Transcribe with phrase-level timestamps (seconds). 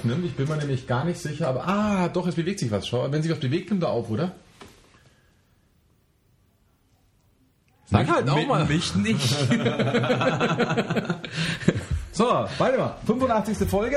[0.00, 0.24] Aufnimmt.
[0.24, 2.86] Ich bin mir nämlich gar nicht sicher, aber ah, doch, es bewegt sich was.
[2.86, 4.32] Schau, wenn sich was bewegt, nimmt er auf, oder?
[7.86, 8.64] Sag halt auch mal.
[8.66, 9.36] Mich nicht.
[12.12, 12.96] So, warte mal.
[13.06, 13.66] 85.
[13.68, 13.96] Folge.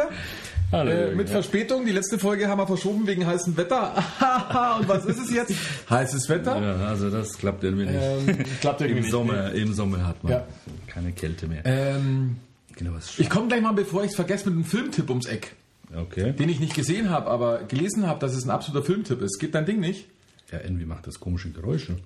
[0.72, 0.90] Hallo.
[0.92, 1.86] Äh, mit Verspätung.
[1.86, 3.95] Die letzte Folge haben wir verschoben wegen heißem Wetter.
[4.80, 5.54] Und was ist es jetzt?
[5.90, 6.62] Heißes Wetter.
[6.62, 8.00] Ja, also das klappt irgendwie nicht.
[8.02, 9.12] Ähm, klappt irgendwie Im nicht.
[9.12, 10.48] Sommer, Im Sommer hat man Ja.
[10.88, 11.64] keine Kälte mehr.
[11.66, 12.38] Ähm,
[12.78, 15.54] genau, ich komme gleich mal, bevor ich es vergesse, mit einem Filmtipp ums Eck.
[15.95, 16.33] Okay.
[16.33, 19.39] Den ich nicht gesehen habe, aber gelesen habe, dass es ein absoluter Filmtipp ist.
[19.39, 20.08] Geht dein Ding nicht?
[20.52, 21.97] Ja, irgendwie macht das komische Geräusche.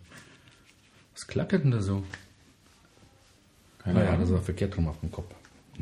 [1.13, 2.03] Was klackert denn da so?
[3.79, 4.21] Keine Naja, Ahnung.
[4.21, 5.33] das war verkehrt rum auf dem Kopf.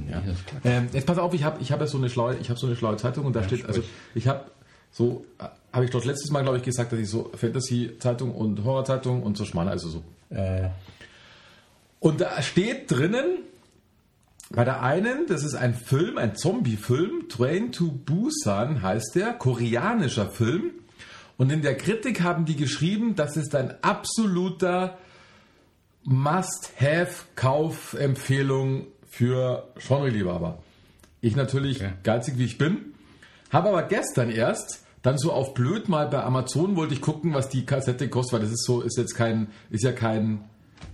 [0.09, 0.21] Ja.
[0.65, 2.67] Ähm, jetzt pass auf, ich habe ich hab ja so eine schlaue, ich habe so
[2.67, 3.81] eine schlaue Zeitung und da steht, also
[4.13, 4.43] ich habe
[4.91, 8.63] so, äh, habe ich doch letztes Mal glaube ich gesagt, dass ich so Fantasy-Zeitung und
[8.65, 10.03] Horror-Zeitung und so schmale, also so.
[10.35, 10.69] Äh,
[12.01, 13.39] Und da steht drinnen,
[14.51, 20.29] bei der einen, das ist ein Film, ein Zombie-Film, Train to Busan heißt der, koreanischer
[20.29, 20.71] Film.
[21.37, 24.97] Und in der Kritik haben die geschrieben, das ist ein absoluter
[26.03, 30.59] Must-Have-Kaufempfehlung für Genre-Liebhaber.
[31.21, 31.93] Ich natürlich, Okay.
[32.03, 32.93] geizig wie ich bin,
[33.49, 37.49] habe aber gestern erst dann so auf blöd mal bei Amazon wollte ich gucken, was
[37.49, 40.43] die Kassette kostet, weil das ist so, ist jetzt kein, ist ja kein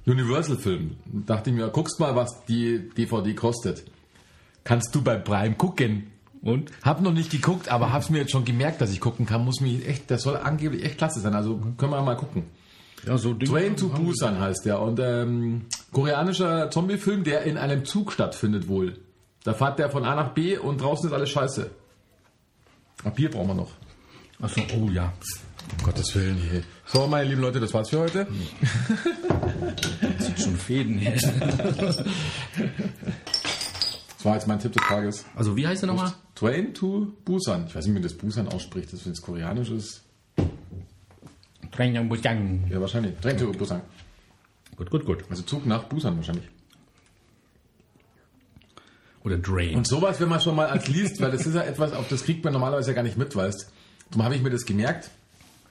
[0.06, 0.98] Universal-Film.
[1.26, 3.84] Dachte ich mir, guckst mal, was die DVD kostet.
[4.64, 6.12] Kannst du bei Prime gucken?
[6.42, 6.72] und?
[6.84, 9.46] Hab noch nicht geguckt, aber hab's mir jetzt schon gemerkt, dass ich gucken kann.
[9.46, 11.34] Muss mich echt, das soll angeblich echt klasse sein.
[11.34, 12.44] Also können wir mal gucken.
[13.06, 17.86] Ja, so Dinge Train to Busan heißt der und ähm, koreanischer Zombie-Film, der in einem
[17.86, 19.00] Zug stattfindet wohl.
[19.44, 21.72] Da fährt der von A nach B und draußen ist alles scheiße.
[23.04, 23.72] Ab Bier brauchen wir noch.
[24.40, 25.14] Achso, oh ja.
[25.78, 26.38] Um Gottes Willen.
[26.38, 26.64] Hier.
[26.86, 28.28] So, meine lieben Leute, das war's für heute.
[30.20, 31.18] Sieht schon Fäden her.
[34.18, 35.26] Das war jetzt mein Tipp des Tages.
[35.36, 36.14] Also wie heißt der nochmal?
[36.36, 37.66] Train to Busan.
[37.68, 38.94] Ich weiß nicht, wie man das Busan ausspricht.
[38.94, 40.04] Das wenn es koreanisch ist.
[41.72, 42.68] Train to Busan.
[42.70, 43.16] Ja, wahrscheinlich.
[43.20, 43.82] Train to Busan.
[44.76, 45.24] Gut, gut, gut.
[45.30, 46.48] Also Zug nach Busan wahrscheinlich.
[49.24, 49.76] Oder Drain.
[49.76, 52.24] Und sowas, wenn man schon mal als liest, weil das ist ja etwas, auf das
[52.24, 53.72] kriegt man normalerweise ja gar nicht mit, weißt.
[54.10, 55.12] Darum habe ich mir das gemerkt.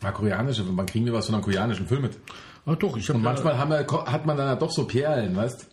[0.01, 2.19] War koreanische, wann kriegen wir was von einem koreanischen Film mit?
[2.67, 5.37] ah, doch, ich habe Und manchmal haben wir, hat man dann ja doch so Perlen,
[5.37, 5.69] weißt.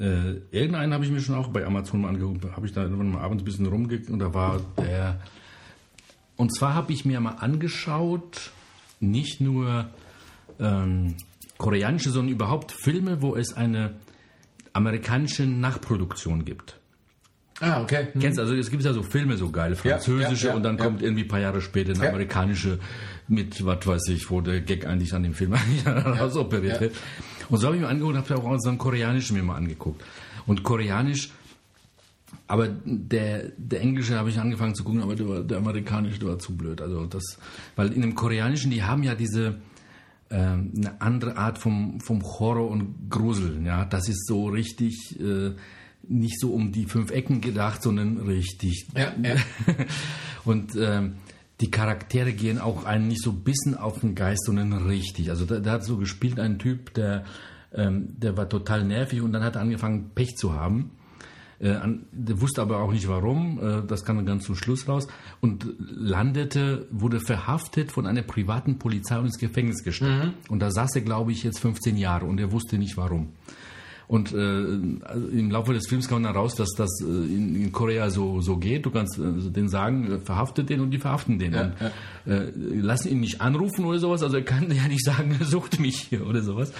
[0.00, 2.44] Äh, irgendeinen habe ich mir schon auch bei Amazon mal angeguckt.
[2.56, 5.20] Habe ich da irgendwann mal abends ein bisschen rumgeklickt und da war der.
[6.36, 8.50] Und zwar habe ich mir mal angeschaut,
[8.98, 9.88] nicht nur
[10.58, 11.14] ähm,
[11.58, 13.94] koreanische, sondern überhaupt Filme, wo es eine
[14.72, 16.80] amerikanische Nachproduktion gibt.
[17.60, 18.08] Ah, okay.
[18.12, 18.20] Hm.
[18.20, 21.02] Kennst also es gibt ja so Filme, so geile französische ja, ja, und dann kommt
[21.02, 22.78] irgendwie ein paar Jahre später eine amerikanische
[23.28, 25.54] mit, was weiß ich, wo der Gag eigentlich an dem Film
[25.86, 26.94] rausoperiert wird.
[27.48, 30.02] Und so habe ich mir angeguckt, habe auch so einen koreanischen mir mal angeguckt.
[30.46, 31.30] Und koreanisch,
[32.46, 36.38] aber der, der englische habe ich angefangen zu gucken, aber der, der amerikanische, der war
[36.38, 36.82] zu blöd.
[36.82, 37.38] Also das,
[37.76, 39.56] weil in dem koreanischen, die haben ja diese,
[40.30, 43.64] ähm, eine andere Art vom, vom Horror und Gruseln.
[43.64, 45.52] Ja, das ist so richtig äh,
[46.08, 48.86] nicht so um die fünf Ecken gedacht, sondern richtig.
[48.96, 49.36] Ja, ja.
[50.44, 51.14] und ähm,
[51.60, 55.30] die Charaktere gehen auch einen nicht so ein bisschen auf den Geist, sondern richtig.
[55.30, 57.24] Also da, da hat so gespielt ein Typ, der,
[57.72, 60.90] ähm, der war total nervig und dann hat er angefangen Pech zu haben.
[61.60, 64.88] Äh, an, der wusste aber auch nicht warum, äh, das kam dann ganz zum Schluss
[64.88, 65.06] raus
[65.40, 70.50] und landete, wurde verhaftet von einer privaten Polizei und ins Gefängnis gesteckt.
[70.50, 73.32] Und da saß er, glaube ich, jetzt 15 Jahre und er wusste nicht warum.
[74.06, 74.36] Und äh,
[75.04, 78.40] also im Laufe des Films kam dann raus, dass das äh, in, in Korea so,
[78.40, 78.84] so geht.
[78.84, 81.54] Du kannst äh, denen sagen, äh, verhaftet den und die verhaften den.
[81.54, 81.72] und
[82.26, 84.22] Äh, lassen ihn nicht anrufen oder sowas.
[84.22, 86.72] Also er kann ja nicht sagen, sucht mich hier oder sowas.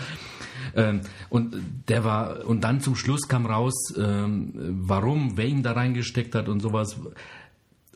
[0.75, 1.55] Ähm, und
[1.89, 4.53] der war, und dann zum Schluss kam raus, ähm,
[4.87, 6.97] warum, wer ihn da reingesteckt hat und sowas.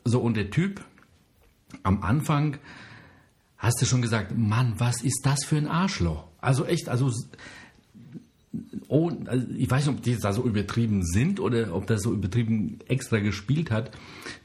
[0.05, 0.81] So, und der Typ
[1.83, 2.57] am Anfang
[3.57, 6.25] hast du schon gesagt, Mann, was ist das für ein Arschloch?
[6.41, 7.11] Also echt, also
[8.87, 12.11] oh, also ich weiß nicht, ob die da so übertrieben sind oder ob das so
[12.11, 13.91] übertrieben extra gespielt hat.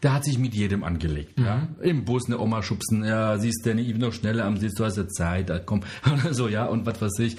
[0.03, 1.39] Der hat sich mit jedem angelegt.
[1.39, 1.69] Ja?
[1.81, 4.97] Im Bus eine Oma schubsen, ja, siehst du nicht noch schneller am Sitz, du hast
[4.99, 5.81] ja Zeit, komm,
[6.12, 7.37] oder so, ja, und was weiß ich.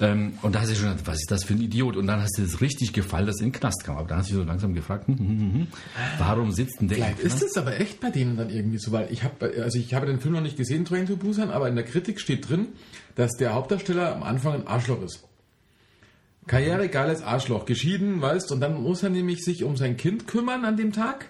[0.00, 1.96] Ähm, und da hast du schon gedacht, was ist das für ein Idiot?
[1.96, 3.96] Und dann hast du es richtig gefallen, dass er in den Knast kam.
[3.96, 5.66] Aber da hast du so langsam gefragt, hm, hm, hm, hm,
[6.18, 9.08] warum sitzt denn der Vielleicht ist es aber echt bei denen dann irgendwie so, weil
[9.10, 11.76] ich habe, also ich habe den Film noch nicht gesehen, Train to Busan, aber in
[11.76, 12.68] der Kritik steht drin,
[13.14, 15.26] dass der Hauptdarsteller am Anfang ein Arschloch ist.
[16.46, 20.64] Karriere geiles Arschloch, geschieden, weißt, und dann muss er nämlich sich um sein Kind kümmern
[20.64, 21.26] an dem Tag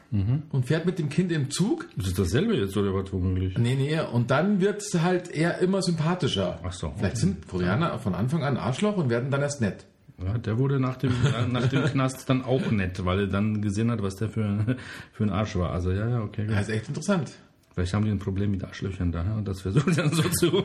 [0.51, 1.89] und fährt mit dem Kind im Zug.
[1.97, 3.57] Ist das dasselbe jetzt oder was womöglich?
[3.57, 6.61] Nee, nee, und dann wird es halt eher immer sympathischer.
[6.63, 7.27] Ach so, Vielleicht okay.
[7.27, 9.87] sind Koreaner von Anfang an Arschloch und werden dann erst nett.
[10.23, 11.13] Ja, der wurde nach dem,
[11.51, 14.77] nach dem Knast dann auch nett, weil er dann gesehen hat, was der für,
[15.13, 15.73] für ein Arsch war.
[15.73, 16.47] Also ja, ja, okay.
[16.47, 16.57] Gut.
[16.57, 17.33] Das ist echt interessant.
[17.77, 20.65] Vielleicht haben die ein Problem mit Arschlöchern da und das versuchen sie dann so zu.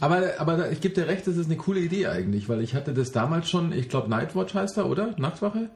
[0.00, 2.92] Aber, aber ich gebe dir recht, das ist eine coole Idee eigentlich, weil ich hatte
[2.92, 5.14] das damals schon, ich glaube Nightwatch heißt er, oder?
[5.18, 5.70] Nachtwache?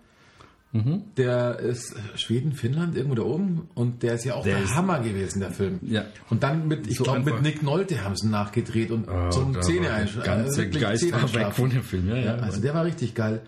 [0.72, 1.02] Mhm.
[1.16, 4.98] Der ist Schweden, Finnland, irgendwo da oben und der ist ja auch der, Der Hammer
[5.00, 5.78] gewesen, der Film.
[5.82, 6.04] Ja.
[6.28, 7.42] Und dann mit, ich So glaube mit.
[7.42, 10.24] Nick Nolte haben sie nachgedreht und zum da Zähne war der einschlafen.
[10.42, 12.34] ganze Geist war weg von dem Film, ja, ja.
[12.36, 13.42] also der war richtig geil.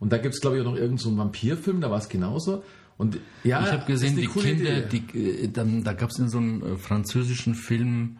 [0.00, 2.08] Und da gibt es, glaube ich, auch noch irgendeinen so einen Vampirfilm, da war es
[2.08, 2.62] genauso.
[2.98, 5.02] Und ja, Ich habe gesehen, die Kinder, Idee.
[5.14, 8.18] die, äh, dann, da gab es in so einem äh, französischen Film,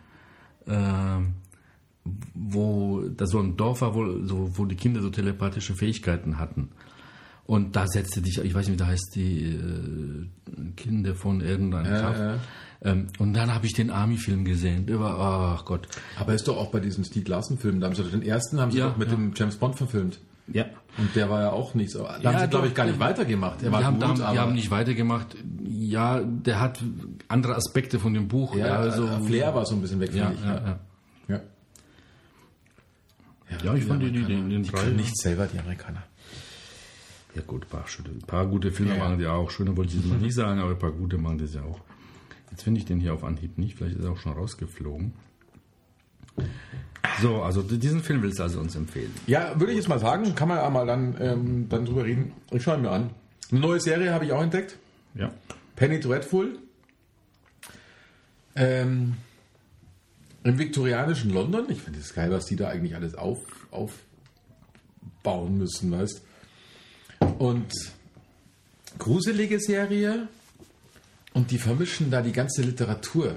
[0.66, 0.72] äh,
[2.34, 6.68] wo da so ein Dorf war, wo, so, wo die Kinder so telepathische Fähigkeiten hatten.
[7.44, 10.26] Und da setzte dich, ich weiß nicht, wie da heißt die äh,
[10.76, 12.20] Kinder von irgendeinem Ja, Kraft.
[12.20, 12.38] ja.
[12.82, 14.86] Ähm, und dann habe ich den Army-Film gesehen.
[15.00, 15.18] War,
[15.58, 15.88] ach Gott.
[16.18, 18.70] Aber ist doch auch bei diesem Steve Larsen-Film, da haben sie doch den ersten haben
[18.70, 19.14] sie Ja, doch mit ja.
[19.16, 20.20] dem James Bond verfilmt.
[20.52, 20.64] Ja.
[20.96, 22.02] Und der war ja auch nicht so.
[22.02, 23.62] Da haben Ja, sie, glaube ich, gar nicht weitergemacht.
[23.62, 25.36] Er Die war haben, gut, haben, aber die haben nicht weitergemacht.
[25.64, 26.82] Ja, der hat
[27.28, 28.56] andere Aspekte von dem Buch.
[28.56, 30.44] ja, also, äh, Flair war so ein bisschen weg, ja, finde ich.
[30.46, 30.78] ja, ja.
[31.28, 31.40] ja.
[33.64, 34.82] Ja, ich fand die, die, den, den Die drei.
[34.82, 36.02] können nicht selber, die Amerikaner.
[37.34, 39.04] Ja gut, ein paar, ein paar gute Filme Ja, ja.
[39.04, 39.50] machen die auch.
[39.50, 41.80] Schöne wollte ich jetzt mal nicht sagen, aber ein paar gute machen das ja auch.
[42.50, 43.76] Jetzt finde ich den hier auf Anhieb nicht.
[43.76, 45.12] Vielleicht ist er auch schon rausgeflogen.
[47.20, 49.12] So, also diesen Film willst du also uns empfehlen.
[49.26, 52.32] Ja, würde ich jetzt mal sagen, kann man ja mal dann, ähm, dann drüber reden.
[52.50, 53.10] Ich schaue ihn mir an.
[53.50, 54.76] Eine neue Serie habe ich auch entdeckt.
[55.14, 55.32] Ja.
[55.74, 56.58] Penny Dreadful.
[58.54, 59.14] Ähm,
[60.44, 61.66] Im viktorianischen London.
[61.70, 63.38] Ich finde es geil, was die da eigentlich alles auf,
[63.70, 66.22] aufbauen müssen, weißt
[67.38, 67.72] Und
[68.98, 70.28] gruselige Serie.
[71.32, 73.36] Und die vermischen da die ganze Literatur.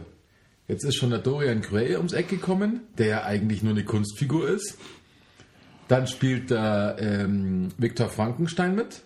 [0.72, 4.48] Jetzt ist schon der Dorian Gray ums Eck gekommen, der ja eigentlich nur eine Kunstfigur
[4.48, 4.78] ist.
[5.90, 9.02] Dann spielt da ähm, Viktor Frankenstein mit,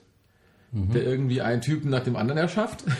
[0.71, 2.83] der irgendwie einen Typen nach dem anderen erschafft.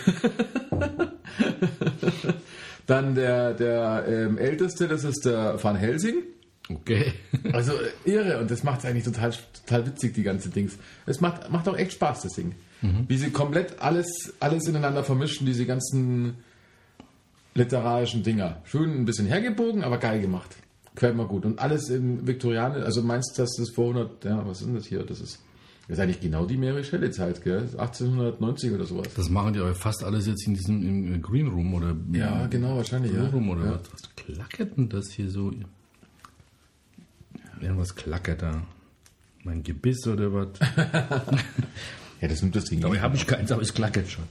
[2.87, 6.23] Dann der, der ähm, Älteste, das ist der Van Helsing.
[6.67, 7.13] Okay.
[7.53, 9.31] Also äh, irre und das macht es eigentlich total,
[9.63, 10.75] total witzig, die ganze Dings.
[11.05, 12.55] Es macht, macht auch echt Spaß, das Ding.
[13.07, 16.37] Wie sie komplett alles, alles ineinander vermischen, diese ganzen
[17.55, 18.61] literarischen Dinger.
[18.65, 20.55] Schön ein bisschen hergebogen, aber geil gemacht.
[20.95, 21.45] Quält mal gut.
[21.45, 24.75] Und alles in Viktorianisch, also meinst du, dass das vor 100, ja, was ist denn
[24.75, 25.03] das hier?
[25.03, 25.39] Das ist,
[25.87, 27.61] das ist eigentlich genau die Mary Shelley Zeit, gell?
[27.77, 29.07] 1890 oder sowas.
[29.15, 30.81] Das machen die aber fast alles jetzt in diesem
[31.13, 33.29] im Green Room oder Ja, genau, wahrscheinlich, Blue ja.
[33.29, 33.71] Room oder Ja.
[33.73, 33.91] was.
[33.93, 35.51] Was klackert denn das hier so?
[37.61, 38.63] Irgendwas klackert da.
[39.43, 40.49] Mein Gebiss oder was?
[42.21, 42.83] Ja, das nimmt das Ding.
[42.85, 44.23] Aber habe ich keins, aber es klackert schon.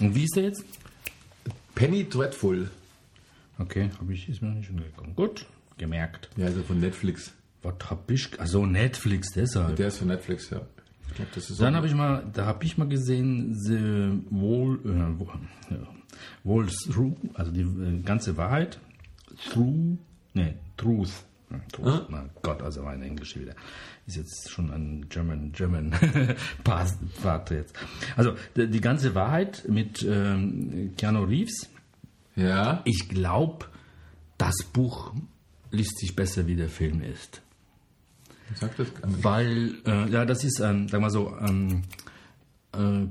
[0.00, 0.64] Und wie ist der jetzt?
[1.78, 2.68] Penny Dreadful.
[3.60, 5.14] Okay, habe ich, ist mir noch nicht untergekommen.
[5.14, 6.28] Gut, gemerkt.
[6.36, 7.32] Ja, also von Netflix.
[7.62, 8.40] Was hab ich?
[8.40, 9.76] Also Netflix, deshalb.
[9.76, 10.60] Der ist von Netflix, ja.
[11.06, 14.80] Ich glaube, das ist Dann habe ich mal, da habe ich mal gesehen, The Wall,
[14.84, 15.78] äh,
[16.42, 18.80] Wall Through, also die äh, ganze Wahrheit,
[19.48, 19.98] Through,
[20.34, 21.12] nee, Truth.
[21.50, 22.06] Ja, Truth.
[22.10, 23.54] Na Gott, also mein Englisch wieder.
[24.08, 25.92] Ist jetzt schon ein German, German
[26.64, 27.74] Part jetzt.
[28.16, 31.68] Also die, ganze Wahrheit mit ähm, Keanu Reeves.
[32.34, 32.80] Ja.
[32.86, 33.66] Ich glaube,
[34.38, 35.12] das Buch
[35.70, 37.42] liest sich besser, wie der Film ist.
[38.54, 38.88] Sag das.
[39.02, 41.82] Weil, äh, ja, das ist, ähm, sag mal so, ähm,
[42.72, 43.06] äh,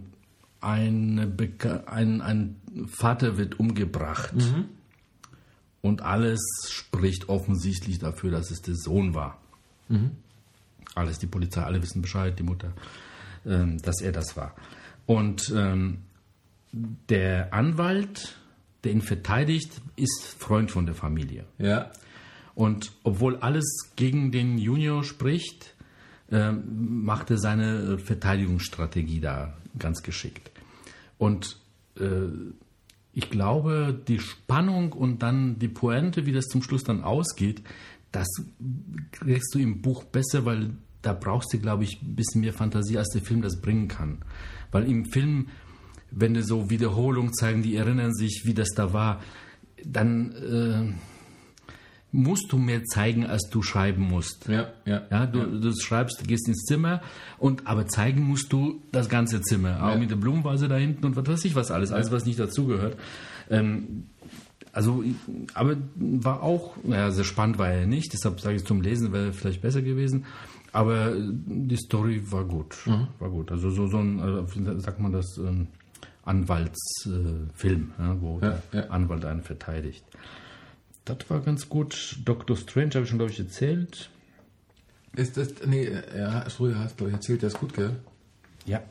[0.61, 2.55] ein, ein
[2.87, 4.33] Vater wird umgebracht.
[5.81, 6.39] Und alles
[6.71, 9.39] spricht offensichtlich dafür, dass es der Sohn war.
[10.97, 12.73] Alles, die Polizei, alle wissen Bescheid, die Mutter,
[13.45, 14.55] ähm, dass er das war.
[15.05, 15.99] Und ähm,
[16.71, 18.37] der Anwalt,
[18.83, 21.45] der ihn verteidigt, ist Freund von der Familie.
[21.57, 21.91] Ja.
[22.55, 25.75] Und obwohl alles gegen den Junior spricht,
[26.31, 30.51] ähm, macht er seine Verteidigungsstrategie da ganz geschickt.
[31.17, 31.57] Und
[31.99, 32.27] äh,
[33.13, 37.63] ich glaube, die Spannung und dann die Pointe, wie das zum Schluss dann ausgeht,
[38.11, 38.27] das
[39.11, 42.97] kriegst du im Buch besser, weil da brauchst du, glaube ich, ein bisschen mehr Fantasie,
[42.97, 44.19] als der Film das bringen kann.
[44.71, 45.47] Weil im Film,
[46.11, 49.21] wenn du so Wiederholungen zeigen, die erinnern sich, wie das da war,
[49.85, 50.93] dann äh,
[52.11, 54.47] musst du mehr zeigen, als du schreiben musst.
[54.47, 55.03] Ja, ja.
[55.11, 57.01] Ja, du, du schreibst, gehst ins Zimmer
[57.37, 59.97] und aber zeigen musst du das ganze Zimmer, auch Ja.
[59.97, 62.97] mit der Blumenvase da hinten und was weiß ich was alles, alles was nicht dazugehört.
[63.49, 64.05] Ähm,
[64.73, 65.03] also,
[65.53, 69.33] aber war auch, naja, sehr spannend war er nicht, deshalb sage ich zum Lesen wäre
[69.33, 70.25] vielleicht besser gewesen.
[70.73, 73.07] Aber äh, die Story war gut, Mhm.
[73.19, 73.51] war gut.
[73.51, 75.67] Also so, so ein, äh, sagt man das, ähm,
[76.23, 78.89] Anwaltsfilm, äh, ja, wo Ja, der ja.
[78.89, 80.03] Anwalt einen verteidigt.
[81.05, 82.17] Das war ganz gut.
[82.25, 84.09] Doctor Strange habe ich schon, glaube ich, erzählt.
[85.15, 87.95] Ist das, nee, ja, sorry, hast du erzählt, der ist gut, gell?
[88.65, 88.81] Ja.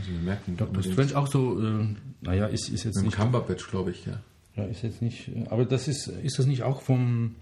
[0.00, 0.56] Ich mir merken.
[0.56, 1.84] Doctor Strange auch so, äh,
[2.22, 3.16] naja, ist, ist jetzt Mit nicht.
[3.18, 4.20] Cumberbatch, glaube ich, ja.
[4.56, 5.28] Ja, ist jetzt nicht.
[5.28, 7.34] äh, Aber das ist, ist das nicht auch vom.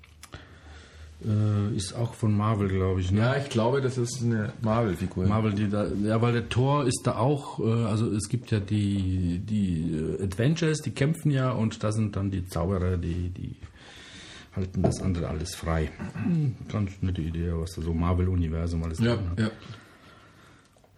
[1.22, 3.10] Äh, ist auch von Marvel, glaube ich.
[3.12, 3.20] Ne?
[3.20, 5.26] Ja, ich glaube, das ist eine Marvel-Figur.
[5.26, 8.58] Marvel, die da, ja, weil der Thor ist da auch, äh, also es gibt ja
[8.58, 13.56] die, die äh, Adventures, die kämpfen ja und da sind dann die Zauberer, die, die
[14.56, 15.90] halten das andere alles frei.
[16.72, 19.38] Ganz nette Idee, was da so Marvel-Universum alles Ja, drin hat.
[19.40, 19.50] ja.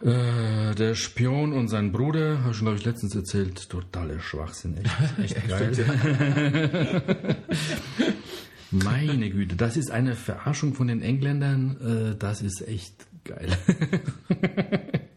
[0.04, 4.76] Äh, der Spion und sein Bruder, habe ich schon, glaube ich, letztens erzählt, totaler Schwachsinn,
[4.78, 5.72] echt, echt geil.
[8.72, 13.50] Meine Güte, das ist eine Verarschung von den Engländern, äh, das ist echt geil.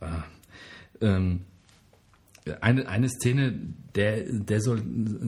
[0.00, 0.22] Ah,
[1.00, 1.40] ähm,
[2.60, 3.52] eine, eine Szene,
[3.96, 4.80] der, der soll,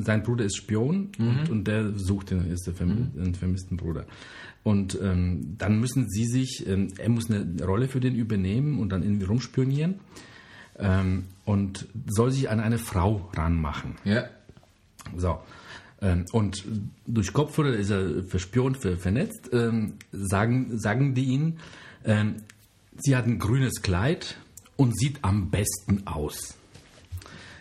[0.03, 4.07] sein Bruder ist Spion und, und der sucht den, ist der vermi den vermissten Bruder.
[4.63, 8.91] Und ähm, dann müssen sie sich, ähm, er muss eine Rolle für den übernehmen und
[8.91, 9.97] dann irgendwie rumspionieren
[10.79, 13.97] ähm, und soll sich an eine Frau ranmachen.
[14.05, 14.27] Ja.
[15.17, 15.41] So.
[16.03, 16.65] Ähm, und
[17.07, 21.59] durch Kopfhörer ist er verspiont, ver, vernetzt, ähm, sagen, sagen die ihn,
[22.05, 22.37] ähm,
[22.99, 24.37] sie hat ein grünes Kleid
[24.77, 26.57] und sieht am besten aus.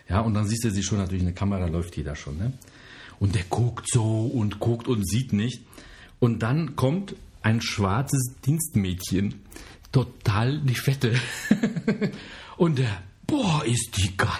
[0.08, 2.52] Ja, und dann siehst du sie schon natürlich, eine Kamera läuft da schon, ne?
[3.20, 5.62] Und der guckt so und guckt und sieht nicht.
[6.18, 9.42] Und dann kommt ein schwarzes Dienstmädchen,
[9.92, 11.14] total die Fette.
[12.56, 14.30] und der, boah, ist die geil.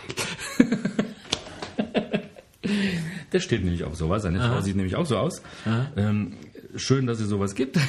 [3.33, 4.23] Der steht nämlich auf sowas.
[4.23, 5.43] Seine Frau sieht nämlich auch so aus.
[5.97, 6.35] Ähm,
[6.77, 7.79] schön, dass es sowas gibt.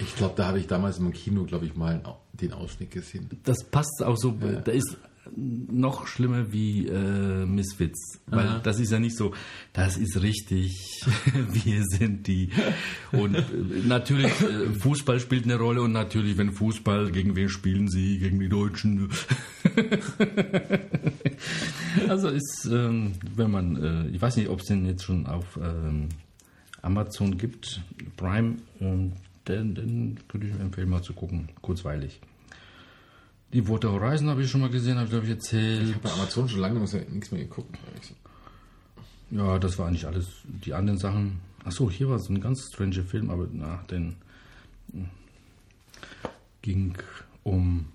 [0.00, 2.02] Ich glaube, da habe ich damals im Kino, glaube ich, mal
[2.32, 3.28] den Ausschnitt gesehen.
[3.44, 4.32] Das passt auch so.
[4.64, 4.96] Da ist
[5.34, 8.20] noch schlimmer wie äh, Misfits.
[8.26, 8.60] Weil Aha.
[8.62, 9.32] das ist ja nicht so,
[9.72, 11.00] das ist richtig,
[11.52, 12.50] wir sind die.
[13.12, 13.44] Und äh,
[13.86, 18.18] natürlich, äh, Fußball spielt eine Rolle und natürlich, wenn Fußball, gegen wen spielen sie?
[18.18, 19.10] Gegen die Deutschen.
[22.08, 25.58] also ist, ähm, wenn man, äh, ich weiß nicht, ob es den jetzt schon auf
[25.62, 26.08] ähm,
[26.82, 27.80] Amazon gibt,
[28.16, 29.12] Prime, ähm,
[29.48, 32.20] den, den könnte ich empfehlen, mal zu gucken, kurzweilig.
[33.52, 36.00] Die Water Horizon habe ich schon mal gesehen, habe ich glaube ich erzählt.
[36.02, 37.76] Bei Amazon schon lange nichts mehr geguckt.
[39.30, 40.26] Ja, das war eigentlich alles.
[40.44, 41.40] Die anderen Sachen.
[41.64, 44.16] Achso, hier war so ein ganz stranger Film, aber nach den
[44.92, 45.08] hm,
[46.62, 46.96] ging
[47.42, 47.86] um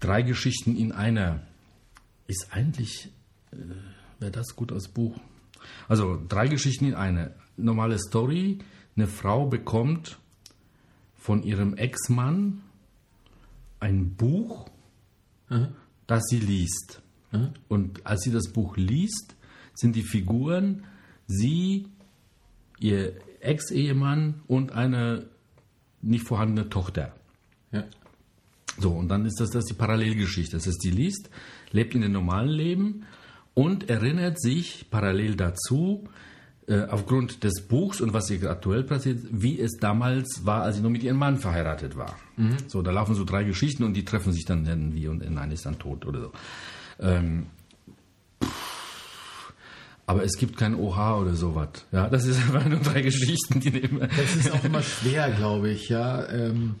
[0.00, 1.40] drei Geschichten in einer.
[2.28, 3.10] Ist eigentlich,
[3.50, 3.56] äh,
[4.20, 5.18] wäre das gut als Buch.
[5.88, 7.32] Also drei Geschichten in einer.
[7.56, 8.58] Normale Story.
[8.94, 10.18] Eine Frau bekommt
[11.16, 12.62] von ihrem Ex-Mann
[13.80, 14.68] ein Buch,
[16.06, 17.00] das sie liest.
[17.68, 19.36] Und als sie das Buch liest,
[19.74, 20.84] sind die Figuren
[21.26, 21.86] sie,
[22.80, 25.26] ihr Ex-Ehemann und eine
[26.00, 27.14] nicht vorhandene Tochter.
[27.70, 27.84] Ja.
[28.78, 30.56] So, und dann ist das, das die Parallelgeschichte.
[30.56, 31.30] Das heißt, sie liest,
[31.70, 33.04] lebt in dem normalen Leben
[33.54, 36.08] und erinnert sich parallel dazu,
[36.66, 40.82] äh, aufgrund des Buchs und was ihr aktuell passiert, wie es damals war, als sie
[40.82, 42.14] noch mit ihrem Mann verheiratet war.
[42.66, 45.66] So, da laufen so drei Geschichten und die treffen sich dann irgendwie und nein ist
[45.66, 46.32] dann tot oder so.
[47.00, 47.46] Ähm,
[50.08, 51.84] aber es gibt kein OH oder sowas.
[51.92, 54.00] Ja, das ist einfach nur drei Geschichten, die nehmen.
[54.00, 56.26] Das ist auch immer schwer, glaube ich, ja.
[56.30, 56.76] Ähm,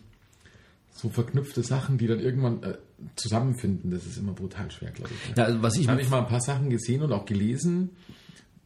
[0.94, 2.74] so verknüpfte Sachen, die dann irgendwann äh,
[3.16, 5.36] zusammenfinden, das ist immer brutal schwer, glaube ich.
[5.36, 7.90] Ja, also was ich Da habe ich mal ein paar Sachen gesehen und auch gelesen.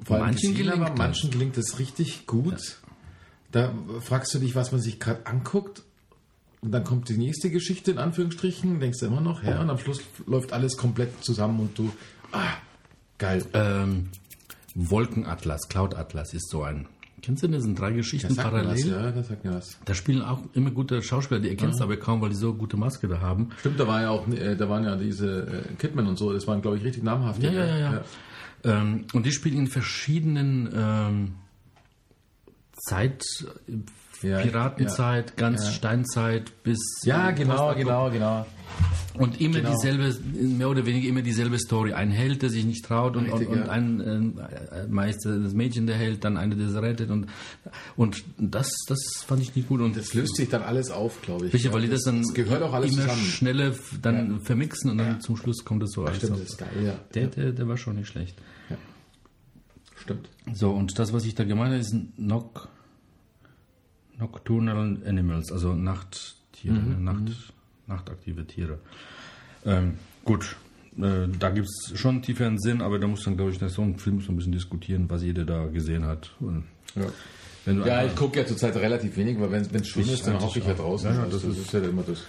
[0.02, 2.78] Vor allem Manchen gesehen, gelingt aber manchen gelingt es richtig gut.
[3.52, 5.82] Da fragst du dich, was man sich gerade anguckt.
[6.60, 9.78] Und dann kommt die nächste Geschichte in Anführungsstrichen, denkst du immer noch, ja, und am
[9.78, 11.92] Schluss läuft alles komplett zusammen und du,
[12.30, 12.52] ah,
[13.18, 13.44] geil.
[13.52, 14.10] Ähm,
[14.74, 16.86] Wolkenatlas, Cloud Atlas ist so ein
[17.22, 17.62] Kennst du das?
[17.62, 18.88] sind drei Geschichten mir was, parallel.
[18.88, 19.78] ja, das sagt mir was.
[19.84, 22.76] Da spielen auch immer gute Schauspieler, die erkennst du aber kaum, weil die so gute
[22.76, 23.50] Maske da haben.
[23.60, 26.46] Stimmt, da war ja auch, äh, da waren ja diese äh, Kidman und so, das
[26.48, 27.46] waren, glaube ich, richtig namhafte.
[27.46, 27.92] Ja, ja, ja.
[27.92, 28.04] ja.
[28.64, 31.34] Ähm, und die spielen in verschiedenen ähm,
[32.74, 33.22] Zeit,
[34.22, 38.46] Ja, Piratenzeit, ganz Steinzeit bis Ja, äh, genau, genau, genau.
[39.14, 39.72] Und immer Genau.
[39.72, 41.92] dieselbe, mehr oder weniger immer dieselbe Story.
[41.92, 43.70] Ein Held, der sich nicht traut und, Richtig, und, und ja.
[43.70, 47.26] ein äh, meist das Mädchen, der Held, dann eine, der es rettet und
[47.96, 51.46] und das, das fand ich nicht gut und Das löst sich dann alles auf, glaube
[51.46, 51.52] ich.
[51.52, 53.22] Sicher, weil die Ja, das dann gehört auch alles immer zusammen.
[53.24, 56.16] schneller dann vermixen und dann zum Schluss kommt es so alles.
[56.16, 56.94] Stimmt, das ist geil, ja.
[57.14, 58.36] Der, der, der war schon nicht schlecht.
[59.96, 60.28] Stimmt.
[60.54, 62.68] So, und das, was ich da gemeint habe, ist Noc
[64.18, 66.96] Nocturnal Animals, also Nachttiere, ne?
[67.00, 67.52] Nacht,
[67.86, 68.78] nachtaktive Tiere.
[69.64, 70.56] Ähm, gut,
[70.98, 73.70] äh, da gibt es schon einen tieferen Sinn, aber da muss dann, glaube ich, nach
[73.70, 76.30] so einem Film so ein bisschen diskutieren, was jeder da gesehen hat.
[76.40, 76.64] Und
[76.94, 77.02] Ja.
[77.86, 80.66] Ja, ich gucke ja zurzeit relativ wenig, weil wenn es schön ist, dann hocke ich
[80.66, 81.08] ja draußen.
[81.10, 82.24] Ja, ja, Also das das, ist ja immer das.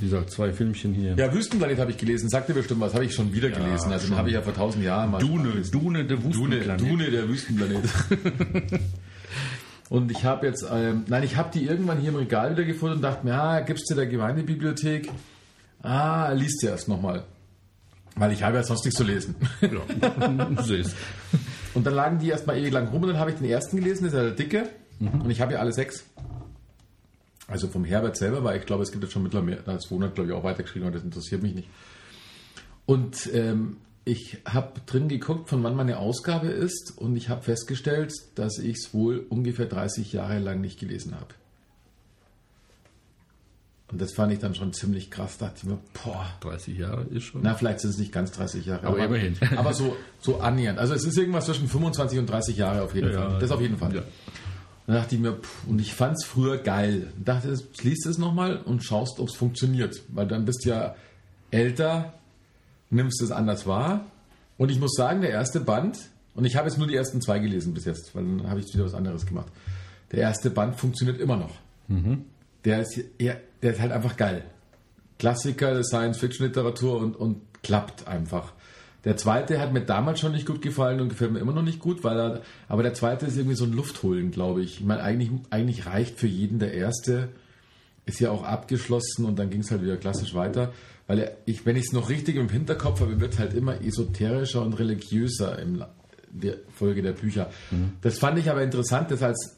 [0.00, 1.14] wie gesagt, zwei Filmchen hier.
[1.14, 2.28] Ja, Wüstenplanet habe ich gelesen.
[2.28, 2.92] Sagte bestimmt was.
[2.92, 3.92] Habe ich schon wieder gelesen.
[3.92, 5.20] Also den habe ich ja vor tausend Jahren mal.
[5.20, 6.80] Dune, Dune, der Dune, Wüstenplanet.
[6.80, 7.84] Dune, der Wüstenplanet.
[9.92, 12.96] und ich habe jetzt, ähm, nein, ich habe die irgendwann hier im Regal wieder gefunden
[12.96, 15.10] und dachte mir, ah, gibst du der Gemeindebibliothek?
[15.82, 17.24] Ah, liest du erst nochmal.
[18.16, 19.34] Weil ich habe ja sonst nichts zu lesen.
[19.60, 20.94] Ja, süß.
[21.74, 24.04] Und dann lagen die erstmal ewig lang rum und dann habe ich den ersten gelesen,
[24.04, 24.70] das ist ja der dicke.
[24.98, 26.06] Und ich habe ja alle sechs.
[27.46, 30.30] Also vom Herbert selber, weil ich glaube, es gibt jetzt schon mittlerweile, als 200 glaube
[30.30, 31.68] ich auch weitergeschrieben, aber das interessiert mich nicht.
[32.86, 38.12] Und ähm, ich habe drin geguckt, von wann meine Ausgabe ist und ich habe festgestellt,
[38.34, 41.34] dass ich es wohl ungefähr 30 Jahre lang nicht gelesen habe.
[43.92, 45.36] Und das fand ich dann schon ziemlich krass.
[45.38, 47.42] Da dachte ich mir, boah, 30 Jahre ist schon.
[47.42, 48.86] na, vielleicht sind es nicht ganz 30 Jahre.
[48.86, 49.36] Aber immerhin.
[49.56, 50.78] Aber so, so annähernd.
[50.78, 53.38] Also es ist irgendwas zwischen 25 und 30 Jahre auf jeden Ja, Fall.
[53.38, 53.94] Das auf jeden Fall.
[53.94, 54.02] Ja.
[54.86, 57.12] Dann dachte ich mir, pff, und ich fand es früher geil.
[57.18, 60.00] Ich dachte, liest es nochmal und schaust, ob es funktioniert.
[60.08, 60.96] Weil dann bist du ja
[61.50, 62.14] älter,
[62.92, 64.06] nimmst es anders wahr.
[64.58, 65.98] Und ich muss sagen, der erste Band,
[66.34, 68.72] und ich habe jetzt nur die ersten zwei gelesen bis jetzt, weil dann habe ich
[68.72, 69.48] wieder was anderes gemacht.
[70.12, 71.54] Der erste Band funktioniert immer noch.
[72.64, 74.44] Der, ist, der ist halt einfach geil.
[75.18, 78.52] Klassiker der Science-Fiction-Literatur und, und klappt einfach.
[79.04, 81.80] Der zweite hat mir damals schon nicht gut gefallen und gefällt mir immer noch nicht
[81.80, 84.80] gut, weil er, aber der zweite ist irgendwie so ein Luftholen, glaube ich.
[84.80, 87.28] Ich meine, eigentlich, eigentlich reicht für jeden der erste,
[88.06, 90.72] ist ja auch abgeschlossen und dann ging es halt wieder klassisch weiter.
[91.06, 94.62] Weil er, ich, wenn ich es noch richtig im Hinterkopf habe, wird halt immer esoterischer
[94.62, 95.84] und religiöser in
[96.30, 97.50] der Folge der Bücher.
[98.00, 99.56] Das fand ich aber interessant, das als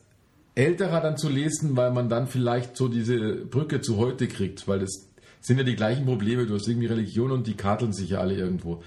[0.54, 4.80] älterer dann zu lesen, weil man dann vielleicht so diese Brücke zu heute kriegt, weil
[4.80, 5.08] das
[5.40, 6.46] sind ja die gleichen Probleme.
[6.46, 8.82] Du hast irgendwie Religion und die karteln sich ja alle irgendwo.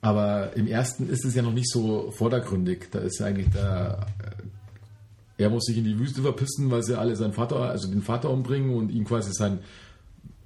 [0.00, 2.88] Aber im ersten ist es ja noch nicht so vordergründig.
[2.90, 4.06] Da ist ja eigentlich der,
[5.38, 8.30] er muss sich in die Wüste verpissen, weil sie alle seinen Vater, also den Vater
[8.30, 9.60] umbringen und ihm quasi sein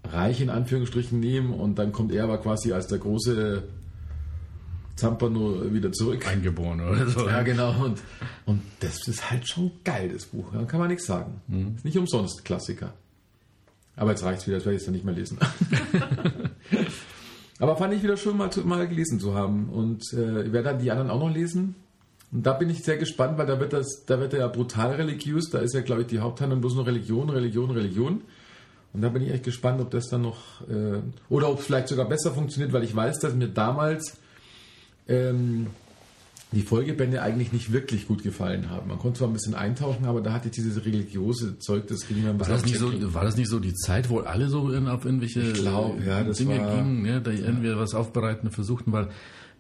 [0.05, 3.63] Reich in Anführungsstrichen nehmen und dann kommt er aber quasi als der große
[4.97, 6.27] Zampano wieder zurück.
[6.27, 7.27] Eingeboren oder so.
[7.27, 7.85] Ja, genau.
[7.85, 8.01] Und,
[8.47, 10.53] und das ist halt schon geil, das Buch.
[10.53, 11.41] Da kann man nichts sagen.
[11.77, 12.93] Ist nicht umsonst Klassiker.
[13.97, 15.39] Aber jetzt reicht's wieder, das werde ich dann nicht mehr lesen.
[17.59, 19.69] Aber fand ich wieder schön, mal, mal gelesen zu haben.
[19.69, 21.75] Und äh, ich werde dann die anderen auch noch lesen.
[22.33, 24.93] Und da bin ich sehr gespannt, weil da wird das, da wird er ja brutal
[24.95, 25.51] religiös.
[25.51, 28.21] Da ist ja, glaube ich, die Haupthandlung bloß nur Religion, Religion, Religion.
[28.93, 31.89] Und da bin ich echt gespannt, ob das dann noch, äh, oder ob es vielleicht
[31.89, 34.17] sogar besser funktioniert, weil ich weiß, dass mir damals
[35.09, 35.69] ähm,
[36.53, 38.89] die Folgebände eigentlich nicht wirklich gut gefallen haben.
[38.89, 42.23] Man konnte zwar ein bisschen eintauchen, aber da hatte ich dieses religiöse Zeug, das ging
[42.23, 44.49] mir ein War bisschen das, nicht so, war das nicht so die Zeit, wo alle
[44.49, 47.95] so in, auf irgendwelche Ich glaub, ja, das Dinge war- gingen, ja, da irgendwie was
[47.95, 49.09] aufbereiten versuchten, weil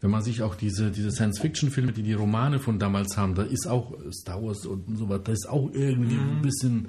[0.01, 3.67] wenn man sich auch diese, diese Science-Fiction-Filme, die die Romane von damals haben, da ist
[3.69, 6.31] auch Star Wars und so weiter, da ist auch irgendwie Mhm.
[6.39, 6.89] ein bisschen,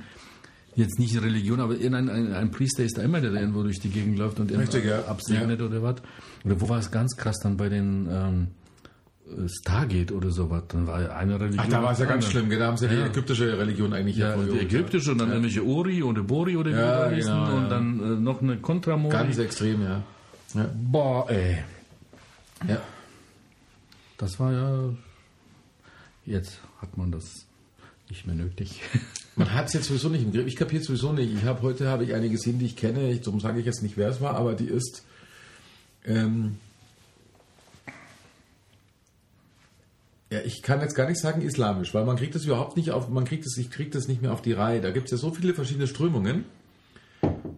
[0.76, 3.90] jetzt nicht Religion, aber irgendein ein, ein Priester ist da immer, der irgendwo durch die
[3.90, 5.04] Gegend läuft und Richtig, ja.
[5.06, 5.96] absegnet oder was.
[6.46, 8.48] Oder wo war es ganz krass dann bei den ähm,
[9.48, 11.64] Stargate oder sowas, dann war ja eine Religion.
[11.66, 12.46] Ach, da war es ja ganz andere.
[12.46, 13.04] schlimm, da haben sie ja Ja.
[13.04, 16.76] die ägyptische Religion eigentlich Ja, die ägyptische und dann irgendwelche Ori oder Bori oder wie
[16.76, 17.54] Ja, hießen genau, ja.
[17.58, 19.14] und dann äh, noch eine Kontramori.
[19.14, 20.04] Ganz extrem, ja.
[20.54, 20.70] ja.
[20.74, 21.58] Boah, ey.
[22.68, 22.78] ja.
[24.22, 24.94] Das war ja.
[26.28, 27.48] Jetzt hat man das
[28.08, 28.82] nicht mehr nötig.
[29.36, 30.46] Man hat es jetzt sowieso nicht im Griff.
[30.46, 31.34] Ich kapiere es sowieso nicht.
[31.34, 33.12] Ich habe heute habe ich eine gesehen, die ich kenne.
[33.12, 35.06] Ich, darum sage ich jetzt nicht, wer es war, aber die ist.
[36.06, 36.58] Ähm,
[40.30, 43.10] ja, ich kann jetzt gar nicht sagen islamisch, weil man kriegt das überhaupt nicht auf,
[43.10, 43.76] man kriegt es, ich
[44.08, 44.82] nicht mehr auf die Reihe.
[44.82, 46.44] Da gibt es ja so viele verschiedene Strömungen,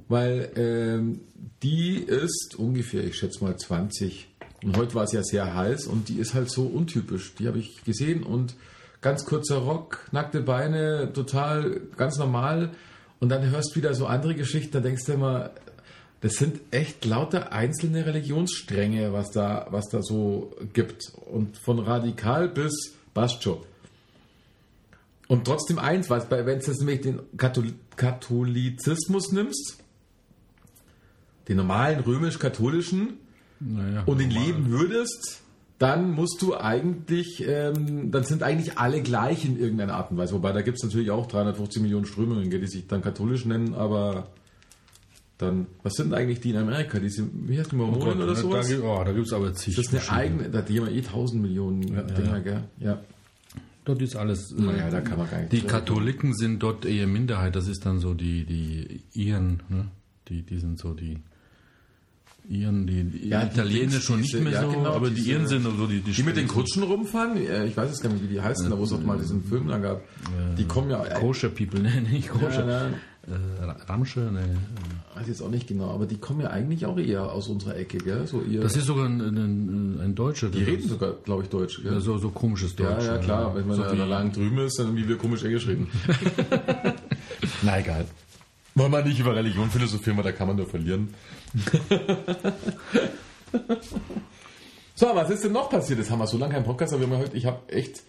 [0.08, 1.22] weil ähm,
[1.62, 4.28] die ist ungefähr, ich schätze mal 20.
[4.64, 7.36] Und heute war es ja sehr heiß und die ist halt so untypisch.
[7.36, 8.56] Die habe ich gesehen und
[9.02, 12.72] ganz kurzer Rock, nackte Beine, total ganz normal.
[13.20, 15.52] Und dann hörst du wieder so andere Geschichten, da denkst du immer,
[16.22, 21.12] das sind echt lauter einzelne Religionsstränge, was da, was da so gibt.
[21.30, 23.66] Und von radikal bis Bascho.
[25.28, 29.78] Und trotzdem eins, was bei, wenn du jetzt nämlich den Kathol Katholizismus nimmst,
[31.48, 33.18] den normalen römisch-katholischen,
[33.66, 35.42] Naja, und ihn leben würdest,
[35.80, 40.34] dann musst du eigentlich, ähm, dann sind eigentlich alle gleich in irgendeiner Art und Weise.
[40.34, 44.28] Wobei da gibt es natürlich auch 350 Millionen Strömungen, die sich dann katholisch nennen, aber
[45.38, 47.00] dann, was sind eigentlich die in Amerika?
[47.00, 48.68] Diese, wie heißt die Oh Mormonen Gott, oder da, sowas?
[48.70, 49.76] gibt- oh, da gibt es aber zig.
[49.76, 52.40] das ist eine eigene, da die haben ja eh 1000 Millionen Dinger, ja.
[52.40, 52.64] gell?
[52.80, 53.02] Ja.
[53.86, 54.54] Dort ist alles.
[54.56, 57.54] Naja, da kann man gar nicht Die Katholiken sind dort eher Minderheit.
[57.58, 59.88] Das ist dann so die, die Iren, ne?
[60.30, 61.18] Die, die sind so die
[62.50, 65.64] Iren, die, die Ja, Italiener schon nicht mehr ja, so, genau, aber die Iren sind
[65.64, 68.28] so die, die, Die mit den Kutschen rumfahren, äh, ich weiß es gar nicht, wie
[68.28, 70.02] die heißen, da wo es auch mal diesen Film da gab.
[70.58, 72.68] Die kommen ja, äh, Koscher People, ne, nicht Koscher.
[72.70, 72.88] ja,
[73.26, 74.42] Äh, Ra- Ramsche, ne.
[75.16, 77.98] weiß jetzt auch nicht genau, aber die kommen ja eigentlich auch eher aus unserer Ecke,
[78.00, 78.28] gell?
[78.28, 80.50] So ihr, Das ist sogar ein, ein, ein Deutscher.
[80.50, 81.82] die reden sogar, glaube ich, Deutsch.
[81.82, 81.94] Gell?
[81.94, 83.06] ja, so, so komisches Deutsch.
[83.06, 83.56] Ja, ja, klar.
[83.56, 85.88] Wenn man so da lang drüben ist, dann wie wir komisch Englisch reden.
[87.62, 88.06] Na egal.
[88.76, 91.14] Wollen wir nicht über Religion philosophieren, weil da kann man nur verlieren.
[94.96, 96.00] so, was ist denn noch passiert?
[96.00, 98.02] Das haben wir so lange keinen Podcast, aber heute, ich habe echt,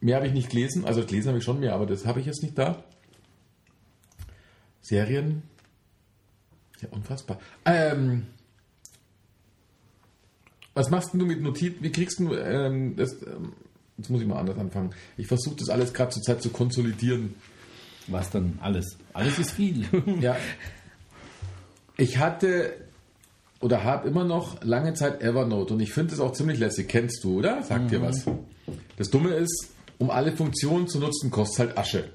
[0.00, 2.26] mehr habe ich nicht gelesen, also gelesen habe ich schon mehr, aber das habe ich
[2.26, 2.84] jetzt nicht da.
[4.82, 5.44] Serien.
[6.80, 7.38] Ja, unfassbar.
[7.64, 8.26] Ähm,
[10.74, 11.82] was machst denn du mit Notizen?
[11.82, 13.12] Wie kriegst du ähm, das?
[13.22, 13.52] Ähm,
[13.98, 14.94] jetzt muss ich mal anders anfangen.
[15.16, 17.34] Ich versuche das alles gerade zur Zeit zu konsolidieren.
[18.06, 18.96] Was dann alles?
[19.12, 19.86] Alles ist viel.
[20.20, 20.36] Ja.
[21.96, 22.72] Ich hatte
[23.60, 26.88] oder habe immer noch lange Zeit Evernote und ich finde es auch ziemlich lässig.
[26.88, 27.62] Kennst du, oder?
[27.62, 28.24] Sagt dir was.
[28.96, 32.10] Das Dumme ist, um alle Funktionen zu nutzen, kostet halt Asche.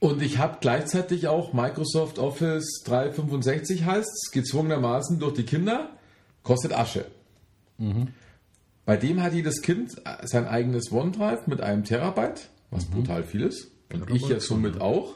[0.00, 5.90] Und ich habe gleichzeitig auch Microsoft Office 365 heißt es, gezwungenermaßen durch die Kinder,
[6.42, 7.06] kostet Asche.
[8.84, 13.70] Bei dem hat jedes Kind sein eigenes OneDrive mit einem Terabyte, was brutal viel ist.
[13.92, 15.14] Und ich ja somit auch.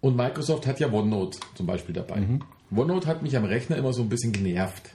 [0.00, 2.26] Und Microsoft hat ja OneNote zum Beispiel dabei.
[2.70, 4.90] OneNote hat mich am Rechner immer so ein bisschen genervt.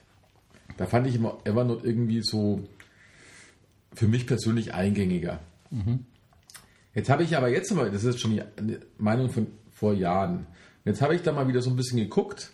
[0.78, 2.64] Da fand ich immer Evernote irgendwie so
[3.94, 5.40] für mich persönlich eingängiger.
[6.96, 10.48] Jetzt habe ich aber jetzt mal, das ist schon die Meinung von vor Jahren.
[10.86, 12.52] Jetzt habe ich da mal wieder so ein bisschen geguckt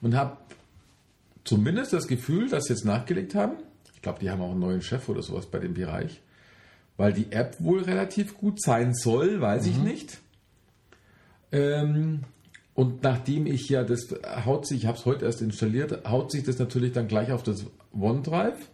[0.00, 0.38] und habe
[1.44, 3.56] zumindest das Gefühl, dass sie jetzt nachgelegt haben.
[3.94, 6.20] Ich glaube, die haben auch einen neuen Chef oder sowas bei dem Bereich.
[7.02, 10.20] Weil die App wohl relativ gut sein soll, weiß ich nicht.
[11.50, 12.20] Ähm,
[12.74, 16.44] und nachdem ich ja das haut sich, ich habe es heute erst installiert, haut sich
[16.44, 18.70] das natürlich dann gleich auf das OneDrive,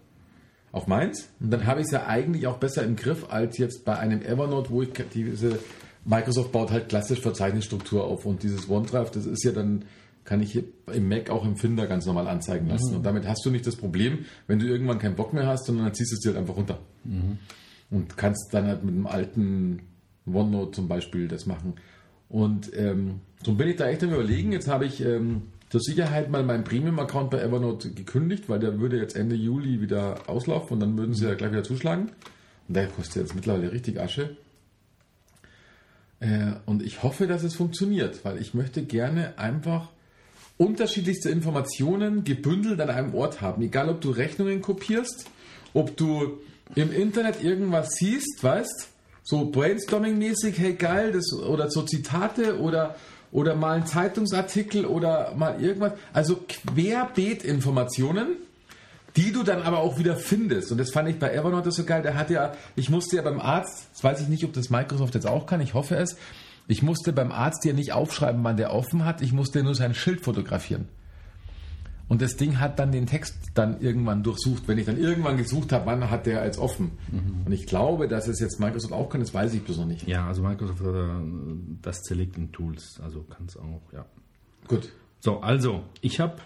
[0.73, 1.31] auf meins.
[1.41, 4.21] Und dann habe ich es ja eigentlich auch besser im Griff als jetzt bei einem
[4.21, 5.59] Evernote, wo ich diese
[6.05, 9.87] Microsoft baut halt klassisch Verzeichnisstruktur auf und dieses OneDrive, das ist ja dann
[10.27, 10.63] kann ich
[10.93, 12.95] im Mac auch im Finder ganz normal anzeigen lassen.
[12.95, 15.87] Und damit hast du nicht das Problem, wenn du irgendwann keinen Bock mehr hast, sondern
[15.87, 16.79] dann ziehst du es dir halt einfach runter.
[17.91, 19.81] Und kannst dann halt mit einem alten
[20.27, 21.75] OneNote zum Beispiel das machen.
[22.29, 24.53] Und ähm, so bin ich da echt am überlegen.
[24.53, 28.99] Jetzt habe ich ähm, zur Sicherheit mal meinen Premium-Account bei Evernote gekündigt, weil der würde
[28.99, 32.11] jetzt Ende Juli wieder auslaufen und dann würden sie ja gleich wieder zuschlagen.
[32.67, 34.37] Und der kostet jetzt mittlerweile richtig Asche.
[36.21, 39.89] Äh, und ich hoffe, dass es funktioniert, weil ich möchte gerne einfach
[40.57, 43.63] unterschiedlichste Informationen gebündelt an einem Ort haben.
[43.63, 45.31] Egal, ob du Rechnungen kopierst,
[45.73, 46.41] ob du
[46.75, 48.89] im Internet irgendwas siehst, weißt,
[49.23, 52.97] so Brainstorming-mäßig, hey geil, das, oder so Zitate oder,
[53.31, 55.93] oder mal ein Zeitungsartikel oder mal irgendwas.
[56.13, 58.37] Also querbeet Informationen,
[59.17, 60.73] die du dann aber auch wieder findest.
[60.73, 62.03] Und das fand ich bei Evernote so geil.
[62.03, 65.15] Der hat ja, ich musste ja beim Arzt, das weiß ich nicht, ob das Microsoft
[65.15, 66.17] jetzt auch kann, ich hoffe es,
[66.67, 69.95] ich musste beim Arzt ja nicht aufschreiben, wann der offen hat, ich musste nur sein
[69.95, 70.89] Schild fotografieren.
[72.09, 74.67] Und das Ding hat dann den Text dann irgendwann durchsucht.
[74.67, 76.93] Wenn ich dann irgendwann gesucht habe, wann hat der als offen.
[77.45, 80.09] Und ich glaube, dass es jetzt Microsoft auch kann, das weiß ich bloß noch nicht.
[80.09, 81.09] Ja, also Microsoft hat äh,
[81.83, 84.07] das Selecting Tools, also kann es auch, ja.
[84.67, 84.91] Gut.
[85.21, 86.37] So, also, ich habe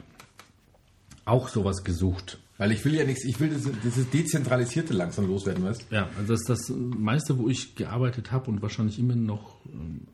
[1.25, 2.38] auch sowas gesucht.
[2.59, 6.33] Weil ich will ja nichts, ich will das, dieses Dezentralisierte langsam loswerden, weißt Ja, also
[6.33, 10.07] das, das meiste, wo ich gearbeitet habe und wahrscheinlich immer noch ähm,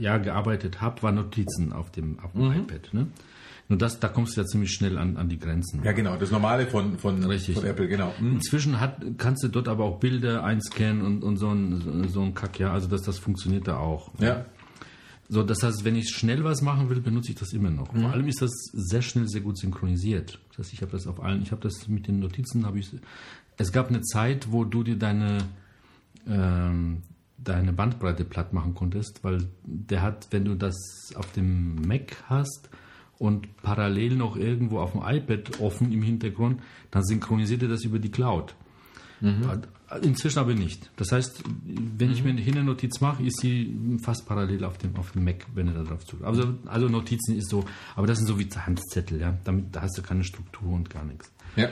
[0.00, 2.94] ja, gearbeitet habe, war Notizen auf dem, auf dem iPad.
[2.94, 3.08] Ne?
[3.68, 5.82] Nur das, da kommst du ja ziemlich schnell an, an die Grenzen.
[5.84, 7.54] Ja, genau, das Normale von, von, Richtig.
[7.54, 8.12] von Apple, genau.
[8.18, 8.34] Hm.
[8.34, 12.34] Inzwischen hat, kannst du dort aber auch Bilder einscannen und, und so ein, so ein
[12.34, 14.10] Kack, ja, also das, das funktioniert da auch.
[14.18, 14.44] Ja.
[15.28, 17.94] So, das heißt, wenn ich schnell was machen will, benutze ich das immer noch.
[17.94, 20.38] Vor allem ist das sehr schnell, sehr gut synchronisiert.
[20.50, 22.90] Das heißt, ich habe das auf allen, ich habe das mit den Notizen, habe ich
[23.56, 25.38] es gab eine Zeit, wo du dir deine,
[26.26, 27.02] ähm,
[27.38, 32.68] deine Bandbreite platt machen konntest, weil der hat, wenn du das auf dem Mac hast
[33.18, 37.98] und parallel noch irgendwo auf dem iPad offen im Hintergrund, dann synchronisiert er das über
[37.98, 38.54] die Cloud.
[40.02, 40.90] Inzwischen aber nicht.
[40.96, 41.44] Das heißt,
[41.98, 45.46] wenn ich mir eine Hinternotiz mache, ist sie fast parallel auf dem, auf dem Mac,
[45.54, 46.26] wenn er da drauf zugreift.
[46.26, 49.36] Also, also Notizen ist so, aber das sind so wie Handzettel, ja.
[49.44, 51.30] Damit, da hast du keine Struktur und gar nichts.
[51.56, 51.68] Ja.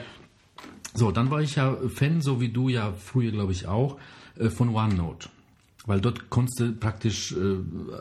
[0.94, 3.98] So, dann war ich ja Fan, so wie du ja früher, glaube ich, auch,
[4.38, 5.28] äh, von OneNote.
[5.84, 7.56] Weil dort konntest du praktisch äh,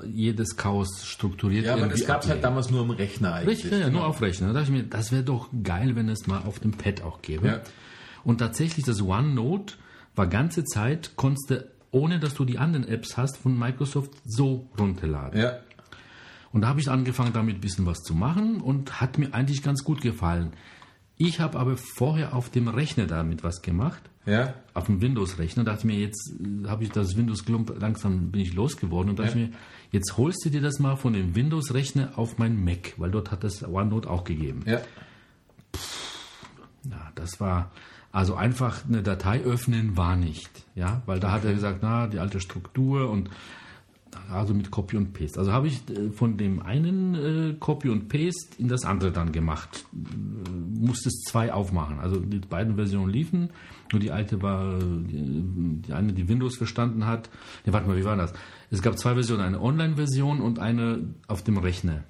[0.07, 3.63] jedes Chaos strukturiert Ja, aber das gab es halt damals nur im Rechner eigentlich.
[3.63, 4.47] Richtig, ja, nur auf Rechner.
[4.47, 7.23] Da dachte ich mir, das wäre doch geil, wenn es mal auf dem Pad auch
[7.23, 7.47] gäbe.
[7.47, 7.61] Ja.
[8.23, 9.75] Und tatsächlich, das OneNote
[10.15, 14.69] war ganze Zeit, konntest du, ohne dass du die anderen Apps hast, von Microsoft so
[14.77, 15.41] runterladen.
[15.41, 15.57] Ja.
[16.51, 19.63] Und da habe ich angefangen, damit ein bisschen was zu machen und hat mir eigentlich
[19.63, 20.51] ganz gut gefallen.
[21.23, 24.55] Ich habe aber vorher auf dem Rechner damit was gemacht, Ja.
[24.73, 25.63] auf dem Windows-Rechner.
[25.63, 29.45] Dachte mir, jetzt äh, habe ich das Windows-Klump langsam bin ich losgeworden und dachte Ja.
[29.47, 29.53] mir,
[29.91, 33.43] jetzt holst du dir das mal von dem Windows-Rechner auf mein Mac, weil dort hat
[33.43, 34.61] das OneNote auch gegeben.
[34.65, 34.81] Ja.
[36.89, 37.71] Ja, das war
[38.11, 42.19] also einfach eine Datei öffnen war nicht, ja, weil da hat er gesagt, na die
[42.19, 43.29] alte Struktur und
[44.31, 45.39] also mit Copy und Paste.
[45.39, 49.31] Also habe ich äh, von dem einen äh, Copy und Paste in das andere dann
[49.31, 49.85] gemacht.
[49.93, 51.99] Äh, musste es zwei aufmachen.
[51.99, 53.49] Also die beiden Versionen liefen.
[53.91, 57.29] Nur die alte war die, die eine, die Windows verstanden hat.
[57.65, 58.33] Ne, warte mal, wie war das?
[58.69, 62.03] Es gab zwei Versionen, eine Online-Version und eine auf dem Rechner.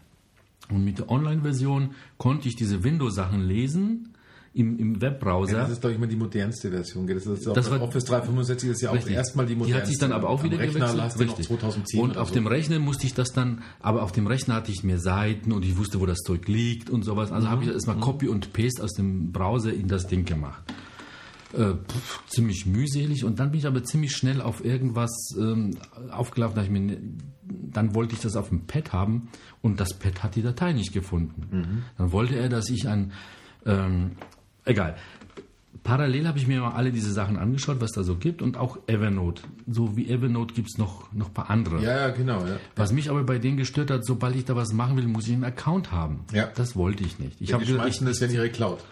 [0.69, 4.10] Und mit der Online-Version konnte ich diese Windows-Sachen lesen
[4.53, 5.57] im, im Webbrowser.
[5.57, 7.07] Das ist, glaube ich, mal die modernste Version.
[7.07, 9.13] Das ist Das bei war- Office 365 ist ja auch Richtig.
[9.13, 9.81] erstmal die Die modernste.
[9.81, 11.27] hat sich dann aber auch wieder Rechner gewechselt.
[11.29, 12.33] noch 2010 Und auf so.
[12.33, 15.63] dem Rechner musste ich das dann, aber auf dem Rechner hatte ich mehr Seiten und
[15.63, 17.31] ich wusste, wo das Zeug liegt und sowas.
[17.31, 17.51] Also Mhm.
[17.51, 20.61] habe ich erstmal Copy und Paste aus dem Browser in das Ding gemacht.
[21.53, 25.71] Äh, pff, ziemlich mühselig und dann bin ich aber ziemlich schnell auf irgendwas ähm,
[26.09, 26.55] aufgelaufen.
[26.55, 26.97] Da ich mir, ne-
[27.43, 29.27] dann wollte ich das auf dem Pad haben
[29.61, 31.43] und das Pad hat die Datei nicht gefunden.
[31.51, 31.83] Mhm.
[31.97, 33.11] Dann wollte er, dass ich ein,
[33.65, 34.11] ähm,
[34.65, 34.95] egal.
[35.83, 38.77] Parallel habe ich mir mal alle diese Sachen angeschaut, was da so gibt und auch
[38.85, 39.41] Evernote.
[39.67, 41.81] So wie Evernote gibt es noch, noch ein paar andere.
[41.81, 42.45] Ja, ja, genau.
[42.45, 42.57] Ja.
[42.75, 45.33] Was mich aber bei denen gestört hat, sobald ich da was machen will, muss ich
[45.33, 46.19] einen Account haben.
[46.33, 46.49] Ja.
[46.55, 47.41] Das wollte ich nicht.
[47.41, 48.83] Ich Die habe gesagt, schmeißen das ja in ihre Cloud.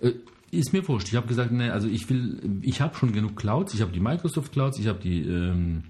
[0.00, 0.12] äh,
[0.50, 1.08] ist mir wurscht.
[1.08, 3.74] Ich habe gesagt, ne, also ich will, ich habe schon genug Clouds.
[3.74, 5.82] Ich habe die Microsoft Clouds, ich habe die ähm,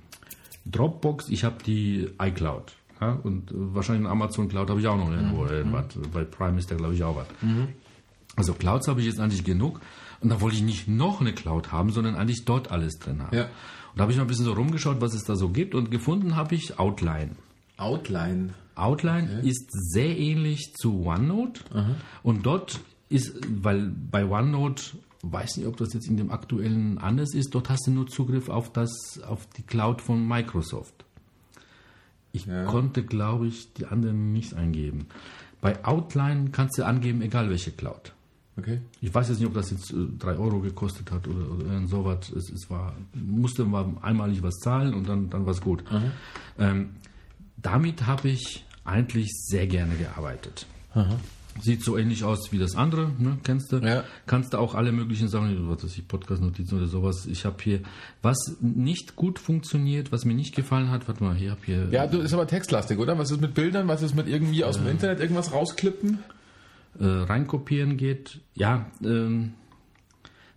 [0.67, 2.73] Dropbox, ich habe die iCloud.
[3.01, 3.13] Ja?
[3.23, 5.47] Und äh, wahrscheinlich eine Amazon Cloud habe ich auch noch irgendwo.
[5.47, 5.85] irgendwas.
[6.13, 7.27] Bei Prime ist da, glaube ich, auch was.
[8.41, 9.83] Also Clouds habe ich jetzt eigentlich genug.
[10.23, 13.37] Und da wollte ich nicht noch eine Cloud haben, sondern eigentlich dort alles drin haben.
[13.37, 13.43] Ja.
[13.45, 15.75] Und da habe ich mal ein bisschen so rumgeschaut, was es da so gibt.
[15.75, 17.33] Und gefunden habe ich Outline.
[17.77, 18.55] Outline.
[18.77, 21.61] Outline ist sehr ähnlich zu OneNote
[22.23, 24.83] und dort ist, weil bei OneNote,
[25.23, 28.49] weiß nicht, ob das jetzt in dem aktuellen anders ist, dort hast du nur Zugriff
[28.49, 31.05] auf das, auf die Cloud von Microsoft.
[32.33, 32.65] Ich Ja.
[32.65, 35.09] konnte, glaube ich, die anderen nicht eingeben.
[35.61, 38.15] Bei Outline kannst du angeben, egal welche Cloud.
[38.61, 38.81] Okay.
[39.01, 42.31] Ich weiß jetzt nicht, ob das jetzt 3 Euro gekostet hat oder, oder sowas.
[42.31, 45.83] Es, es war, musste mal einmalig was zahlen und dann, dann war es gut.
[46.59, 46.91] Ähm,
[47.57, 50.67] damit habe ich eigentlich sehr gerne gearbeitet.
[51.61, 53.39] Sieht so ähnlich aus wie das andere, ne?
[53.43, 53.79] kennst du?
[53.79, 54.05] Ja.
[54.27, 57.27] Kannst du auch alle möglichen Sachen, was weiß ich, Podcast-Notizen oder sowas.
[57.27, 57.81] Ich habe hier,
[58.23, 62.07] was nicht gut funktioniert, was mir nicht gefallen hat, warte mal, hier habe hier Ja,
[62.07, 63.19] du ist aber textlastig, oder?
[63.19, 63.89] Was ist mit Bildern?
[63.89, 66.21] Was ist mit irgendwie aus dem Internet irgendwas rausklippen?
[67.01, 68.41] Äh, reinkopieren geht.
[68.55, 69.55] Ja, ähm,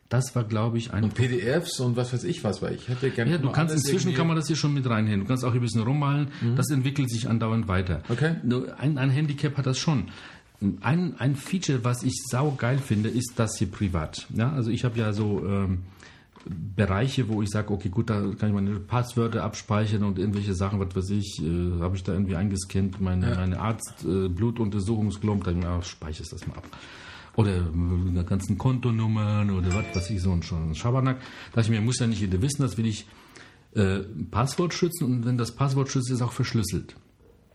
[0.10, 3.32] das war, glaube ich, ein PDFs und was weiß ich was, weil ich hätte gerne.
[3.32, 5.22] Ja, du kannst inzwischen irgendwie- kann man das hier schon mit reinhängen.
[5.22, 6.28] Du kannst auch hier ein bisschen rummalen.
[6.56, 8.04] Das entwickelt sich andauernd weiter.
[8.10, 8.36] Okay.
[8.78, 10.10] Ein, ein Handicap hat das schon.
[10.82, 14.28] Ein, ein Feature, was ich sau geil finde, ist das hier privat.
[14.36, 15.80] Ja, also ich habe ja so ähm,
[16.46, 20.80] Bereiche, wo ich sage, okay, gut, da kann ich meine Passwörter abspeichern und irgendwelche Sachen,
[20.80, 25.62] was weiß ich, äh, habe ich da irgendwie eingescannt, meine, meine Arzt, äh, Blutuntersuchungsklump, dann
[25.62, 26.68] ja, speicherst das mal ab.
[27.36, 31.20] Oder äh, ganzen Kontonummern oder was weiß ich, so ein, schon ein Schabernack.
[31.20, 33.08] Da dachte ich mir, muss ja nicht jeder wissen, das will ich
[33.76, 36.96] äh, Passwort schützen und wenn das Passwort schützt, ist auch verschlüsselt.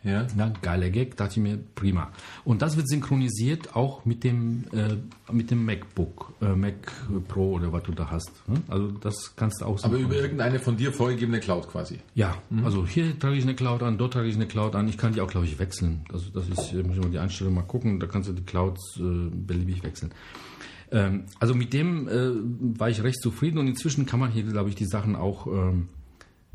[0.04, 0.26] Ja.
[0.36, 2.10] Ja, geiler Gag, dachte ich mir, prima.
[2.44, 4.96] Und das wird synchronisiert auch mit dem, äh,
[5.32, 6.92] mit dem MacBook, äh, Mac
[7.26, 8.30] Pro oder was du da hast.
[8.48, 8.62] ne?
[8.68, 11.98] Also das kannst du auch Aber über irgendeine von dir vorgegebene Cloud quasi.
[12.14, 14.88] Ja, also hier trage ich eine Cloud an, dort trage ich eine Cloud an.
[14.88, 16.02] Ich kann die auch, glaube ich, wechseln.
[16.12, 18.44] Also das ist, hier muss ich mal die Einstellung mal gucken, da kannst du die
[18.44, 20.12] Clouds äh, beliebig wechseln.
[20.90, 22.30] Ähm, also mit dem äh,
[22.78, 25.88] war ich recht zufrieden und inzwischen kann man hier, glaube ich, die Sachen auch ähm,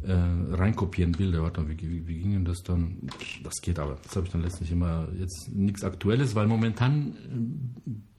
[0.05, 1.41] äh, reinkopieren, Bilder.
[1.41, 3.09] Warte mal, wie, wie, wie ging denn das dann?
[3.43, 3.97] Das geht aber.
[4.03, 7.15] Das habe ich dann letztlich immer jetzt nichts Aktuelles, weil momentan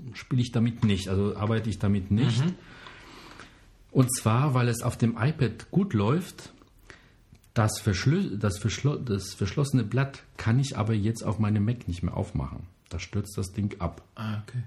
[0.06, 2.42] äh, spiele ich damit nicht, also arbeite ich damit nicht.
[3.90, 6.52] Und zwar, weil es auf dem iPad gut läuft.
[7.54, 12.02] Das, Verschlü das, Verschlo das verschlossene Blatt kann ich aber jetzt auf meinem Mac nicht
[12.02, 12.64] mehr aufmachen.
[12.88, 14.02] Da stürzt das Ding ab.
[14.16, 14.64] Ah, okay.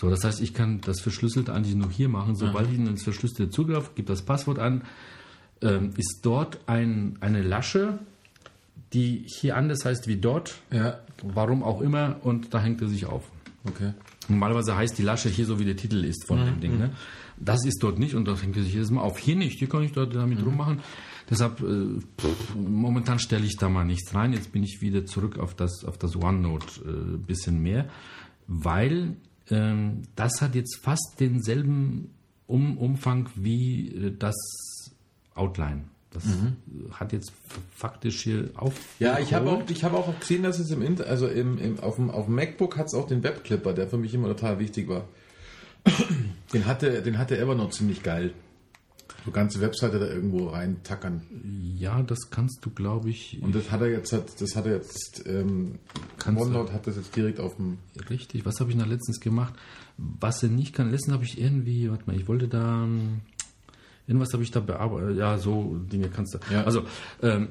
[0.00, 2.34] So, das heißt, ich kann das Verschlüsselte eigentlich nur hier machen.
[2.34, 4.84] Sobald ich ins Verschlüsselte zugreife, gebe das Passwort an,
[5.62, 7.98] ähm, ist dort ein, eine Lasche,
[8.92, 10.56] die hier anders heißt wie dort.
[10.72, 12.16] Ja, Warum auch immer.
[12.22, 13.24] Und da hängt er sich auf.
[13.64, 13.92] okay.
[14.28, 16.78] Normalerweise heißt die Lasche hier so, wie der Titel ist von dem Ding.
[16.78, 16.90] Ne?
[17.36, 19.18] Das ist dort nicht und das hängt er sich jedes Mal auf.
[19.18, 20.80] Hier nicht, hier kann ich dort damit rummachen.
[21.28, 24.32] Deshalb, äh, pff, momentan stelle ich da mal nichts rein.
[24.32, 27.88] Jetzt bin ich wieder zurück auf das, auf das OneNote äh, bisschen mehr,
[28.46, 29.16] weil
[29.48, 32.10] ähm, das hat jetzt fast denselben
[32.46, 34.36] um, Umfang wie äh, das
[35.40, 35.84] Outline.
[36.12, 37.32] Das äh, hat jetzt
[37.74, 38.74] faktisch hier auf.
[38.98, 41.80] Ja, ich habe auch, ich habe auch gesehen, dass es im Inter also im, im,
[41.80, 44.58] auf, dem, auf dem MacBook hat es auch den Webclipper, der für mich immer total
[44.58, 45.04] wichtig war.
[46.52, 48.34] Den hatte, den hatte Evernote ziemlich geil.
[49.24, 51.22] So ganze Webseite da irgendwo reintackern.
[51.76, 55.22] Ja, das kannst du, glaube ich, Und das hat er jetzt, das hat er jetzt,
[55.26, 55.78] ähm,
[56.26, 59.54] OneNote hat das jetzt direkt auf dem, Richtig, was habe ich da letztens gemacht?
[59.96, 63.20] Was er nicht kann, letztens habe ich irgendwie, warte mal, ich wollte da, ähm,
[64.10, 66.38] irgendwas habe ich da bearbeitet, ja, so Dinge kannst du.
[66.52, 66.64] Ja.
[66.64, 66.82] Also,
[67.22, 67.48] ähm,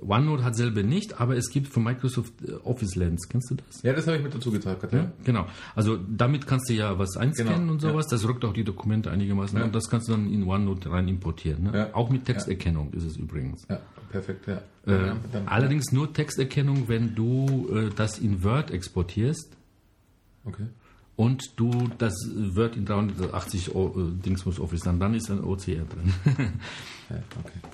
[0.00, 3.82] OneNote hat selber nicht, aber es gibt von Microsoft äh, Office Lens, kennst du das?
[3.82, 4.88] ja, das habe ich mit dazu getragen.
[4.90, 5.46] Ja, genau.
[5.74, 8.06] Also damit kannst du ja was einscannen Genau, und sowas.
[8.06, 9.60] Das rückt auch die Dokumente einigermaßen.
[9.60, 11.64] Und das kannst du dann in OneNote rein importieren.
[11.64, 11.76] Ne?
[11.76, 11.94] Ja.
[11.94, 13.66] Auch mit Texterkennung ist es übrigens.
[13.68, 13.78] Ja,
[14.10, 14.62] perfekt, ja.
[14.86, 19.56] Äh, ja allerdings nur Texterkennung, wenn du äh, das in Word exportierst
[20.46, 20.66] Okay.
[21.16, 22.14] Und du das
[22.54, 26.12] Word in 380 O- äh, Dingsbums Office, dann, dann ist ein OCR drin.
[27.08, 27.18] Ja,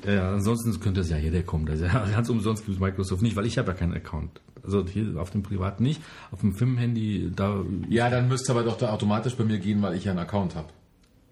[0.05, 0.15] okay.
[0.15, 1.65] ja, ansonsten könnte es ja jeder kommen.
[1.65, 4.43] Das ist ja, ganz umsonst gibt es Microsoft nicht, weil ich habe ja keinen Account.
[4.63, 6.03] Also hier auf dem privaten nicht,
[6.33, 9.95] auf dem Firmenhandy, da Ja, dann müsste aber doch da automatisch bei mir gehen, weil
[9.97, 10.69] ich ja einen Account habe.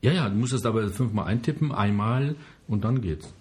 [0.00, 2.36] Ja, ja, du musst es aber fünfmal eintippen, einmal
[2.68, 3.34] und dann geht's.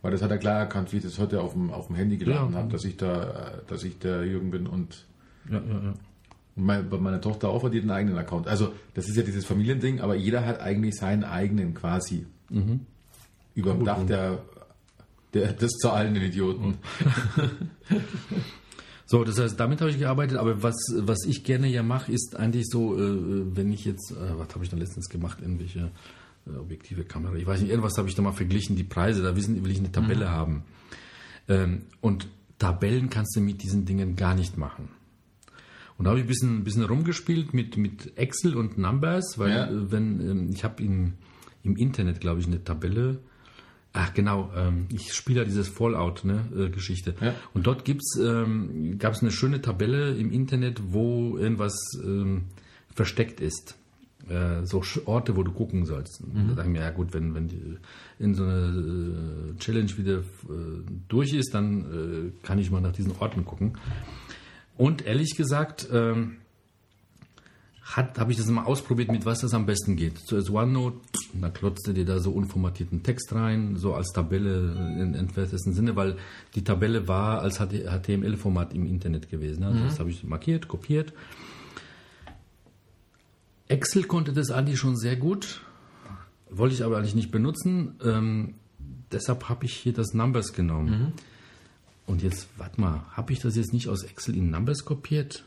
[0.00, 2.16] Weil das hat er klar erkannt, wie ich das heute auf dem, auf dem Handy
[2.16, 2.60] geladen Ja.
[2.60, 5.04] habe, dass ich da, äh, dass ich der Jürgen bin und
[5.50, 5.94] Ja, ja, ja.
[6.60, 8.46] Meine, bei meiner Tochter auch hat die einen eigenen Account.
[8.46, 12.26] Also das ist ja dieses Familiending, aber jeder hat eigentlich seinen eigenen quasi.
[13.54, 14.42] Über dem Dach der,
[15.34, 16.78] der des zahlenden Idioten.
[19.10, 22.36] So, das heißt, damit habe ich gearbeitet, aber was, was ich gerne ja mache, ist
[22.36, 25.90] eigentlich so, äh, wenn ich jetzt, äh, was habe ich da letztens gemacht, irgendwelche
[26.46, 29.34] äh, objektive Kamera, ich weiß nicht, irgendwas habe ich da mal verglichen, die Preise, da
[29.34, 30.62] wissen, will ich eine Tabelle haben.
[31.48, 32.28] Ähm, und
[32.60, 34.90] Tabellen kannst du mit diesen Dingen gar nicht machen.
[36.00, 39.50] Und da habe ich ein bisschen, ein bisschen rumgespielt mit, mit Excel und Numbers, weil
[39.50, 39.66] Ja.
[39.70, 41.12] äh, wenn ähm, ich habe im,
[41.62, 43.18] im Internet, glaube ich, eine Tabelle.
[43.92, 47.16] Ach genau, ähm, ich spiele ja dieses Fallout-Geschichte.
[47.20, 47.34] Ja.
[47.52, 52.44] Und dort gibt's, ähm, gab es eine schöne Tabelle im Internet, wo irgendwas ähm,
[52.94, 53.76] versteckt ist.
[54.26, 56.22] Äh, so Orte, wo du gucken sollst.
[56.22, 57.60] Und Da ich mir, ja gut, wenn, wenn die,
[58.18, 60.22] in so eine äh, Challenge wieder äh,
[61.08, 63.72] durch ist, dann äh, kann ich mal nach diesen Orten gucken.
[64.80, 66.38] Und ehrlich gesagt, ähm,
[67.84, 70.16] habe ich das mal ausprobiert, mit was das am besten geht.
[70.16, 70.96] Zuerst OneNote,
[71.34, 76.16] da klotzt dir da so unformatierten Text rein, so als Tabelle im entferntesten Sinne, weil
[76.54, 79.64] die Tabelle war als HTML-Format im Internet gewesen.
[79.64, 81.12] Also Das habe ich markiert, kopiert.
[83.68, 85.60] Excel konnte das eigentlich schon sehr gut,
[86.48, 87.96] wollte ich aber eigentlich nicht benutzen.
[88.02, 88.54] Ähm,
[89.12, 91.12] deshalb habe ich hier das Numbers genommen.
[92.10, 95.44] Und jetzt, warte mal, habe ich das jetzt nicht aus Excel in Numbers kopiert?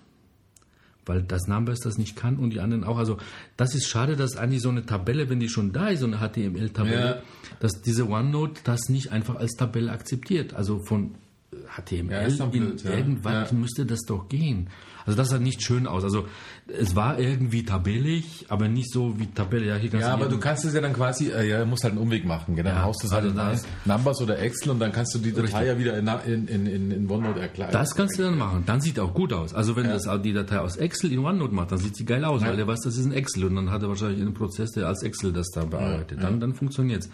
[1.06, 2.98] Weil das Numbers das nicht kann und die anderen auch.
[2.98, 3.18] Also,
[3.58, 6.18] das ist schade, dass eigentlich so eine Tabelle, wenn die schon da ist, so eine
[6.20, 7.22] HTML-Tabelle, Ja.
[7.60, 10.54] dass diese OneNote das nicht einfach als Tabelle akzeptiert.
[10.54, 11.16] Also von
[11.52, 12.92] äh, HTML Ja, ist doch in blöd, ja.
[12.92, 13.58] irgendwas Ja.
[13.58, 14.70] müsste das doch gehen.
[15.06, 16.04] Also das sah nicht schön aus.
[16.04, 16.28] Also
[16.68, 19.66] es war irgendwie tabellig, aber nicht so wie Tabelle.
[19.68, 21.94] Ja, hier kannst Ja, aber du kannst es ja dann quasi, äh, ja, musst halt
[21.94, 22.56] einen Umweg machen.
[22.56, 22.70] Genau.
[22.70, 25.20] Dann Ja, haust du es halt also das- Numbers oder Excel und dann kannst du
[25.20, 26.08] die Datei ja wieder in,
[26.48, 27.72] in, in, in, OneNote erklären.
[27.72, 28.64] Das kannst du dann machen.
[28.66, 29.54] Dann sieht auch gut aus.
[29.54, 32.42] Also wenn das die Datei aus Excel in OneNote macht, dann sieht sie geil aus,
[32.42, 34.88] weil der weiß, das ist ein Excel und dann hat er wahrscheinlich einen Prozess, der
[34.88, 36.22] als Excel das da bearbeitet.
[36.22, 37.10] Dann, dann funktioniert's.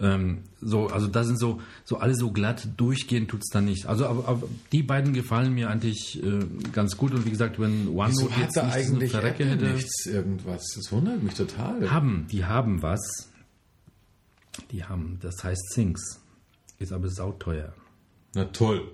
[0.00, 3.86] Ähm, so, also da sind so, so alle so glatt durchgehen tut's dann nicht.
[3.86, 7.88] Also aber, aber die beiden gefallen mir eigentlich äh, ganz gut und wie gesagt, wenn
[7.88, 10.62] OneNote jetzt nicht eigentlich Verrecke Apple hätte, nichts irgendwas?
[10.76, 11.90] Das wundert mich total.
[11.90, 13.00] haben, die haben was.
[14.70, 16.20] Die haben, das heißt Things.
[16.78, 17.72] Ist aber sauteuer.
[18.34, 18.88] Na toll.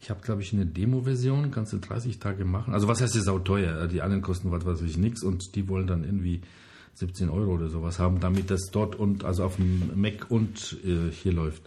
[0.00, 2.74] Ich habe, glaube ich, eine Demo-Version, kannst du 30 Tage machen.
[2.74, 3.86] Also was heißt hier sauteuer?
[3.86, 6.40] Die anderen kosten was weiß ich nichts und die wollen dann irgendwie
[6.94, 11.10] 17 Euro oder sowas haben, damit das dort und also auf dem Mac und äh,
[11.10, 11.62] hier läuft.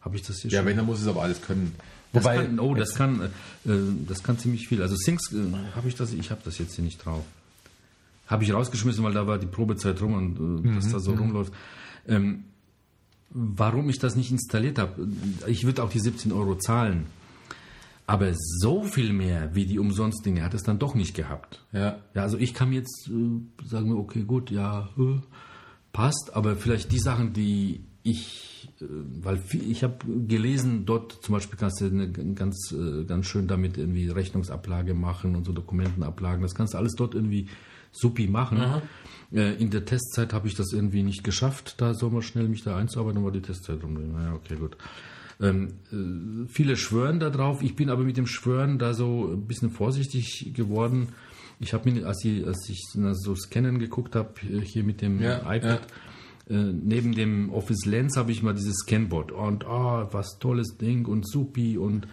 [0.00, 0.66] Habe ich das hier Ja, schon?
[0.68, 1.74] wenn, dann muss es aber alles können.
[2.12, 3.20] das Wobei, kann, oh, das kann,
[3.66, 4.82] äh, äh, das kann ziemlich viel.
[4.82, 5.38] Also Things, äh,
[5.76, 6.12] habe ich das?
[6.12, 7.24] Ich habe das jetzt hier nicht drauf.
[8.26, 11.52] Habe ich rausgeschmissen, weil da war die Probezeit rum und äh, was da so rumläuft.
[12.08, 12.44] Ähm,
[13.30, 15.06] warum ich das nicht installiert habe,
[15.46, 17.06] ich würde auch die 17 Euro zahlen.
[18.06, 21.64] Aber so viel mehr wie die Umsonst-Dinge hat es dann doch nicht gehabt.
[21.72, 21.98] Ja.
[22.14, 25.20] Ja, also ich kann jetzt äh, sagen, wir, okay, gut, ja, äh,
[25.92, 28.86] passt, aber vielleicht die Sachen, die ich, äh,
[29.22, 29.96] weil viel, ich habe
[30.26, 35.36] gelesen, dort zum Beispiel kannst du eine ganz, äh, ganz schön damit irgendwie Rechnungsablage machen
[35.36, 37.46] und so Dokumentenablagen, das kannst du alles dort irgendwie
[37.92, 38.82] supi machen.
[39.32, 42.62] Äh, in der Testzeit habe ich das irgendwie nicht geschafft, da soll man schnell mich
[42.64, 43.94] da einzuarbeiten, war die Testzeit rum.
[43.94, 44.76] Naja, okay, gut.
[45.42, 47.62] Ähm, äh, viele schwören da drauf.
[47.62, 51.08] Ich bin aber mit dem Schwören da so ein bisschen vorsichtig geworden.
[51.58, 55.20] Ich habe mir, als ich, als ich na, so Scannen geguckt habe, hier mit dem
[55.20, 55.82] Ja, iPad,
[56.48, 59.32] äh, neben dem Office Lens habe ich mal dieses Scanboard.
[59.32, 62.06] Und oh, was tolles Ding und supi und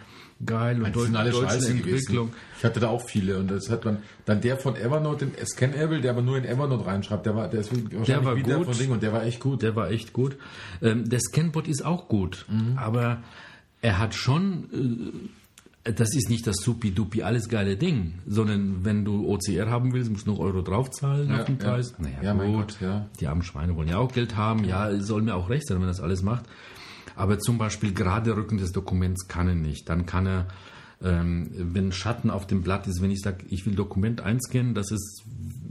[0.44, 2.28] geil und deutsche scheiße Entwicklung.
[2.28, 2.40] gewesen.
[2.58, 6.00] Ich hatte da auch viele und das hat man dann der von Evernote, den Scanable,
[6.00, 8.56] der aber nur in Evernote reinschreibt, der war der ist wahrscheinlich Der war wie der
[8.58, 8.66] gut.
[8.66, 9.62] von Ding und der war echt gut.
[9.62, 10.36] Der war echt gut.
[10.82, 13.22] Ähm, der Scanbot ist auch gut, aber
[13.82, 15.12] er hat schon,
[15.84, 20.10] äh, das ist nicht das supi-dupi alles geile Ding, sondern wenn du OCR haben willst,
[20.10, 21.64] musst du noch Euro draufzahlen Ja, auf den ja.
[21.64, 21.94] Preis.
[21.98, 22.54] Naja, Ja, gut.
[22.54, 23.06] Gott, ja.
[23.18, 24.64] Die armen Schweine wollen ja auch Geld haben.
[24.64, 26.44] Ja, soll mir auch recht sein, wenn das alles macht.
[27.20, 29.90] Aber zum Beispiel gerade Rücken des Dokuments kann er nicht.
[29.90, 30.48] Dann kann er,
[31.02, 34.90] ähm, wenn Schatten auf dem Blatt ist, wenn ich sage, ich will Dokument einscannen, dass
[34.90, 35.22] es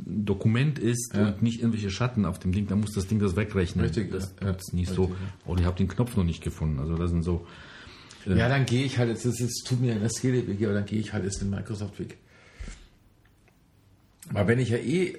[0.06, 3.36] ein Dokument ist und nicht irgendwelche Schatten auf dem Ding, dann muss das Ding das
[3.36, 3.84] wegrechnen.
[3.84, 4.54] Richtig, das ja, ja.
[4.54, 5.16] ist nicht so.
[5.48, 6.80] Oh, ich habe den Knopf noch nicht gefunden.
[6.80, 7.48] Also das sind so.
[8.28, 11.14] Ja, dann gehe ich halt, jetzt, ist, tut mir das Weg, aber dann gehe ich
[11.14, 12.18] halt jetzt den Microsoft-Weg.
[14.36, 15.18] Aber wenn ich ja eh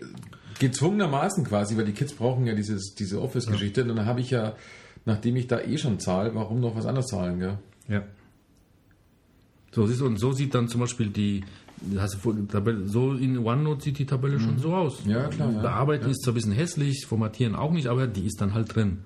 [0.61, 4.55] gezwungenermaßen quasi, weil die Kids brauchen ja dieses, diese Office-Geschichte, dann habe ich ja,
[5.05, 7.59] nachdem ich da eh schon zahle, warum noch was anderes zahlen, gell?
[7.89, 8.05] Ja.
[9.73, 11.45] So, siehst du, und so sieht dann zum Beispiel die,
[11.97, 15.03] hast du Tabelle, so in OneNote sieht die Tabelle schon so aus.
[15.07, 15.61] Ja, klar, ja.
[15.61, 18.99] Bearbeiten ist zwar ein bisschen hässlich, formatieren auch nicht, aber die ist dann halt drin.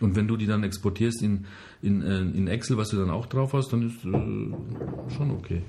[0.00, 1.46] Und wenn du die dann exportierst in,
[1.80, 5.62] in, äh, in Excel, was du dann auch drauf hast, dann ist äh, schon okay.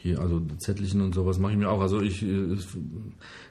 [0.00, 1.80] Hier, also Zettelchen und sowas mache ich mir auch.
[1.80, 2.56] Also ich, äh,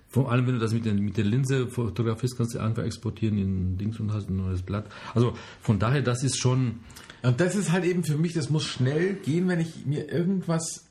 [0.07, 3.37] vor allem wenn du das mit, den, mit der Linse fotografierst, kannst du einfach exportieren
[3.37, 4.85] in Dings und hast ein neues Blatt.
[5.13, 6.79] Also von daher, das ist schon,
[7.21, 10.85] Und das ist halt eben für mich, das muss schnell gehen, wenn ich mir irgendwas,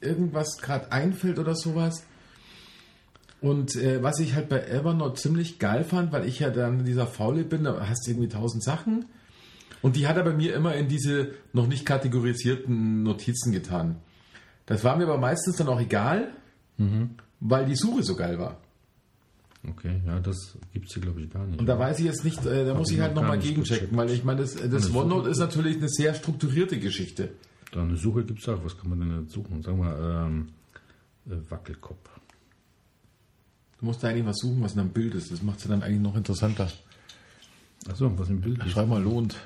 [0.00, 2.04] irgendwas gerade einfällt oder sowas.
[3.40, 7.06] Und äh, was ich halt bei Evernote ziemlich geil fand, weil ich ja dann dieser
[7.06, 9.06] Faule bin, da hast du irgendwie tausend Sachen.
[9.82, 13.96] Und die hat er bei mir immer in diese noch nicht kategorisierten Notizen getan.
[14.66, 16.28] Das war mir aber meistens dann auch egal,
[17.40, 18.58] weil die Suche so geil war.
[19.68, 21.58] Okay, ja, das gibt es hier, glaube ich, gar nicht.
[21.58, 23.96] Und da weiß ich jetzt nicht, äh, da muss ich halt nochmal gegenchecken, gecheckt.
[23.96, 27.30] weil ich meine, das, das Suche- OneNote ist natürlich eine sehr strukturierte Geschichte.
[27.72, 28.64] Da eine Suche gibt es auch.
[28.64, 29.62] Was kann man denn suchen?
[29.62, 30.48] Sagen wir ähm,
[31.28, 32.08] äh, Wackelkopf.
[33.80, 35.32] Du musst da eigentlich was suchen, was in einem Bild ist.
[35.32, 36.70] Das macht es ja dann eigentlich noch interessanter.
[37.88, 38.70] Achso, was im Bild ist.
[38.70, 39.36] Schreib mal lohnt.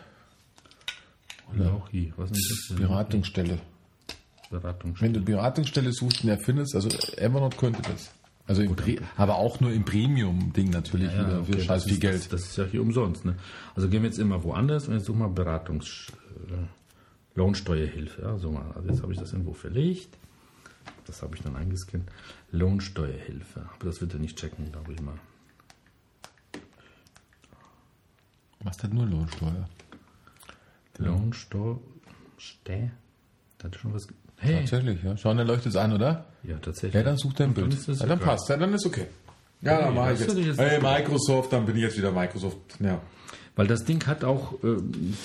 [1.55, 2.13] Oder auch hier.
[2.17, 2.87] Was ist das denn?
[2.87, 3.59] Beratungsstelle.
[4.51, 4.95] Beratung.
[5.01, 8.13] Wenn du Beratungsstelle suchst und erfindest, also Evernote könnte das.
[8.47, 11.85] Also im Pre aber auch nur im Premium-Ding natürlich Ja, wieder okay, für scheiß das
[11.85, 12.15] viel ist, Geld.
[12.17, 13.25] Das, das ist ja hier umsonst.
[13.25, 13.37] Ne?
[13.77, 16.09] Also gehen wir jetzt immer woanders und jetzt suchen wir Beratungs...
[16.49, 16.67] Äh,
[17.35, 18.23] Lohnsteuerhilfe.
[18.23, 18.71] Ja, so mal.
[18.73, 20.17] Also jetzt habe ich das irgendwo verlegt.
[21.07, 22.11] Das habe ich dann eingescannt.
[22.51, 23.61] Lohnsteuerhilfe.
[23.75, 25.19] Aber das wird er nicht checken, glaube ich mal.
[28.61, 29.69] Was hat nur Lohnsteuer?
[30.99, 31.81] Lohnsteuer...
[32.37, 32.91] Stä?
[33.59, 34.09] Da hat schon was...
[34.43, 34.57] Hey!
[34.61, 35.17] Tatsächlich, ja.
[35.17, 36.25] Schauen, der leuchtet es an, oder?
[36.43, 36.95] Ja, tatsächlich.
[36.95, 37.87] Ja, dann sucht er ein Dann Bild.
[37.87, 38.49] ja, dann passt.
[38.49, 39.07] Ja, dann ist okay.
[39.61, 40.37] Ja, dann Nee, mache ich jetzt.
[40.39, 42.57] jetzt Hey, Microsoft, dann bin ich jetzt wieder Microsoft.
[42.81, 43.01] Ja.
[43.57, 44.77] Weil das Ding hat auch äh,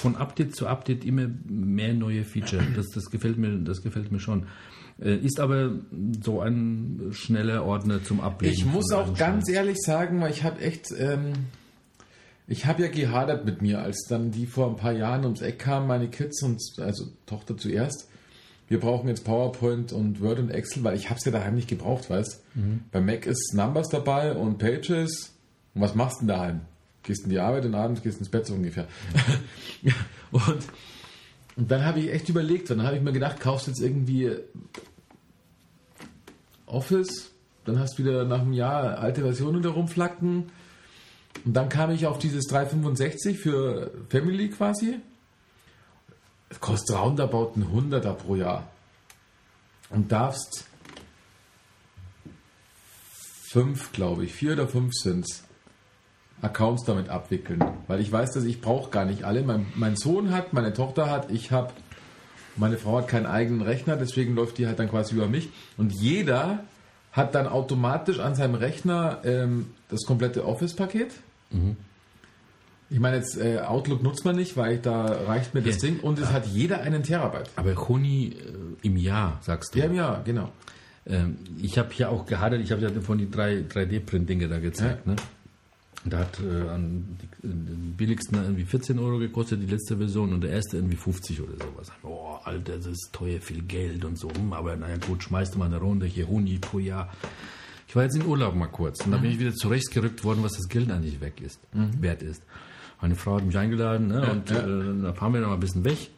[0.02, 2.62] von Update zu Update immer mehr neue Feature.
[2.76, 4.48] Das, das, gefällt, mir, das gefällt mir schon.
[5.02, 5.72] Äh, ist aber
[6.22, 8.54] so ein schneller Ordner zum Ablegen.
[8.54, 9.56] Ich muss auch ganz Scheiß.
[9.56, 11.32] ehrlich sagen, weil ich habe echt, ähm,
[12.48, 15.60] ich habe ja gehadert mit mir, als dann die vor ein paar Jahren ums Eck
[15.60, 18.10] kamen, meine Kids und also Tochter zuerst.
[18.68, 21.68] Wir brauchen jetzt PowerPoint und Word und Excel, weil ich habe es ja daheim nicht
[21.68, 22.44] gebraucht, weißt.
[22.92, 25.34] Bei Mac ist Numbers dabei und Pages.
[25.76, 26.62] Und was machst du denn daheim?
[27.04, 28.88] Gehst in die Arbeit und abends gehst ins Bett so ungefähr.
[30.32, 30.66] und,
[31.56, 34.32] und dann habe ich echt überlegt, dann habe ich mir gedacht, kaufst jetzt irgendwie
[36.66, 37.32] Office,
[37.66, 40.46] dann hast du wieder nach einem Jahr alte Versionen da rumflacken.
[41.44, 45.00] Und dann kam ich auf dieses 365 für Family quasi.
[46.50, 48.68] Es kostet roundabout ein Hunderter pro Jahr.
[49.90, 50.66] Und darfst
[53.50, 55.44] fünf, glaube ich, vier oder fünf sind's,
[56.42, 57.64] Accounts damit abwickeln.
[57.88, 59.44] Weil ich weiß, dass ich brauche gar nicht alle.
[59.44, 61.72] Mein, mein Sohn hat, meine Tochter hat, ich habe,
[62.56, 65.50] meine Frau hat keinen eigenen Rechner, deswegen läuft die halt dann quasi über mich.
[65.78, 66.66] Und jeder
[67.12, 71.14] hat dann automatisch an seinem Rechner ähm, das komplette Office-Paket.
[72.96, 75.90] Ich meine, jetzt äh, Outlook nutzt man nicht, weil da reicht mir das Ja.
[75.90, 77.50] Ding und es hat jeder einen Terabyte.
[77.58, 79.80] Aber Honi äh, im Jahr, sagst du.
[79.80, 80.54] Ja, ja, genau.
[81.06, 85.06] Ähm, ich habe hier auch gehadert, ich habe ja von die drei 3D-Print-Dinge da gezeigt.
[85.06, 85.12] Ja.
[85.12, 85.18] Ne?
[86.06, 90.40] Da hat äh, an die, den billigsten irgendwie 14 Euro gekostet, die letzte Version, und
[90.46, 91.92] der erste irgendwie 50 oder sowas.
[92.02, 94.30] Boah, Alter, das ist teuer, viel Geld und so.
[94.34, 97.12] Hm, Aber naja, gut, schmeißt mal eine Runde hier Huni pro Jahr.
[97.90, 100.54] Ich war jetzt in Urlaub mal kurz und da bin ich wieder zurechtgerückt worden, was
[100.54, 102.42] das Geld eigentlich weg ist, wert ist.
[103.02, 104.30] Meine Frau hat mich eingeladen ne?
[104.32, 104.60] und ja.
[104.60, 106.10] Äh, da fahren wir noch mal ein bisschen weg.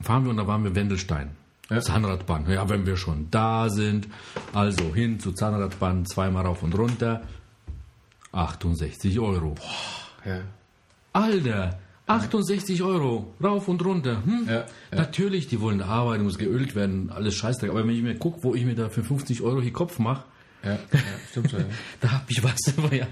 [0.00, 1.30] Fahren wir und da waren wir Wendelstein.
[1.68, 1.80] Ja.
[1.80, 2.50] Zahnradbahn.
[2.50, 4.08] Ja, wenn wir schon da sind.
[4.52, 7.22] Also hin zur Zahnradbahn, zweimal rauf und runter.
[8.32, 9.54] 68 Euro.
[10.24, 10.40] Ja.
[11.12, 14.22] Alter, 68 Euro, rauf und runter.
[14.24, 14.46] Hm?
[14.46, 14.64] Ja, ja.
[14.92, 17.70] Natürlich, die wollen arbeiten, muss geölt werden, alles Scheißdreck.
[17.70, 20.24] Aber wenn ich mir gucke, wo ich mir da für 50 Euro hier Kopf mache,
[20.62, 20.78] Ja, ja,
[21.30, 21.60] stimmt schon.
[21.60, 21.66] Ja.
[22.00, 22.58] da hab ich was.
[22.90, 23.06] ja.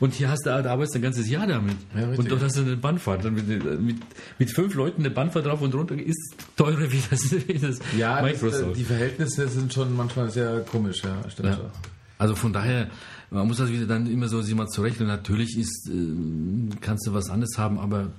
[0.00, 1.76] Und hier hast du, da arbeitest du ein ganzes Jahr damit.
[1.94, 2.18] Ja, richtig.
[2.18, 3.24] und dort hast du eine Bandfahrt.
[3.24, 3.96] Dann mit, mit,
[4.38, 8.20] mit fünf Leuten eine Bandfahrt rauf und runter ist teurer wie das, wie das Ja,
[8.20, 8.76] das, äh, Microsoft.
[8.78, 11.56] die Verhältnisse sind schon manchmal sehr komisch, ja, stimmt Ja.
[11.56, 11.66] schon.
[12.18, 12.88] Also von daher,
[13.30, 15.08] man muss das wieder dann immer so sich mal zurechnen.
[15.08, 18.10] Natürlich ist, äh, kannst du was anderes haben, aber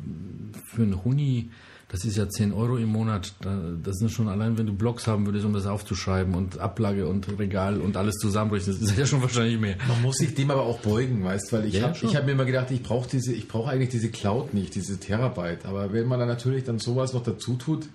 [0.66, 1.52] für einen Huni,
[1.92, 5.08] das ist ja 10 Euro im Monat, da, das sind schon allein, wenn du Blogs
[5.08, 9.06] haben würdest, um das aufzuschreiben und Ablage und Regal und alles zusammenbrechen, das ist ja
[9.06, 9.76] schon wahrscheinlich mehr.
[9.90, 12.46] Man muss sich dem aber auch beugen, weißt, weil ich Ja, habe hab mir immer
[12.46, 15.66] gedacht, ich brauche diese, ich brauche eigentlich diese Cloud nicht, diese Terabyte.
[15.66, 17.90] Aber wenn man dann natürlich dann sowas noch dazu tut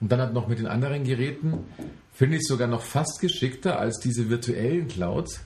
[0.00, 1.54] und dann hat noch mit den anderen Geräten,
[2.12, 5.40] finde ich es sogar noch fast geschickter als diese virtuellen Clouds.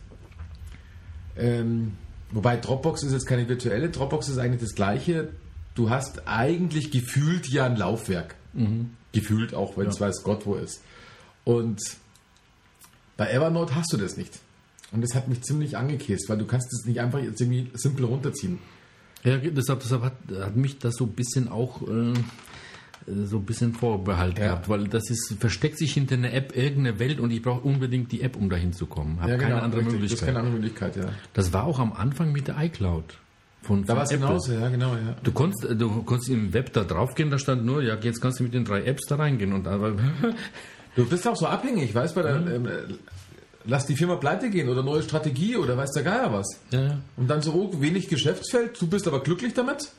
[1.34, 1.92] Ähm,
[2.30, 5.30] wobei Dropbox ist jetzt keine virtuelle, Dropbox ist eigentlich das gleiche.
[5.76, 8.34] Du hast eigentlich gefühlt ja ein Laufwerk.
[9.12, 10.82] Gefühlt auch, wenn es weiß Gott wo ist.
[11.44, 11.78] Und
[13.16, 14.40] bei Evernote hast du das nicht.
[14.92, 18.06] Und das hat mich ziemlich angekäst, weil du kannst es nicht einfach jetzt irgendwie simpel
[18.06, 18.58] runterziehen.
[19.24, 22.14] Ja, deshalb, deshalb hat, hat mich das so ein bisschen auch äh,
[23.24, 24.44] so ein bisschen Vorbehalt Ja.
[24.46, 28.12] gehabt, weil das ist, versteckt sich hinter einer App irgendeine Welt und ich brauche unbedingt
[28.12, 29.20] die App, um dahin zu kommen.
[29.20, 30.10] Habe keine andere genau, richtig.
[30.10, 30.26] Das ist Möglichkeit.
[30.26, 31.08] keine andere Möglichkeit, ja.
[31.34, 33.18] Das war auch am Anfang mit der iCloud.
[33.62, 35.16] Von, Da war es genauso, ja, genau, ja.
[35.22, 38.38] Du konntest, äh, du konntest im Web da draufgehen, da stand nur, ja, jetzt kannst
[38.38, 39.52] du mit den drei Apps da reingehen.
[39.52, 39.94] Und aber,
[40.96, 42.70] Du bist auch so abhängig, weißt bei der, ähm, äh,
[43.66, 46.58] lass die Firma pleite gehen oder neue Strategie oder weiß der Geier was.
[46.70, 46.98] ja, ja.
[47.16, 49.92] Und dann so, oh, wenig Geschäftsfeld, du bist aber glücklich damit.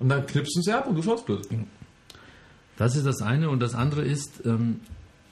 [0.00, 1.46] Und dann knipsen sie ab und du schaust blöd.
[2.78, 3.50] Das ist das eine.
[3.50, 4.80] Und das andere ist, ähm,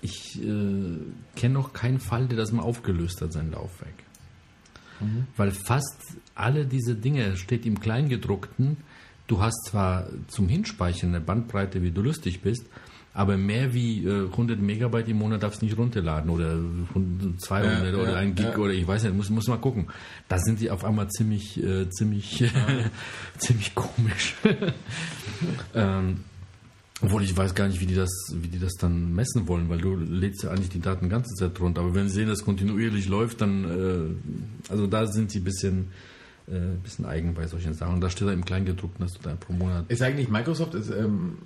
[0.03, 0.99] ich äh,
[1.35, 3.95] kenne noch keinen Fall, der das mal aufgelöst hat, sein Laufwerk.
[5.37, 8.79] Weil fast alle diese Dinge steht im Kleingedruckten.
[9.27, 12.67] Du hast zwar zum Hinspeichern eine Bandbreite, wie du lustig bist,
[13.13, 16.53] aber mehr wie äh, 100 Megabyte im Monat darfst du nicht runterladen oder
[16.91, 18.57] 100, 200 Ja, oder ja, ein Gig ja.
[18.57, 19.89] oder ich weiß nicht, muss, muss mal gucken.
[20.29, 22.45] Da sind die auf einmal ziemlich, äh, ziemlich,
[23.39, 24.37] ziemlich komisch.
[25.75, 26.21] ähm,
[27.01, 29.79] obwohl ich weiß gar nicht, wie die das, wie die das dann messen wollen, weil
[29.79, 31.83] du lädst ja eigentlich die Daten die ganze Zeit runter.
[31.83, 35.89] Aber wenn sie sehen, dass kontinuierlich läuft, dann, äh, also da sind sie ein bisschen,
[36.49, 37.95] äh, bisschen eigen bei solchen Sachen.
[37.95, 39.85] Und da steht da im Kleingedruckten, dass du da pro Monat.
[39.89, 41.39] Ist eigentlich Microsoft, ist, ähm,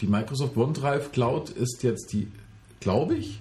[0.00, 2.28] die Microsoft OneDrive Cloud ist jetzt die,
[2.80, 3.40] glaube ich,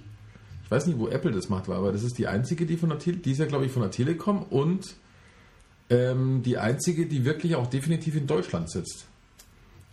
[0.65, 2.99] ich weiß nicht, wo Apple das macht, aber das ist die einzige, die von der,
[2.99, 4.95] Tele- die ist ja, glaube ich, von der Telekom und
[5.89, 9.06] ähm, die einzige, die wirklich auch definitiv in Deutschland sitzt.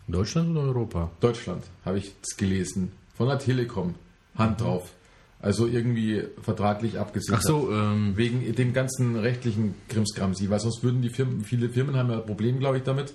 [0.09, 1.11] Deutschland oder Europa?
[1.21, 2.93] Deutschland, habe ich es gelesen.
[3.17, 3.95] Von der Telekom.
[4.37, 4.93] Hand drauf.
[5.41, 7.41] Also irgendwie vertraglich abgesichert.
[7.41, 11.97] Ach so, ähm, Wegen dem ganzen rechtlichen Krimskramsi, weil sonst würden die Firmen, viele Firmen
[11.97, 13.13] haben ja ein Problem, glaube ich, damit.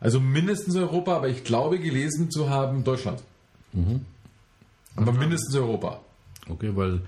[0.00, 3.22] Also mindestens Europa, aber ich glaube gelesen zu haben Deutschland.
[4.96, 6.00] Aber mindestens Europa.
[6.48, 7.00] okay, weil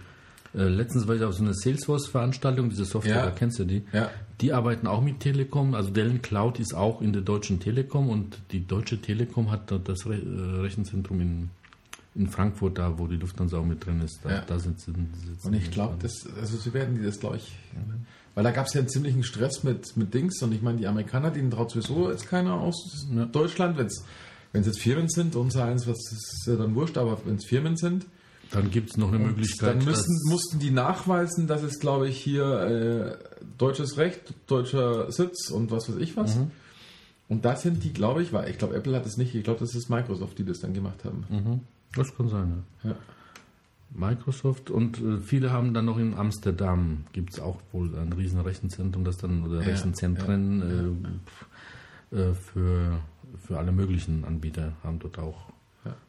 [0.55, 3.25] äh, letztens war ich auf so einer Salesforce-Veranstaltung, diese Software, Ja.
[3.27, 3.83] da kennst du die.
[3.93, 4.11] Ja.
[4.41, 8.39] Die arbeiten auch mit Telekom, also deren Cloud ist auch in der Deutschen Telekom und
[8.53, 11.51] die Deutsche Telekom hat das äh, Rechenzentrum in,
[12.15, 14.21] in Frankfurt, da wo die Lufthansa auch mit drin ist.
[14.23, 14.41] Da, Ja.
[14.47, 17.57] da sitzen, sitzen Und ich glaube, das, also so werden die das, glaube ich.
[18.37, 20.87] Weil da gab es ja einen ziemlichen Stress mit, mit Dings und ich meine, die
[20.87, 23.25] Amerikaner, denen traut sowieso jetzt keiner aus Ja.
[23.25, 24.05] Deutschland, wenn es
[24.67, 28.07] jetzt Firmen sind, unser eins, was ist ja dann wurscht, aber wenn es Firmen sind,
[28.51, 29.77] Dann gibt es noch eine Möglichkeit.
[29.77, 35.51] dann müssen, mussten die nachweisen, dass es, glaube ich, hier äh, deutsches Recht, deutscher Sitz
[35.51, 36.37] und was weiß ich was.
[36.37, 36.51] Mhm.
[37.29, 39.61] Und das sind die, glaube ich, weil ich glaube, Apple hat es nicht, ich glaube,
[39.61, 41.25] das ist Microsoft, die das dann gemacht haben.
[41.29, 41.61] Mhm.
[41.95, 42.91] Das kann sein, ja.
[42.91, 42.97] Ja.
[43.91, 48.41] Microsoft und äh, viele haben dann noch in Amsterdam, gibt es auch wohl ein riesen
[48.41, 51.07] Rechenzentrum, das dann, oder Ja, Rechenzentren
[52.13, 52.99] äh, pf, äh, für,
[53.39, 55.51] für alle möglichen Anbieter haben dort auch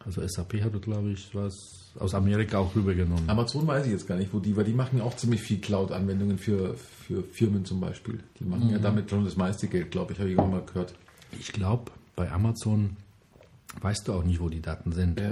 [0.05, 3.29] Also SAP hat, glaube ich, was aus Amerika auch rübergenommen.
[3.29, 6.37] Amazon weiß ich jetzt gar nicht, wo die, weil die machen auch ziemlich viel Cloud-Anwendungen
[6.37, 8.19] für, für Firmen zum Beispiel.
[8.39, 10.93] Die machen ja damit schon das meiste Geld, glaube ich, habe ich irgendwann mal gehört.
[11.39, 12.97] Ich glaube, bei Amazon
[13.81, 15.19] weißt du auch nicht, wo die Daten sind.
[15.19, 15.31] Ja.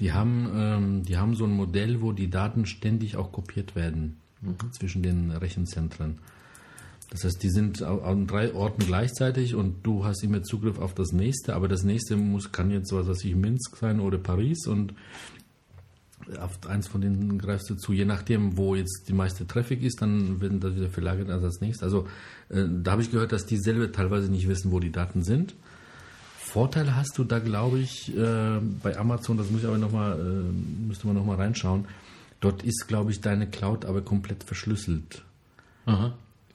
[0.00, 4.16] Die haben, ähm, die haben so ein Modell, wo die Daten ständig auch kopiert werden
[4.72, 6.18] zwischen den Rechenzentren.
[7.10, 11.12] Das heißt, die sind an drei Orten gleichzeitig und du hast immer Zugriff auf das
[11.12, 14.94] nächste, aber das nächste muss, kann jetzt, was weiß ich, Minsk sein oder Paris und
[16.40, 20.00] auf eins von denen greifst du zu, je nachdem, wo jetzt die meiste Traffic ist,
[20.00, 21.84] dann werden das wieder verlagert als das nächste.
[21.84, 22.08] Also
[22.48, 25.54] äh, da habe ich gehört, dass die selber teilweise nicht wissen, wo die Daten sind.
[26.38, 30.16] Vorteil hast du da, glaube ich, äh, bei Amazon, das muss ich aber noch äh,
[30.86, 31.86] müsste man nochmal reinschauen.
[32.40, 35.24] Dort ist, glaube ich, deine Cloud aber komplett verschlüsselt.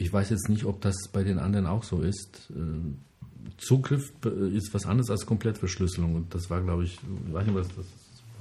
[0.01, 2.49] Ich weiß jetzt nicht, ob das bei den anderen auch so ist.
[2.51, 6.15] Äh, Zugriff äh, ist was anderes als Komplettverschlüsselung.
[6.15, 6.93] Und das war, glaube ich,
[7.27, 7.85] ich weiß nicht, was das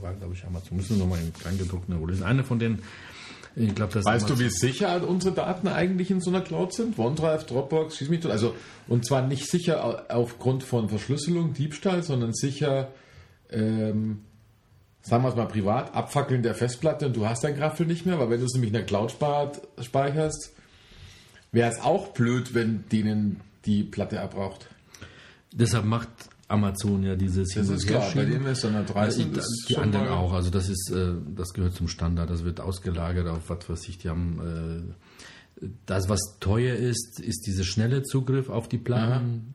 [0.01, 0.77] war, glaube ich, Amazon.
[0.77, 2.23] Müssen wir nochmal in kleingedruckten lesen.
[2.23, 2.79] Eine von denen,
[3.57, 6.97] ich glaube, das Weißt du, wie sicher unsere Daten eigentlich in so einer Cloud sind?
[6.97, 8.31] OneDrive, Dropbox, schieß mich tot.
[8.31, 8.55] Also,
[8.87, 12.93] und zwar nicht sicher au- aufgrund von Verschlüsselung, Diebstahl, sondern sicher,
[13.51, 14.21] ähm,
[15.03, 18.21] sagen wir es mal privat, Abfackeln der Festplatte und du hast dein Graffel nicht mehr,
[18.21, 20.53] weil wenn du es nämlich in der Cloud spart, speicherst,
[21.53, 24.68] wäre es auch blöd, wenn denen die Platte abraucht.
[25.53, 26.09] Deshalb macht
[26.49, 29.26] Amazon ja dieses Das ist klar, bei denen ist dann Ja, 30.
[29.26, 30.32] die, das ist die anderen auch.
[30.32, 32.30] Also das ist, äh, das gehört zum Standard.
[32.30, 33.99] Das wird ausgelagert auf was weiß ich.
[33.99, 34.94] Die haben
[35.61, 39.55] äh, das, was teuer ist, ist dieser schnelle Zugriff auf die Platten,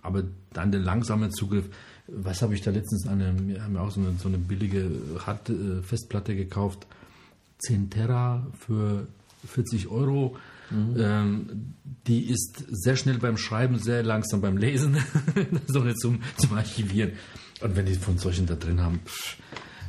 [0.00, 1.66] aber dann der langsame Zugriff.
[2.08, 4.90] Was habe ich da letztens eine, wir haben ja auch so eine, so eine billige
[5.24, 6.86] Hard, äh, Festplatte gekauft,
[7.58, 9.06] 10 Terra für
[9.46, 10.36] 40 Euro.
[10.70, 11.74] Ähm,
[12.06, 14.96] die ist sehr schnell beim Schreiben, sehr langsam beim Lesen,
[15.66, 17.12] so nicht zum, zum Archivieren.
[17.60, 19.36] Und wenn die von solchen da drin haben, pff,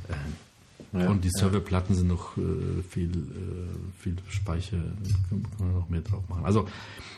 [0.09, 4.77] äh, Ja, und die Serverplatten sind noch äh, viel, äh, viel Speicher,
[5.29, 6.45] kann man noch mehr drauf machen.
[6.45, 6.67] Also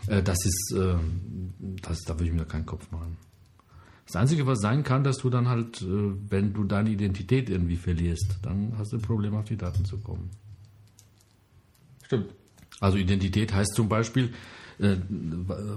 [0.07, 0.95] äh, das ist, äh,
[1.81, 3.17] das, da würde ich mir keinen Kopf machen.
[4.05, 5.85] Das Einzige, was sein kann, dass du dann halt, äh,
[6.29, 9.97] wenn du deine Identität irgendwie verlierst, dann hast du ein Problem, auf die Daten zu
[9.97, 10.29] kommen.
[12.03, 12.27] Stimmt.
[12.81, 14.33] Also Identität heißt zum Beispiel,
[14.79, 14.95] äh,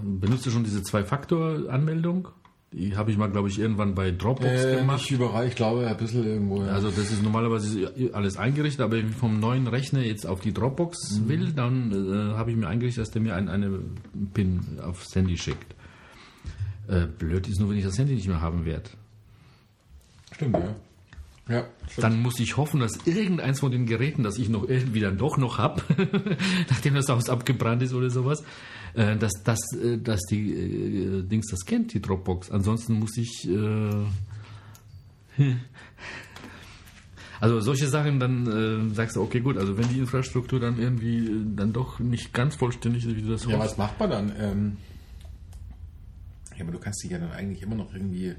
[0.02, 2.28] benutzt du schon diese Zwei-Faktor-Anmeldung?
[2.72, 4.98] Die habe ich mal, glaube ich, irgendwann bei Dropbox Äh, gemacht.
[4.98, 6.62] nicht überall, ich glaube ein bisschen irgendwo.
[6.62, 6.72] Ja.
[6.72, 10.52] Also das ist normalerweise alles eingerichtet, aber wenn ich vom neuen Rechner jetzt auf die
[10.52, 11.28] Dropbox Mhm.
[11.28, 13.78] will, dann äh, habe ich mir eingerichtet, dass der mir ein, eine
[14.34, 15.74] PIN aufs Handy schickt.
[16.88, 18.90] Äh, blöd ist nur, wenn ich das Handy nicht mehr haben werde.
[20.32, 20.74] Stimmt, ja.
[21.48, 21.66] Ja.
[21.96, 25.38] Dann muss ich hoffen, dass irgendeins von den Geräten, das ich noch irgendwie dann doch
[25.38, 25.82] noch habe,
[26.68, 28.44] nachdem das Haus abgebrannt ist oder sowas,
[28.94, 32.50] äh, dass, dass, äh, dass die äh, Dings das kennt, die Dropbox.
[32.50, 33.48] Ansonsten muss ich.
[33.48, 34.04] Äh,
[37.40, 41.18] also solche Sachen, dann äh, sagst du, okay, gut, also wenn die Infrastruktur dann irgendwie
[41.28, 43.70] äh, dann doch nicht ganz vollständig ist, wie du das Ja, hoffst.
[43.70, 44.32] was macht man dann?
[44.38, 44.76] Ähm,
[46.56, 48.34] ja, aber du kannst dich ja dann eigentlich immer noch irgendwie.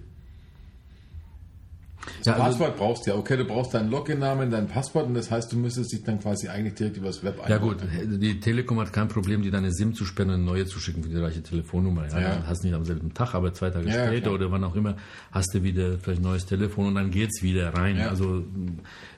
[2.19, 3.17] Das Ja, also- Passwort brauchst du ja.
[3.17, 6.47] Okay, du brauchst deinen Login-Namen, dein Passwort und das heißt, du müsstest dich dann quasi
[6.47, 8.19] eigentlich direkt übers Web Ja gut, einloggen.
[8.19, 11.03] die Telekom hat kein Problem, dir deine SIM zu sperren und eine neue zu schicken
[11.03, 12.07] für die gleiche Telefonnummer.
[12.09, 12.43] Ja, Ja.
[12.47, 14.33] Hast nicht am selben Tag, aber zwei Tage Ja, später klar.
[14.35, 14.95] oder wann auch immer,
[15.31, 17.97] hast du wieder vielleicht ein neues Telefon und dann geht's wieder rein.
[17.97, 18.07] Ja.
[18.09, 18.43] Also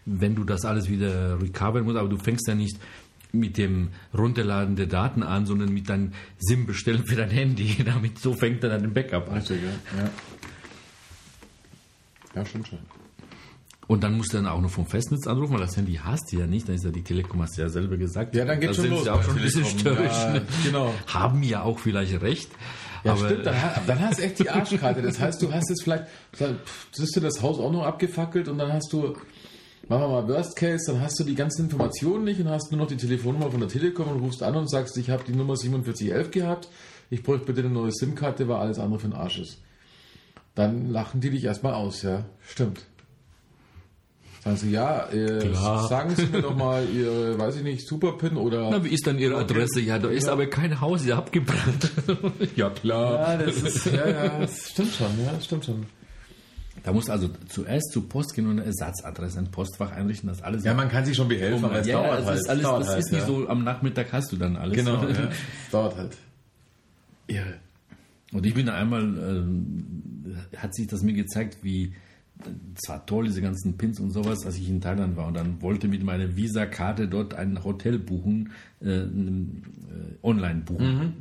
[0.05, 2.77] wenn du das alles wieder recovern musst, aber du fängst ja nicht
[3.33, 7.77] mit dem Runterladen der Daten an, sondern mit deinem SIM bestellen für dein Handy.
[7.85, 9.37] Damit so fängt dann ein Backup an.
[9.37, 10.03] Richtig, ja.
[10.03, 10.09] ja.
[12.35, 12.79] Ja, stimmt schon.
[13.87, 16.37] Und dann musst du dann auch noch vom Festnetz anrufen, weil das Handy hast du
[16.37, 16.67] ja nicht.
[16.67, 18.33] Dann ist ja die Telekom, hast du ja selber gesagt.
[18.35, 20.11] Ja, dann geht's da schon sind los sie auch schon ein bisschen störrisch.
[20.13, 20.41] Ja, ne?
[20.63, 20.93] genau.
[21.07, 22.49] Haben ja auch vielleicht recht.
[23.03, 23.55] Ja, aber stimmt, dann,
[23.87, 25.01] dann hast du echt die Arschkarte.
[25.01, 26.05] Das heißt, du hast jetzt vielleicht,
[26.39, 29.15] hast du das Haus auch noch abgefackelt und dann hast du,
[29.89, 32.79] machen wir mal Worst Case, dann hast du die ganzen Informationen nicht und hast nur
[32.79, 35.57] noch die Telefonnummer von der Telekom und rufst an und sagst, ich habe die Nummer
[35.57, 36.69] 4711 gehabt,
[37.09, 39.57] ich bräuchte bitte eine neue SIM-Karte, weil alles andere für den Arsch ist.
[40.55, 42.25] Dann lachen die dich erstmal aus, ja.
[42.45, 42.81] Stimmt.
[44.43, 45.53] Sagen sie, ja, äh,
[45.87, 48.71] sagen Sie mir doch mal Ihre, weiß ich nicht, Superpin oder...
[48.71, 49.81] Na, wie ist dann Ihre Adresse?
[49.81, 51.91] Ja, da ist aber kein Haus, ist abgebrannt.
[52.55, 53.13] ja, klar.
[53.13, 55.85] ja, das ist, ja, ja, das stimmt schon, ja, das stimmt schon.
[56.83, 60.41] Da musst du also zuerst zur Post gehen und eine Ersatzadresse, ein Postfach einrichten, das
[60.41, 60.63] alles.
[60.63, 62.39] Ja, man kann sich schon behelfen, aber es ja, dauert das halt.
[62.39, 63.27] ist alles, dauert das halt, ist nicht ja.
[63.27, 64.75] so, am Nachmittag hast du dann alles.
[64.75, 65.29] Genau, ja.
[65.71, 66.17] dauert halt.
[67.27, 67.59] Irre.
[68.33, 70.20] Und ich bin da einmal, ähm,
[70.57, 71.93] hat sich das mir gezeigt, wie
[72.75, 75.87] zwar toll, diese ganzen Pins und sowas, als ich in Thailand war und dann wollte
[75.87, 79.07] mit meiner Visa-Karte dort ein Hotel buchen, äh, äh,
[80.23, 81.13] online buchen.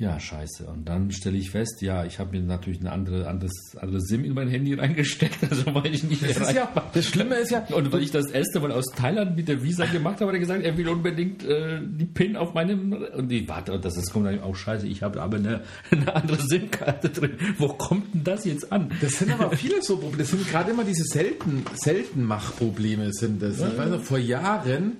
[0.00, 0.64] Ja, scheiße.
[0.64, 4.24] Und dann stelle ich fest, ja, ich habe mir natürlich eine andere, anderes, anderes SIM
[4.24, 7.66] in mein Handy reingesteckt, also weil ich nicht Das, ist ja, das Schlimme ist ja,
[7.66, 10.40] Und weil ich das erste Mal aus Thailand mit der Visa gemacht habe, hat er
[10.40, 12.94] gesagt, er will unbedingt äh, die PIN auf meinem.
[13.14, 16.40] Und die warte, das ist kommt dann auch scheiße, ich habe aber eine, eine andere
[16.40, 17.32] SIM-Karte drin.
[17.58, 18.90] Wo kommt denn das jetzt an?
[19.02, 20.16] Das sind aber viele so Probleme.
[20.22, 23.60] Das sind gerade immer diese selten, selten Machprobleme sind das.
[23.60, 24.96] Ich weiß noch, vor Jahren,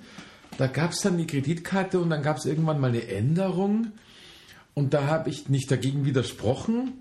[0.59, 3.87] da gab es dann die Kreditkarte und dann gab es irgendwann mal eine Änderung
[4.73, 6.93] und da habe ich nicht dagegen widersprochen,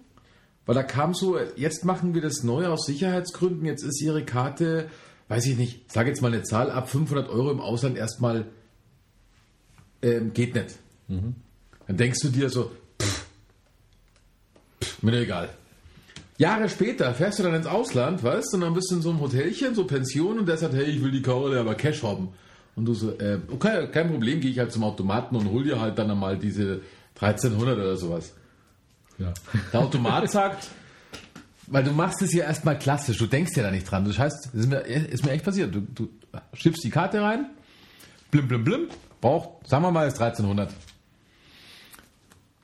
[0.66, 4.88] weil da kam so, jetzt machen wir das neu aus Sicherheitsgründen, jetzt ist Ihre Karte,
[5.28, 8.46] weiß ich nicht, sage jetzt mal eine Zahl, ab 500 Euro im Ausland erstmal
[10.02, 10.76] ähm, geht nicht.
[11.86, 13.26] Dann denkst du dir so, pff,
[14.82, 15.48] pff, mir egal.
[16.38, 19.10] Jahre später fährst du dann ins Ausland, weißt du, und dann bist du in so
[19.10, 22.28] einem Hotelchen, so Pension, und der sagt, hey, ich will die Karre aber Cash haben.
[22.76, 25.80] Und du so, äh, okay, kein Problem, gehe ich halt zum Automaten und hol dir
[25.80, 26.80] halt dann einmal diese
[27.20, 28.32] 1300 oder sowas.
[29.18, 29.32] Ja.
[29.72, 30.68] Der Automat sagt,
[31.66, 34.04] weil du machst es ja erstmal klassisch, du denkst ja da nicht dran.
[34.04, 35.74] Das heißt, ist mir, ist mir echt passiert.
[35.74, 36.08] Du, du
[36.54, 37.46] schiebst die Karte rein,
[38.30, 38.88] blim, blim, blim,
[39.20, 40.70] braucht, sagen wir mal, ist 1300.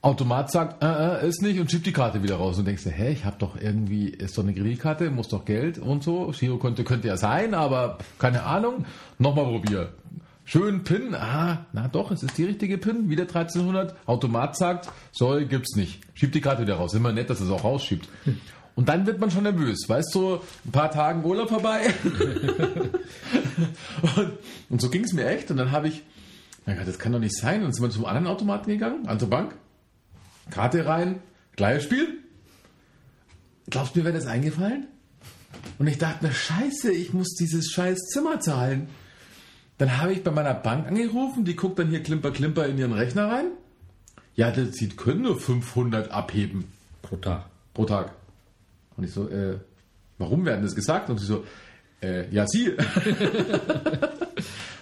[0.02, 2.90] Automat sagt, äh, äh, ist nicht und schiebt die Karte wieder raus und denkst dir,
[2.90, 6.32] hä, ich habe doch irgendwie, ist doch eine Kreditkarte, muss doch Geld und so.
[6.38, 8.84] Girokonto könnte ja sein, aber keine Ahnung.
[9.18, 9.92] Nochmal probier.
[10.48, 13.96] Schön PIN, ah, na doch, es ist die richtige PIN, wieder 1300.
[14.06, 16.00] Automat sagt, soll, gibt's nicht.
[16.14, 16.94] Schiebt die Karte wieder raus.
[16.94, 18.08] Immer nett, dass es auch rausschiebt.
[18.76, 21.92] Und dann wird man schon nervös, weißt du, ein paar Tagen Urlaub vorbei.
[24.16, 24.32] und,
[24.70, 25.50] und so ging es mir echt.
[25.50, 26.04] Und dann habe ich,
[26.64, 27.64] mein Gott, das kann doch nicht sein.
[27.64, 29.56] Und sind wir zum anderen Automaten gegangen, an zur Bank.
[30.50, 31.22] Karte rein,
[31.56, 32.18] gleiches Spiel.
[33.68, 34.86] Glaubst du mir, wäre das eingefallen?
[35.80, 38.86] Und ich dachte mir, scheiße, ich muss dieses scheiß Zimmer zahlen.
[39.78, 42.92] Dann habe ich bei meiner Bank angerufen, die guckt dann hier klimper klimper in ihren
[42.92, 43.46] Rechner rein.
[44.34, 46.64] Ja, das, sie können nur 500 abheben
[47.02, 47.44] Pro Tag.
[47.74, 48.12] pro Tag.
[48.96, 49.58] Und ich so, äh,
[50.18, 51.10] warum werden das gesagt?
[51.10, 51.44] Und sie so,
[52.02, 52.70] äh, ja, sie.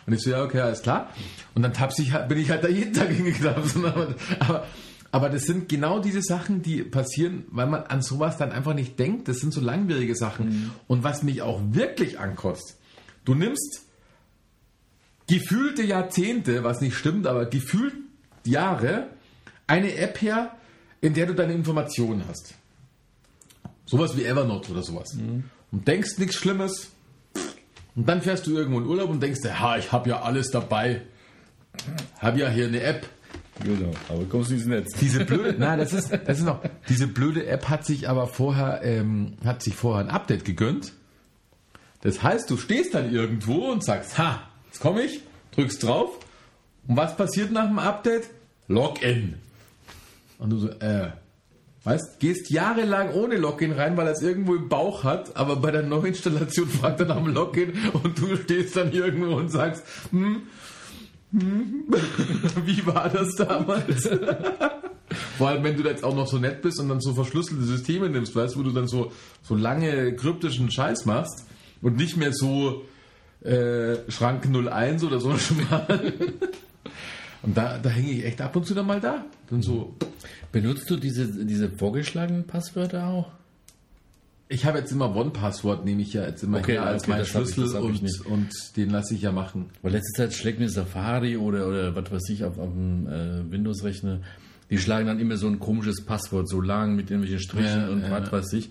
[0.07, 1.11] und ich so, ja, okay, alles klar.
[1.55, 3.76] Und dann tapse ich, halt- bin ich halt da jeden Tag hingeklappt.
[3.76, 4.66] Aber, aber,
[5.11, 8.99] aber das sind genau diese Sachen, die passieren, weil man an sowas dann einfach nicht
[8.99, 9.28] denkt.
[9.28, 10.72] Das sind so langwierige Sachen.
[10.86, 12.76] Und was mich auch wirklich ankostet,
[13.24, 13.82] du nimmst
[15.27, 17.95] gefühlte Jahrzehnte, was nicht stimmt, aber gefühlt
[18.45, 19.09] Jahre,
[19.66, 20.57] eine App her,
[21.01, 22.55] in der du deine Informationen hast.
[23.87, 25.16] Sowas wie Evernote oder sowas.
[25.70, 26.91] Und denkst nichts Schlimmes.
[27.95, 31.03] Und dann fährst du irgendwo in Urlaub und denkst, ja, ich habe ja alles dabei.
[32.18, 33.09] Hab ja hier eine App.
[33.62, 33.93] Genau.
[34.09, 34.93] Aber kommst du ins Netz.
[34.99, 38.83] Diese blöde, nein, das ist, das ist noch, diese blöde App hat sich aber vorher,
[38.83, 40.93] ähm, hat sich vorher ein Update gegönnt.
[42.01, 44.43] Das heißt, du stehst dann irgendwo und sagst, ha,
[44.75, 45.20] jetzt komme ich,
[45.53, 46.18] drückst drauf.
[46.89, 48.25] Und was passiert nach dem Update?
[48.66, 49.35] Login.
[50.39, 51.12] Und du so, äh,
[51.85, 55.70] weißt, gehst jahrelang ohne Login rein, weil er es irgendwo im Bauch hat, aber bei
[55.70, 57.72] der Neuinstallation fragt er nach dem Login
[58.03, 60.43] und du stehst dann irgendwo und sagst, hm,
[61.31, 61.85] hm,
[62.64, 64.09] wie war das damals?
[65.39, 68.09] Vor allem, wenn du jetzt auch noch so nett bist und dann so verschlüsselte Systeme
[68.11, 69.12] nimmst, weißt du, wo du dann so,
[69.43, 71.47] so lange kryptischen Scheiß machst
[71.81, 72.85] und nicht mehr so
[73.45, 76.12] äh, Schrank 01 oder so schon mal.
[77.42, 79.24] Und da, da hänge ich echt ab und zu dann mal da.
[79.51, 79.95] Dann so,
[80.51, 83.32] Benutzt du diese, diese vorgeschlagenen Passwörter auch?
[84.49, 87.26] ich habe jetzt immer One-Passwort, nehme ich ja jetzt immer Okay, hier als okay, meinen
[87.26, 89.70] Schlüssel ich und, und den lasse ich ja machen.
[89.82, 93.51] Weil letzte Zeit schlägt mir Safari oder, oder was weiß ich auf, auf dem äh,
[93.51, 94.20] Windows-Rechner,
[94.70, 98.03] die schlagen dann immer so ein komisches Passwort, so lang mit irgendwelchen Strichen Ja, und
[98.03, 98.11] ja.
[98.11, 98.70] was weiß ich.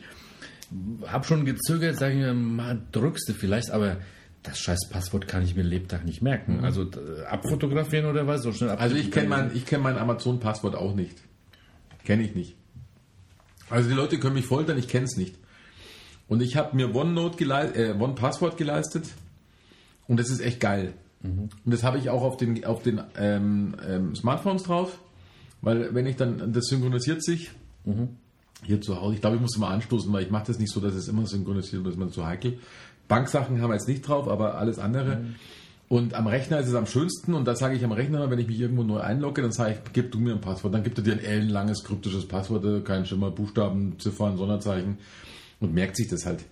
[1.05, 3.97] Hab schon gezögert, sage ich mir, mal drückst du vielleicht, aber
[4.44, 6.64] das scheiß Passwort kann ich mir Lebtag nicht merken.
[6.64, 8.44] Also äh, abfotografieren oder was?
[8.44, 8.78] So schnell Mhm.
[8.82, 11.18] Also ich kenne mein, ich kenn mein Amazon-Passwort auch nicht.
[12.04, 12.56] Kenne ich nicht.
[13.70, 15.36] Also die Leute können mich foltern, ich kenne es nicht.
[16.28, 19.06] Und ich habe mir OneNote gelei- äh, One-Password geleistet
[20.08, 20.94] und das ist echt geil.
[21.24, 25.00] Und das habe ich auch auf den, auf den ähm, ähm, Smartphones drauf,
[25.62, 27.52] weil wenn ich dann, das synchronisiert sich
[28.66, 29.16] hier zu Hause.
[29.16, 31.26] Ich glaube, ich muss mal anstoßen, weil ich mache das nicht so, dass es immer
[31.26, 32.60] synchronisiert und das ist mir zu heikel.
[33.08, 35.20] Banksachen haben wir jetzt nicht drauf, aber alles andere.
[35.89, 38.47] Und am Rechner ist es am schönsten und da sage ich am Rechner, wenn ich
[38.47, 40.74] mich irgendwo neu einlogge, dann sage ich, gib du mir ein Passwort.
[40.74, 44.97] Dann gibt er dir ein ellenlanges kryptisches Passwort, kein Schimmer, Buchstaben, Ziffern, Sonderzeichen
[45.60, 46.45] und merkt sich das halt.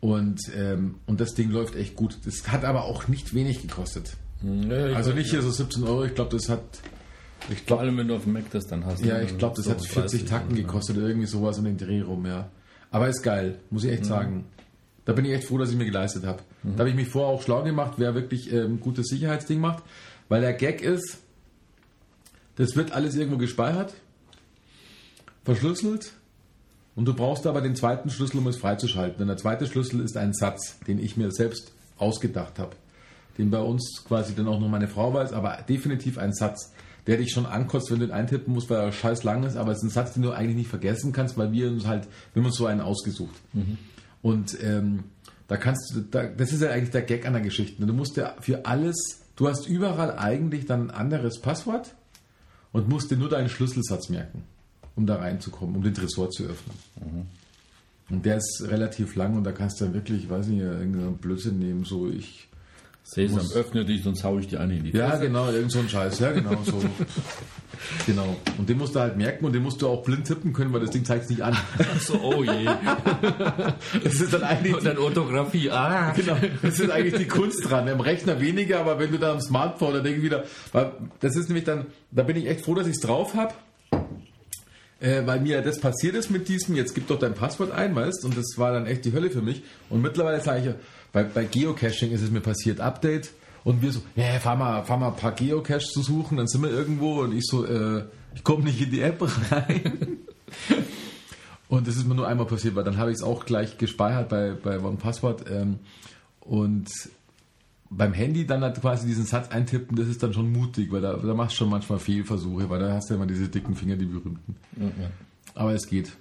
[0.00, 2.18] Und, ähm, und das Ding läuft echt gut.
[2.26, 4.16] Das hat aber auch nicht wenig gekostet.
[4.42, 6.60] Ja, ich Also nicht hier so 17 Euro, ich glaube, das hat,
[7.48, 9.02] ich Vor glaube, allem, wenn du auf dem Mac das dann hast.
[9.02, 9.24] ja, ne?
[9.24, 10.56] ich glaube, das hat 40 30 Tacken so.
[10.56, 12.50] gekostet, irgendwie sowas um den Dreh rum, ja.
[12.90, 14.44] Aber ist geil, muss ich echt sagen.
[15.04, 16.42] Da bin ich echt froh, dass ich mir geleistet habe.
[16.62, 19.82] Da habe ich mich vorher auch schlau gemacht, wer wirklich ähm, gutes Sicherheitsding macht.
[20.28, 21.18] Weil der Gag ist,
[22.56, 23.94] das wird alles irgendwo gespeichert.
[25.44, 26.12] verschlüsselt
[26.96, 29.18] und du brauchst aber den zweiten Schlüssel, um es freizuschalten.
[29.18, 32.76] Denn der zweite Schlüssel ist ein Satz, den ich mir selbst ausgedacht habe.
[33.36, 36.72] Den bei uns quasi dann auch noch meine Frau weiß, aber definitiv ein Satz,
[37.06, 39.72] der dich schon ankotzt, wenn du ihn eintippen musst, weil er scheiß lang ist, aber
[39.72, 42.40] es ist ein Satz, den du eigentlich nicht vergessen kannst, weil wir uns halt, wir
[42.40, 43.34] haben uns so einen ausgesucht.
[44.24, 45.04] Und ähm,
[45.48, 47.84] da kannst du, da, das ist ja eigentlich der Gag an der Geschichte.
[47.84, 48.96] Du musst ja für alles,
[49.36, 51.94] du hast überall eigentlich dann ein anderes Passwort
[52.72, 54.44] und musst dir nur deinen Schlüsselsatz merken,
[54.96, 57.28] um da reinzukommen, um den Tresor zu öffnen.
[58.08, 61.18] Und der ist relativ lang und da kannst du dann wirklich, ich weiß nicht, irgendeinen
[61.18, 62.48] Blödsinn nehmen, so ich.
[63.06, 65.24] Sesam, öffne dich, sonst hau ich dir eine in die Ja, Fresse.
[65.26, 66.82] genau, irgend so ein Scheiß, ja, genau, so.
[68.06, 68.34] genau.
[68.56, 70.80] Und den musst du halt merken und den musst du auch blind tippen können, weil
[70.80, 71.54] das Ding zeigt es nicht an.
[72.00, 72.64] So, oh je.
[74.02, 74.74] Das ist dann eigentlich.
[74.74, 76.12] Und dann Orthographie, ah.
[76.16, 77.86] Genau, das ist eigentlich die Kunst dran.
[77.88, 81.36] Im Rechner weniger, aber wenn du da am Smartphone, da denke ich wieder, weil das
[81.36, 83.52] ist nämlich dann, da bin ich echt froh, dass ich es drauf habe,
[85.00, 88.24] äh, weil mir das passiert ist mit diesem, jetzt gib doch dein Passwort ein, weißt
[88.24, 89.62] und das war dann echt die Hölle für mich.
[89.90, 90.74] Und mittlerweile sage ich, ja,
[91.14, 93.30] bei, bei Geocaching ist es mir passiert, Update,
[93.62, 96.62] und wir so, ja, fahr mal, fahr mal ein paar Geocaches zu suchen, dann sind
[96.62, 98.04] wir irgendwo und ich so, äh,
[98.34, 100.18] ich komme nicht in die App rein.
[101.66, 104.28] Und das ist mir nur einmal passiert, weil dann habe ich es auch gleich gespeichert
[104.28, 105.50] bei, bei OnePassword.
[105.50, 105.78] Ähm,
[106.40, 106.88] und
[107.90, 111.14] beim Handy dann halt quasi diesen Satz eintippen, das ist dann schon mutig, weil da,
[111.14, 113.96] da machst du schon manchmal Fehlversuche, weil da hast du ja immer diese dicken Finger,
[113.96, 114.56] die berühmten.
[115.54, 116.12] Aber es geht.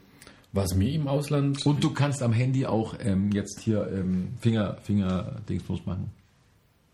[0.54, 1.66] Was mir im Ausland.
[1.66, 6.12] Und du kannst am Handy auch ähm, jetzt hier ähm, Finger, Finger Dingsbums machen.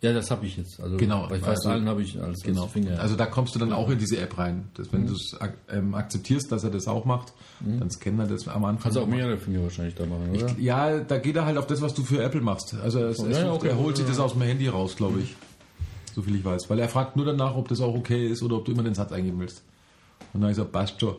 [0.01, 0.79] Ja, das habe ich jetzt.
[0.79, 2.63] Also Genau, Bei fast also- habe ich als, Genau.
[2.63, 2.97] als Finger.
[3.01, 4.69] Also da kommst du dann auch in diese App rein.
[4.75, 8.27] Das, wenn du es ak ähm, akzeptierst, dass er das auch macht, dann scannt er
[8.27, 8.83] das am Anfang.
[8.83, 10.55] kannst du auch mehrere Finger wahrscheinlich da machen, oder?
[10.57, 12.73] Ja, da geht er halt auf das, was du für Apple machst.
[12.81, 13.67] Also es, es, ja, okay.
[13.67, 15.35] er holt sich das aus dem Handy raus, glaube ich.
[16.15, 16.69] So viel ich weiß.
[16.69, 18.93] Weil er fragt nur danach, ob das auch okay ist oder ob du immer den
[18.95, 19.63] Satz eingeben willst.
[20.33, 21.15] Und dann habe ich gesagt, passt schon.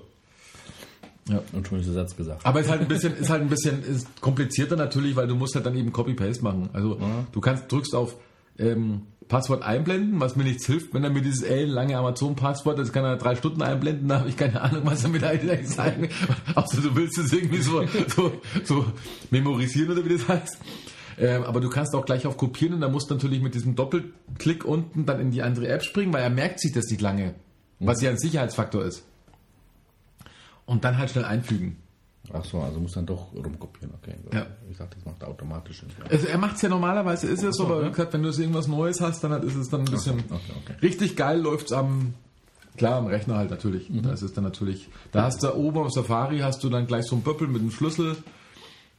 [1.52, 2.44] Und schon ist der Satz gesagt.
[2.44, 5.54] Aber ist halt ein bisschen, ist halt ein bisschen ist komplizierter natürlich, weil du musst
[5.54, 6.70] halt dann eben Copy-Paste machen.
[6.72, 6.98] Also
[7.30, 8.16] du kannst, drückst auf
[8.58, 13.04] ähm, Passwort einblenden, was mir nichts hilft, wenn er mir dieses ellenlange Amazon-Passwort, das kann
[13.04, 16.08] er drei Stunden einblenden, da habe ich keine Ahnung, was er mir da eigentlich sagen.
[16.54, 18.32] Außer du willst es irgendwie so, so,
[18.64, 18.84] so
[19.30, 20.58] memorisieren oder wie das heißt.
[21.16, 23.76] Ähm, aber du kannst auch gleich auf Kopieren und dann musst du natürlich mit diesem
[23.76, 27.34] Doppelklick unten dann in die andere App springen, weil er merkt sich das nicht lange,
[27.78, 29.04] was ja ein Sicherheitsfaktor ist.
[30.70, 31.78] Und dann halt schnell einfügen.
[32.32, 34.14] Ach so, also muss dann doch rumkopieren, okay.
[34.32, 34.46] Ja.
[34.70, 35.82] Ich dachte, das macht er automatisch.
[36.08, 38.38] Also er macht es ja normalerweise, ist es so, aber wie gesagt, wenn du es
[38.38, 40.74] irgendwas Neues hast, dann halt ist es dann ein bisschen okay, okay.
[40.80, 42.14] richtig geil, läuft es am,
[42.76, 43.90] klar, am Rechner halt natürlich.
[43.90, 47.06] Da ist es dann natürlich, da hast du oben auf Safari, hast du dann gleich
[47.06, 48.16] so einen Pöppel mit einem Schlüssel,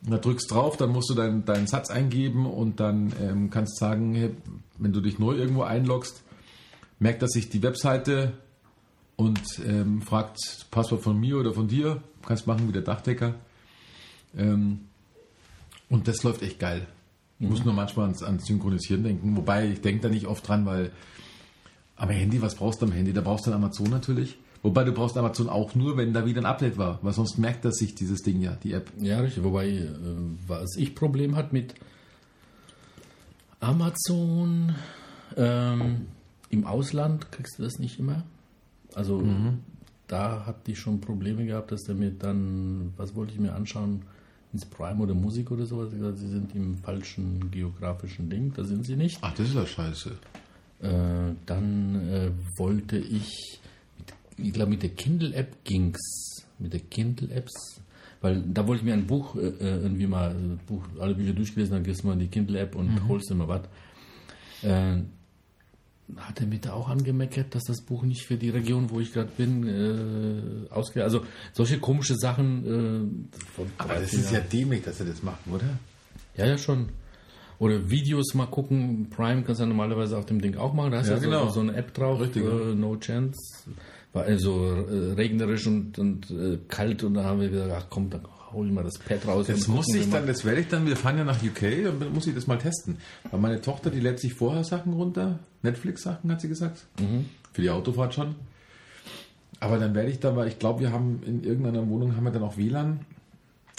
[0.01, 4.36] da drückst drauf, dann musst du deinen deinen Satz eingeben und dann ähm, kannst sagen,
[4.78, 6.22] wenn du dich neu irgendwo einloggst,
[6.99, 8.34] merkt er sich die Webseite
[9.16, 13.36] und ähm, fragt Passwort von mir oder von dir, kannst machen wie der Dachdecker.
[14.38, 14.82] Ähm,
[15.89, 16.88] und das läuft echt geil.
[17.39, 20.66] Ich muss nur manchmal ans, ans Synchronisieren denken, wobei ich denke da nicht oft dran,
[20.66, 20.91] weil
[21.95, 23.14] am Handy, was brauchst du am Handy?
[23.14, 24.38] Da brauchst du dann Amazon natürlich.
[24.64, 27.66] Wobei du brauchst Amazon auch nur, wenn da wieder ein Update war, weil sonst merkt
[27.66, 28.91] das sich dieses Ding ja, die App.
[28.99, 29.43] Ja, richtig.
[29.43, 29.89] Wobei, äh,
[30.47, 31.74] was ich Problem hat mit
[33.59, 34.76] Amazon
[35.36, 36.07] ähm,
[36.49, 38.24] im Ausland, kriegst du das nicht immer.
[38.95, 39.23] Also
[40.07, 44.01] da hatte ich schon Probleme gehabt, dass der mir dann, was wollte ich mir anschauen,
[44.53, 48.63] ins Prime oder Musik oder sowas, Ich gesagt, sie sind im falschen geografischen Ding, da
[48.63, 49.17] sind sie nicht.
[49.21, 50.11] Ach, das ist ja scheiße.
[50.81, 50.87] Äh,
[51.45, 53.61] dann äh, wollte ich,
[53.97, 54.13] mit,
[54.47, 57.81] ich glaube mit der Kindle-App ging's, mit der Kindle-Apps,
[58.19, 61.33] weil da wollte ich mir ein Buch äh, äh, irgendwie mal, äh, Buch, alle Bücher
[61.33, 63.61] durchgelesen, dann gehst du mal in die Kindle-App und holst dir mal was.
[64.63, 65.03] Äh,
[66.18, 69.14] hat er mir da auch angemeckert, dass das Buch nicht für die Region, wo ich
[69.14, 71.03] gerade bin, äh, ausgeht.
[71.03, 72.66] Also solche komische Sachen.
[72.66, 75.80] Äh, von Aber das ist ja dämlich, dass sie das machen, oder?
[76.38, 76.89] Ja, ja, schon.
[77.59, 79.09] Oder Videos mal gucken.
[79.09, 80.91] Prime kannst du ja normalerweise auf dem Ding auch machen.
[80.91, 81.47] Da hast du Ja, ja, genau.
[81.47, 82.20] so, so eine App drauf.
[82.20, 83.39] Richtig, äh, no Chance.
[84.14, 84.86] War also
[85.16, 88.73] regnerisch und, und äh, kalt und da haben wir gesagt, ach komm, dann hol ich
[88.73, 89.47] mal das Pad raus.
[89.47, 92.13] Das muss gucken ich dann, das werde ich dann, wir fahren ja nach UK, dann
[92.13, 92.97] muss ich das mal testen.
[93.29, 96.85] Weil meine Tochter, die lädt sich vorher Sachen runter, Netflix-Sachen hat sie gesagt.
[97.53, 98.35] Für die Autofahrt schon.
[99.59, 102.31] Aber dann werde ich da, weil ich glaube, wir haben in irgendeiner Wohnung haben wir
[102.31, 103.01] dann auch WLAN.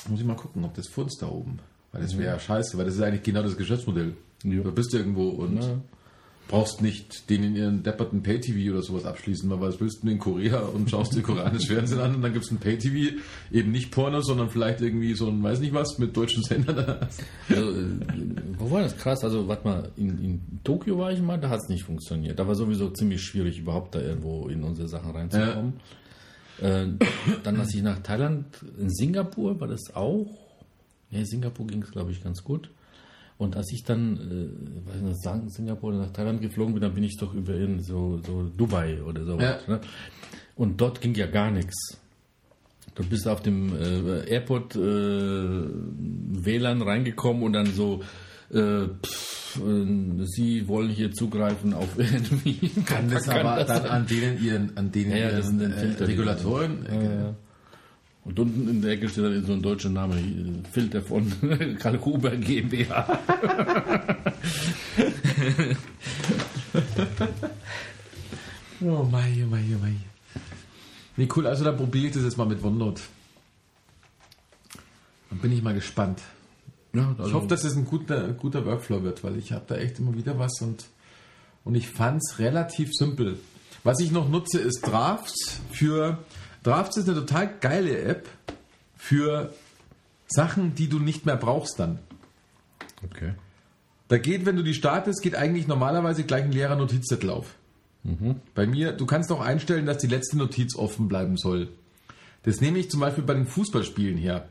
[0.08, 1.58] Muss ich mal gucken, ob das uns da oben.
[1.92, 4.14] Weil das wäre ja scheiße, weil das ist eigentlich genau das Geschäftsmodell.
[4.44, 4.62] Ja.
[4.62, 5.80] Du bist irgendwo und Ja.
[6.48, 10.18] Brauchst nicht den in ihren depperten Pay-TV oder sowas abschließen, weil was willst du in
[10.18, 13.16] Korea und schaust dir koreanisch Fernsehen an und dann gibt es ein Pay-TV,
[13.50, 17.08] eben nicht Porno, sondern vielleicht irgendwie so ein, weiß nicht was, mit deutschen Sendern.
[17.48, 17.84] Also, äh,
[18.58, 19.24] wo war das krass?
[19.24, 22.38] Also, warte mal, in, in Tokio war ich mal, da hat es nicht funktioniert.
[22.38, 25.74] Da war sowieso ziemlich schwierig, überhaupt da irgendwo in unsere Sachen reinzukommen.
[26.60, 26.86] Äh,
[27.42, 28.46] dann, als ich nach Thailand,
[28.78, 30.26] in Singapur war das auch.
[31.10, 32.70] Ja, Singapur ging es, glaube ich, ganz gut.
[33.38, 36.94] Und als ich dann, äh, weiß nicht, nach Singapur oder nach Thailand geflogen bin, dann
[36.94, 39.38] bin ich doch über in so, so Dubai oder so.
[39.38, 39.58] Ja.
[39.66, 39.80] Ne?
[40.54, 41.98] Und dort ging ja gar nichts.
[42.94, 48.02] Du bist auf dem äh, Airport äh, WLAN reingekommen und dann so,
[48.50, 52.68] äh, pff, äh, Sie wollen hier zugreifen auf irgendwie.
[52.84, 56.08] Kann das aber dann an denen ihren, an denen Ja, ja, ihren äh, Filter.
[56.08, 56.86] Regulatoren.
[56.86, 57.34] Ja, ja.
[58.24, 60.16] Und unten in der Ecke steht dann so ein deutscher Name,
[60.70, 61.30] Filter von
[61.78, 63.18] Karl Huber GmbH.
[68.84, 69.94] Oh mei, oh mei, oh mei.
[71.16, 73.02] Nee, cool, also dann probiere ich das jetzt mal mit OneNote.
[75.30, 76.20] Dann bin ich mal gespannt.
[76.92, 79.98] Ja, Ich hoffe, dass es ein guter, guter Workflow wird, weil ich habe da echt
[79.98, 80.84] immer wieder was und,
[81.64, 83.38] und ich fand es relativ simpel.
[83.84, 86.18] Was ich noch nutze, ist Drafts für.
[86.62, 88.28] Drafts ist eine total geile App
[88.96, 89.52] für
[90.28, 91.98] Sachen, die du nicht mehr brauchst dann.
[93.04, 93.34] Okay.
[94.08, 97.54] Da geht, wenn du die startest, geht eigentlich normalerweise gleich ein leerer Notizzettel auf.
[98.54, 101.68] Bei mir, du kannst auch einstellen, dass die letzte Notiz offen bleiben soll.
[102.42, 104.48] Das nehme ich zum Beispiel bei den Fußballspielen her.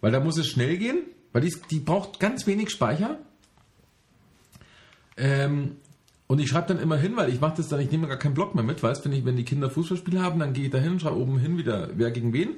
[0.00, 0.98] Weil da muss es schnell gehen,
[1.32, 3.18] weil die, die braucht ganz wenig Speicher.
[5.16, 5.76] Ähm,
[6.30, 8.34] und ich schreibe dann immer hin, weil ich mache das dann, ich nehme gar keinen
[8.34, 10.78] Block mehr mit, weißt wenn ich, wenn die Kinder Fußballspiel haben, dann gehe ich da
[10.78, 12.50] hin und schreibe oben hin wieder, wer gegen wen.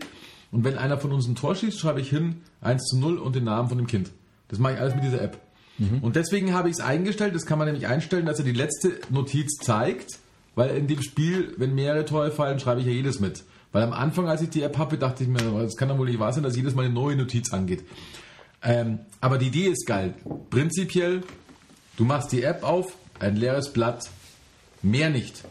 [0.50, 3.34] Und wenn einer von uns ein Tor schießt, schreibe ich hin 1 zu 0 und
[3.34, 4.10] den Namen von dem Kind.
[4.48, 5.40] Das mache ich alles mit dieser App.
[6.02, 8.92] Und deswegen habe ich es eingestellt, das kann man nämlich einstellen, dass er die letzte
[9.08, 10.18] Notiz zeigt,
[10.54, 13.42] weil in dem Spiel, wenn mehrere Tore fallen, schreibe ich ja jedes mit.
[13.72, 16.08] Weil am Anfang, als ich die App hatte, dachte ich mir, das kann doch wohl
[16.08, 17.84] nicht wahr sein, dass jedes Mal eine neue Notiz angeht.
[18.62, 20.12] Ähm, aber die Idee ist geil.
[20.50, 21.22] Prinzipiell,
[21.96, 24.10] du machst die App auf, ein leeres Blatt,
[24.82, 25.44] mehr nicht.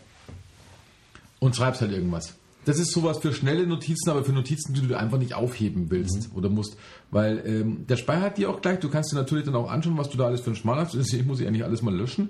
[1.40, 2.36] Und schreibst halt irgendwas.
[2.66, 6.30] Das ist sowas für schnelle Notizen, aber für Notizen, die du einfach nicht aufheben willst
[6.36, 6.78] oder musst.
[7.10, 8.80] Weil ähm, der Speicher hat die auch gleich.
[8.80, 10.94] Du kannst dir natürlich dann auch anschauen, was du da alles für einen Schmal hast.
[10.94, 12.30] Deswegen muss ich eigentlich alles mal löschen.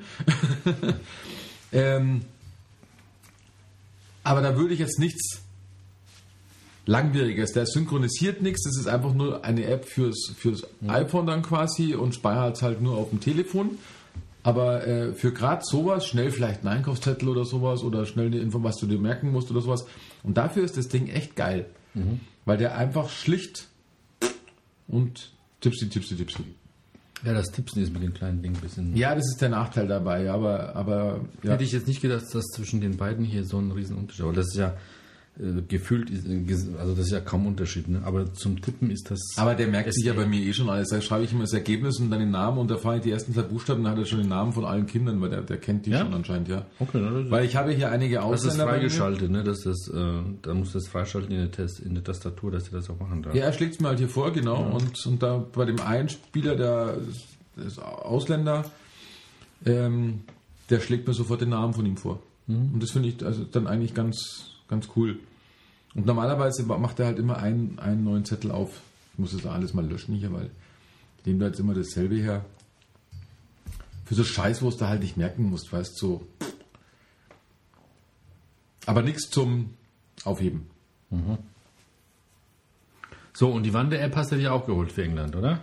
[1.73, 2.21] ähm,
[4.23, 5.41] aber da würde ich jetzt nichts
[6.85, 7.51] Langwieriges.
[7.51, 8.63] Der synchronisiert nichts.
[8.63, 12.81] Das ist einfach nur eine App fürs, fürs iPhone dann quasi und speichert es halt
[12.81, 13.77] nur auf dem Telefon.
[14.43, 18.63] Aber äh, für gerade sowas, schnell vielleicht einen Einkaufszettel oder sowas oder schnell eine Info,
[18.63, 19.85] was du dir merken musst oder sowas.
[20.23, 21.67] Und dafür ist das Ding echt geil.
[22.45, 23.67] Weil der einfach schlicht
[24.87, 26.43] und tipsy, tipsy, tipsy.
[27.23, 28.95] Ja, das Tippsen ist mit dem kleinen Ding ein bisschen.
[28.95, 31.51] Ja, das ist der Nachteil dabei, aber, aber ja.
[31.51, 34.33] Hätte ich jetzt nicht gedacht, dass zwischen den beiden hier so ein riesen Unterschied Aber
[34.33, 34.75] das ist ja
[35.39, 37.87] äh, gefühlt, ist, äh, also das ist ja kaum Unterschied.
[37.87, 38.01] Ne?
[38.03, 39.19] Aber zum Tippen ist das.
[39.37, 40.89] Aber der merkt sich ja bei mir eh schon alles.
[40.89, 43.11] Da schreibe ich immer das Ergebnis und dann den Namen und da fahre ich die
[43.11, 45.57] ersten zwei Buchstaben, dann hat er schon den Namen von allen Kindern, weil der, der
[45.57, 45.99] kennt die Ja?
[46.01, 46.65] schon anscheinend, ja.
[46.79, 48.65] Okay, na, das, Weil ich habe hier einige das ist Ausländer.
[48.65, 48.77] bei mir.
[48.79, 49.43] freigeschaltet, ne?
[49.43, 50.01] Das ist, äh,
[50.41, 53.23] da muss das freischalten in der, Test, in der Tastatur, dass er das auch machen
[53.23, 53.33] darf.
[53.33, 54.61] Ja, er schlägt es mir halt hier vor, genau.
[54.75, 56.97] Und, und da bei dem einen Spieler, der
[57.65, 58.65] ist Ausländer,
[59.65, 60.21] ähm,
[60.69, 62.21] der schlägt mir sofort den Namen von ihm vor.
[62.47, 65.19] Und das finde ich also dann eigentlich ganz, ganz cool.
[65.93, 68.81] Und normalerweise macht er halt immer einen, einen neuen Zettel auf.
[69.13, 70.49] Ich muss das alles mal löschen hier, weil
[71.19, 72.43] ich nehme da jetzt immer dasselbe her.
[74.05, 76.27] Für so Scheiß, wo es da halt nicht merken musst, weißt du, so.
[78.85, 79.71] Aber nichts zum
[80.23, 80.67] Aufheben.
[83.33, 85.61] So, und die Wander-App hast du dir auch geholt für England, oder?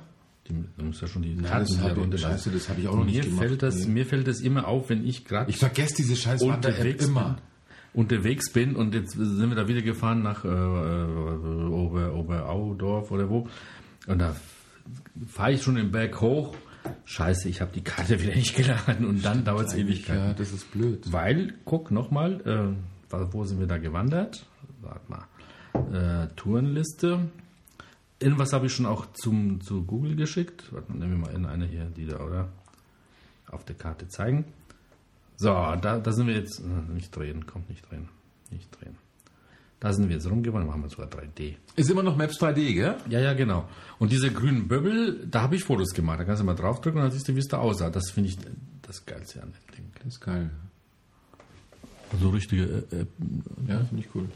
[0.48, 2.94] Die, da muss ja schon die Ja, das habe weißt du, das habe ich auch
[2.96, 3.44] noch mir nicht gemacht.
[3.46, 3.86] Fällt das, Nee.
[3.94, 7.24] Mir fällt das immer auf, wenn ich gerade Ich vergesse diese scheiß Wander-App immer.
[7.30, 7.36] bin,
[7.94, 13.28] unterwegs bin und jetzt sind wir da wieder gefahren nach äh, äh, Ober, Oberaudorf oder
[13.28, 13.48] wo
[14.06, 14.36] und da
[15.26, 16.54] fahre ich schon den Berg hoch.
[17.04, 20.16] Scheiße, ich habe die Karte wieder nicht geladen und dann dauert es Ewigkeit.
[20.16, 21.12] Ja, das ist blöd.
[21.12, 22.76] Weil, guck nochmal,
[23.10, 24.46] äh, wo sind wir da gewandert?
[24.80, 26.24] Warte mal.
[26.24, 27.28] Äh, Tourenliste.
[28.20, 30.72] Irgendwas habe ich schon auch zum, zu Google geschickt.
[30.72, 32.48] Warte mal, nehmen wir mal in eine hier, die da, oder?
[33.50, 34.44] Auf der Karte zeigen.
[35.40, 36.60] So, da, da sind wir jetzt.
[36.60, 38.08] äh, Nicht drehen, kommt nicht drehen.
[38.50, 38.96] Nicht drehen.
[39.80, 41.54] Da sind wir jetzt rumgewandert, machen wir sogar 3D.
[41.76, 42.96] Ist immer noch Maps 3D, gell?
[43.08, 43.68] Ja, ja, genau.
[44.00, 46.18] Und diese grünen Böbbel, da habe ich Fotos gemacht.
[46.18, 47.88] Da kannst du mal draufdrücken und dann siehst du, wie es da aussah.
[47.88, 48.38] Das finde ich
[48.82, 49.92] das Geilste an dem Ding.
[50.02, 50.50] Das ist geil.
[52.20, 53.06] So richtige äh, äh,
[53.68, 54.28] Ja, finde ich cool.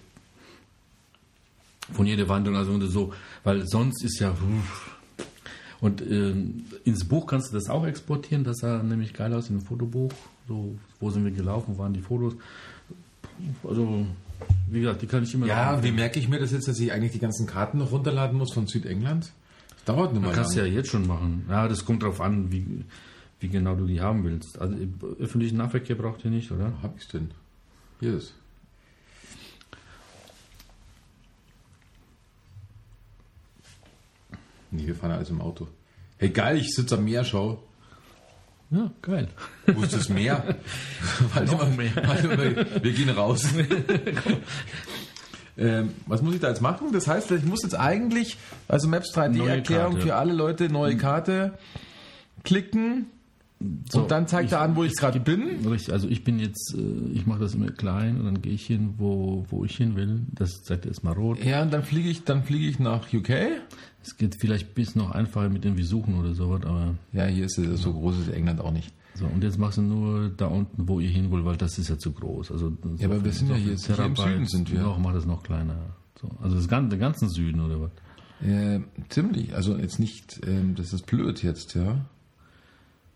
[1.93, 4.37] von jeder Wandlung, also so, weil sonst ist ja
[5.81, 9.57] und ähm, ins Buch kannst du das auch exportieren, das sah nämlich geil aus in
[9.57, 10.13] einem Fotobuch,
[10.49, 12.35] so, wo sind wir gelaufen, wo waren die Fotos.
[13.65, 14.07] Also,
[14.71, 16.79] wie gesagt, die kann ich immer Ja, noch wie merke ich mir das jetzt, dass
[16.79, 19.33] ich eigentlich die ganzen Karten noch runterladen muss von Südengland?
[19.69, 20.33] Das dauert nicht mal.
[20.33, 21.47] Kannst du ja jetzt schon machen.
[21.49, 22.85] Ja, das kommt darauf an, wie,
[23.41, 24.61] wie genau du die haben willst.
[24.61, 24.77] Also
[25.19, 26.73] öffentlichen Nahverkehr braucht ihr nicht, oder?
[26.83, 27.31] Hab ich denn?
[28.01, 28.35] Hier ist.
[34.71, 35.69] Nee, wir fahren alles im Auto.
[36.19, 37.63] Egal, ich sitze am Meer, schau.
[38.73, 39.29] Ja, geil.
[39.67, 40.43] Wo ist das Meer?
[41.35, 41.91] warte mal, mehr.
[42.07, 43.45] warte mal, wir gehen raus.
[45.59, 46.89] ähm, was muss ich da jetzt machen?
[46.93, 48.37] Das heißt, ich muss jetzt eigentlich,
[48.69, 50.01] also Maps 3D-Erklärung Neue Karte.
[50.01, 51.53] für alle Leute, neue Karte
[52.45, 53.07] klicken
[53.91, 55.67] So, und dann zeigt ich- er an, wo ich gerade bin.
[55.69, 58.67] Richtig, also ich bin jetzt, äh, ich mache das immer klein und dann gehe ich
[58.67, 60.23] hin, wo, wo ich hin will.
[60.33, 61.45] Das zeigt erstmal rot.
[61.45, 63.31] Ja, und dann fliege ich, dann fliege ich nach UK.
[64.05, 67.59] Es geht vielleicht bis noch einfacher mit irgendwie suchen oder sowas, aber Ja, hier ist
[67.59, 68.93] es so groß ist England auch nicht.
[69.15, 69.27] so.
[69.27, 71.99] Und jetzt machst du nur da unten, wo ihr hin wollt, weil das ist ja
[71.99, 72.51] zu groß.
[72.51, 74.81] Also, Ja, aber wir sind ja hier- hier im Süden sind wir.
[74.83, 75.77] Noch, mach das noch kleiner.
[76.21, 76.31] So.
[76.43, 77.91] Also das ganze, den ganzen Süden oder was?
[78.47, 82.05] Äh, ziemlich, also jetzt nicht, ähm, das ist blöd jetzt, ja.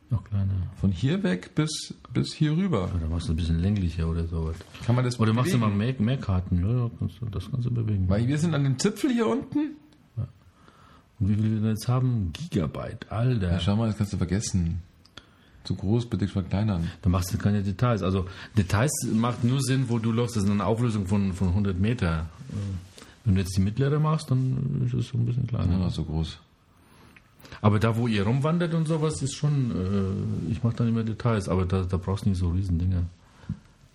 [0.08, 0.52] Noch kleiner.
[0.80, 2.88] Von hier weg bis, bis hier rüber.
[2.96, 4.54] Oder machst du ein bisschen länglicher oder sowas.
[4.84, 5.76] Kann man das Oder machst du bewegen?
[5.78, 8.08] mal mehr, mehr Karten, ja, ja, kannst du, das du bewegen.
[8.08, 9.72] Weil wir sind an dem Zipfel hier unten.
[11.18, 12.32] Und wie viel wir denn jetzt haben?
[12.32, 13.52] Gigabyte, Alter.
[13.52, 14.82] Ja, schau mal, das kannst du vergessen.
[15.64, 16.90] Zu groß, bitte verkleinern.
[17.02, 18.02] Da machst du keine Details.
[18.02, 20.36] Also Details macht nur Sinn, wo du läufst.
[20.36, 22.26] Das ist eine Auflösung von, von 100 Meter.
[23.24, 25.80] Wenn du jetzt die mittlere machst, dann ist es so ein bisschen kleiner.
[25.80, 26.38] Ja, so groß.
[27.60, 29.70] Aber da, wo ihr rumwandert und sowas, ist schon,
[30.48, 33.04] äh, ich mache dann immer Details, aber da, da brauchst du nicht so riesen Dinge.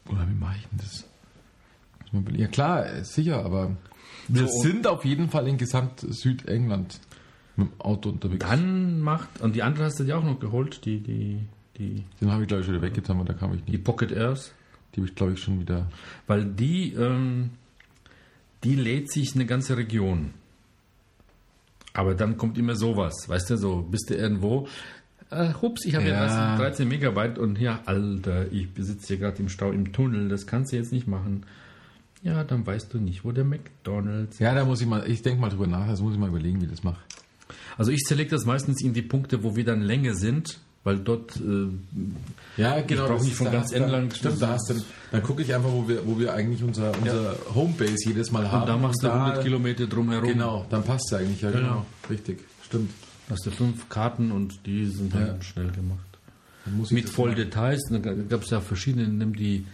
[0.09, 1.05] Oder wie mache ich denn das?
[2.37, 3.71] Ja klar, äh, sicher, aber
[4.27, 6.99] wir So, sind auf jeden Fall in gesamt Südengland
[7.55, 8.45] mit dem Auto unterwegs.
[8.47, 11.39] Dann macht, und die andere hast du dir auch noch geholt, die, die,
[11.77, 13.83] die, Den habe ich glaube ich schon wieder weggetan, aber da kam ich die nicht.
[13.83, 14.53] Pocket Airs,
[14.95, 15.87] Die habe ich glaube ich schon wieder.
[16.27, 17.51] weil die, ähm,
[18.63, 20.31] die lädt sich eine ganze Region.
[21.93, 24.67] Aber dann kommt immer sowas, weißt du, so bist du irgendwo,
[25.29, 26.13] äh, hups, ich habe ja.
[26.25, 26.51] Ja.
[26.53, 30.47] erst 13 Megabyte und hier, Alter, ich besitze hier gerade im Stau im Tunnel, das
[30.47, 31.45] kannst du jetzt nicht machen.
[32.23, 35.41] Ja, dann weißt du nicht, wo der McDonalds Ja, da muss ich mal, ich denke
[35.41, 36.99] mal drüber nach, das muss ich mal überlegen, wie ich das mache.
[37.77, 41.35] Also ich select das meistens in die Punkte, wo wir dann Länge sind, weil dort
[41.37, 41.67] äh,
[42.57, 44.75] Ja, genau, das nicht von da ganz entlang- Stimmt, da hast du,
[45.11, 48.61] dann gucke ich einfach, wo wir, wo wir eigentlich unser, unser Homebase jedes Mal haben.
[48.63, 50.27] und da machst du da- 100 Kilometer drumherum.
[50.27, 51.61] Genau, dann passt es eigentlich, ja, genau.
[51.67, 51.85] Genau.
[52.09, 52.91] Richtig, stimmt.
[53.29, 55.41] Hast du fünf Karten und die sind dann Ja.
[55.41, 55.99] schnell gemacht.
[56.65, 59.65] Dann ich Mit voll mal- Details, da gab es ja verschiedene, nimm die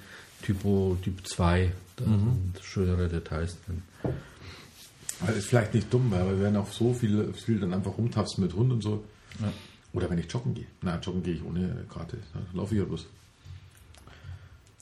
[0.43, 2.19] Typo Typ 2, da Mhm.
[2.53, 3.81] sind schönere Details drin.
[5.19, 7.97] Weil das ist vielleicht nicht dumm, weil wir werden auch so viel, viel dann einfach
[7.97, 9.03] rumtapsen mit Hund und so.
[9.41, 9.51] Ja.
[9.93, 10.65] Oder wenn ich joggen gehe.
[10.81, 12.17] Na, joggen gehe ich ohne Karte.
[12.33, 13.07] Da laufe ich ja bloß.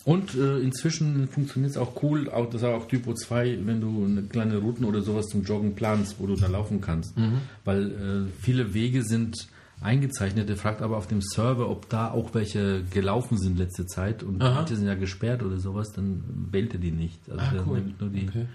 [0.04, 4.22] Und äh, inzwischen funktioniert es auch cool, auch das auch Typo 2, wenn du eine
[4.24, 7.18] kleine Routen oder sowas zum Joggen planst, wo du da laufen kannst.
[7.18, 7.40] Mhm.
[7.64, 7.92] Weil
[8.30, 9.48] äh, viele Wege sind
[9.82, 10.48] eingezeichnet.
[10.48, 14.42] Der fragt aber auf dem Server, ob da auch welche gelaufen sind letzte Zeit und
[14.44, 14.54] Aha.
[14.56, 17.20] manche sind ja gesperrt oder sowas, dann wählt er die nicht.
[17.30, 17.80] Also Ah, der cool.
[17.80, 18.46] nimmt nur die, Okay.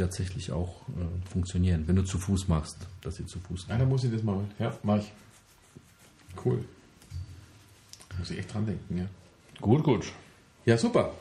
[0.00, 3.88] Tatsächlich auch äh, funktionieren, wenn du zu Fuß machst, dass sie zu Fuß Ja, dann
[3.88, 4.44] muss ich das mal.
[4.58, 5.12] Ja, mach ich.
[6.44, 6.64] Cool.
[8.08, 9.06] Da muss ich echt dran denken, ja.
[9.60, 10.12] Gut, gut.
[10.64, 11.12] Ja, super.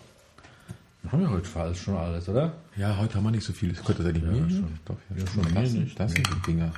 [1.04, 2.54] Dann haben wir heute fast schon alles, oder?
[2.76, 3.72] Ja, heute haben wir nicht so viel.
[3.74, 4.80] Das könnte ja Ja, mir schon.
[4.86, 5.72] Doch, ja, Ja, schon krass.
[5.72, 6.00] mir nicht.
[6.00, 6.72] Das sind die Dinger.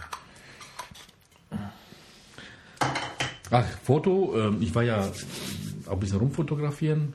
[3.50, 5.02] Ach, Foto, ähm, ich war ja
[5.88, 7.14] auch ein bisschen rumfotografieren.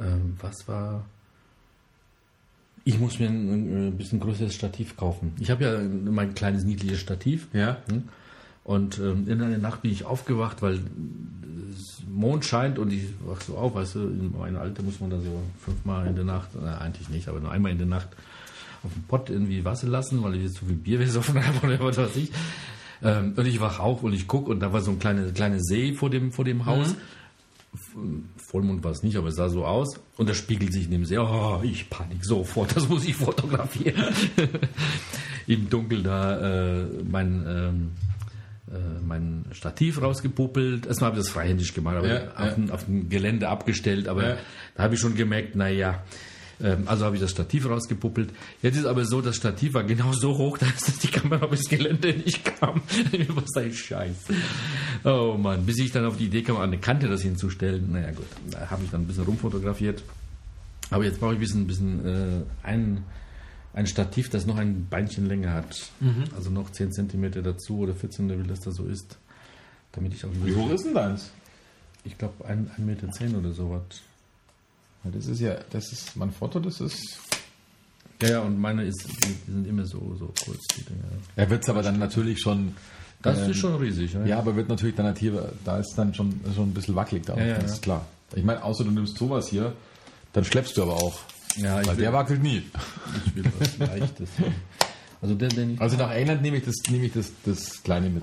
[0.00, 1.04] Ähm, was war.
[2.84, 5.32] Ich muss mir ein, ein bisschen größeres Stativ kaufen.
[5.38, 5.78] Ich habe ja
[6.10, 7.46] mein kleines niedliches Stativ.
[7.52, 7.78] Ja.
[7.90, 8.04] Hm?
[8.64, 10.80] Und ähm, in einer Nacht bin ich aufgewacht, weil
[12.10, 15.18] Mond scheint und ich wach so auf, weißt du, in meinem Alter muss man da
[15.20, 18.08] so fünfmal in der Nacht, äh, eigentlich nicht, aber nur einmal in der Nacht
[18.84, 21.80] auf dem Pott irgendwie Wasser lassen, weil ich jetzt zu viel Bier besoffen habe oder
[21.80, 22.30] was weiß ich.
[23.02, 25.60] Ähm, und ich wach auf und ich gucke und da war so ein kleiner kleine
[25.60, 26.88] See vor dem, vor dem Haus.
[26.92, 26.96] F-
[28.36, 30.00] Vollmond war es nicht, aber es sah so aus.
[30.16, 31.18] Und da spiegelt sich in dem See.
[31.18, 34.02] Oh, ich panik sofort, das muss ich fotografieren.
[35.46, 37.90] Im Dunkeln da äh, mein, ähm,
[38.70, 40.86] äh, mein Stativ rausgepuppelt.
[40.86, 42.50] Erstmal habe ich das freihändig gemacht, aber Ja, auf, ja.
[42.52, 44.08] Dem, auf dem Gelände abgestellt.
[44.08, 44.36] Aber Ja.
[44.76, 46.02] da habe ich schon gemerkt, naja,
[46.62, 48.30] ähm, also habe ich das Stativ rausgepuppelt.
[48.62, 52.14] Jetzt ist aber so, das Stativ war genau so hoch, dass die Kamera bis Gelände
[52.14, 52.82] nicht kam.
[53.28, 54.16] Was ein Scheiß.
[55.04, 57.92] Oh Mann, bis ich dann auf die Idee kam, an eine Kante das hinzustellen.
[57.92, 60.02] Naja gut, da habe ich dann ein bisschen rumfotografiert.
[60.90, 63.04] Aber jetzt brauche ich ein bisschen, bisschen äh, ein,
[63.72, 65.90] ein Stativ, das noch ein Beinchen länger hat.
[66.36, 69.16] Also noch 10 cm dazu oder 14, wie das da so ist.
[69.92, 71.30] Damit ich auch Wie hoch ist denn deins?
[72.04, 73.82] Ich glaube 1,10 Meter zehn oder sowas.
[75.04, 77.18] Ja, das ist ja, das ist mein Foto, das ist.
[78.22, 79.04] Ja, ja, und meine ist,
[79.46, 81.02] die sind immer so, so kurz, die Dinger.
[81.34, 82.74] Er wird es aber dann natürlich schon.
[83.20, 84.24] Das ähm, ist schon riesig, ja.
[84.24, 87.36] Ja, aber wird natürlich dann hier, da ist dann schon, schon ein bisschen wackelig da.
[87.36, 87.72] Ja, ja, das ja.
[87.74, 88.06] ist klar.
[88.34, 89.72] Ich meine, außer du nimmst sowas hier,
[90.32, 91.18] dann schleppst du aber auch.
[91.56, 92.62] Ja, ich Weil will- der wackelt nie.
[93.26, 94.28] Ich will was Leichtes.
[95.20, 98.08] Also der, den ich, Also nach England nehme ich das, nehme ich das, das kleine
[98.08, 98.22] mit.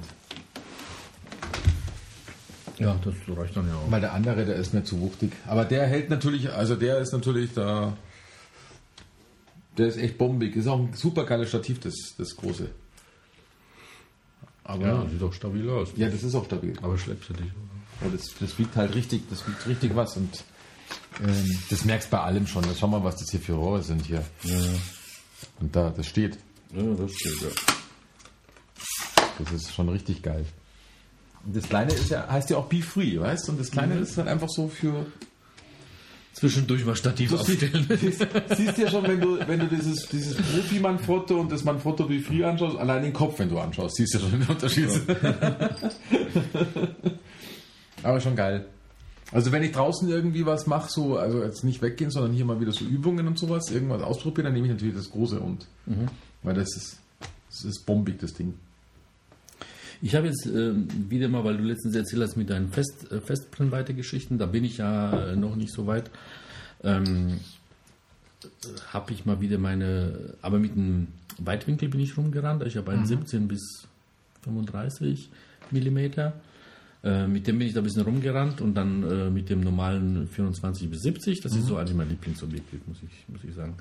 [2.79, 3.91] Ja, das reicht dann ja auch.
[3.91, 5.31] Weil der andere, der ist mir zu wuchtig.
[5.47, 7.95] Aber der hält natürlich, also der ist natürlich da.
[9.77, 10.55] Der ist echt bombig.
[10.55, 12.69] Ist auch ein super geiles Stativ, das, das große.
[14.63, 15.89] Aber Ja, ja, sieht doch stabil aus.
[15.95, 16.73] das ist auch stabil.
[16.81, 17.47] Aber schleppst du dich.
[18.01, 20.43] Ja, das, das wiegt halt richtig, das wiegt richtig was und
[21.21, 22.63] ähm, das merkst du bei allem schon.
[22.79, 24.23] Schau mal, was das hier für Rohre sind hier.
[25.59, 26.37] Und da, das steht.
[26.73, 27.47] Ja, das steht, ja.
[29.39, 30.45] Das ist schon richtig geil.
[31.45, 33.53] Und das kleine ist ja, heißt ja auch Be Free, weißt du?
[33.53, 35.05] Und das kleine ist halt einfach so für.
[36.33, 37.85] Zwischendurch mal Stativ aufstellen.
[37.99, 38.25] siehst,
[38.55, 42.43] siehst ja schon, wenn du, wenn du dieses, dieses Profi-Mann-Foto und das Mann-Foto Be Free
[42.43, 44.89] anschaust, allein den Kopf, wenn du anschaust, siehst du ja schon den Unterschied.
[48.03, 48.67] Aber schon geil.
[49.31, 52.59] Also wenn ich draußen irgendwie was mache, so, also jetzt nicht weggehen, sondern hier mal
[52.61, 55.67] wieder so Übungen und sowas, irgendwas ausprobieren, dann nehme ich natürlich das große und.
[56.43, 56.99] Weil das ist,
[57.49, 58.53] das ist bombig, das Ding.
[60.01, 63.19] Ich habe jetzt ähm, wieder mal, weil du letztens erzählt hast mit deinen Fest, äh,
[63.19, 66.09] Festbrennweite-Geschichten, da bin ich ja äh, noch nicht so weit,
[66.83, 67.39] ähm,
[68.93, 71.07] habe ich mal wieder meine, aber mit einem
[71.37, 72.63] Weitwinkel bin ich rumgerannt.
[72.65, 73.87] Ich habe einen 17 bis
[74.43, 75.29] 35
[75.71, 76.33] Millimeter.
[77.03, 80.27] Äh, mit dem bin ich da ein bisschen rumgerannt und dann äh, mit dem normalen
[80.27, 81.41] 24 bis 70.
[81.41, 83.75] Das ist so eigentlich mein Lieblingsobjektiv, muss ich, muss ich sagen.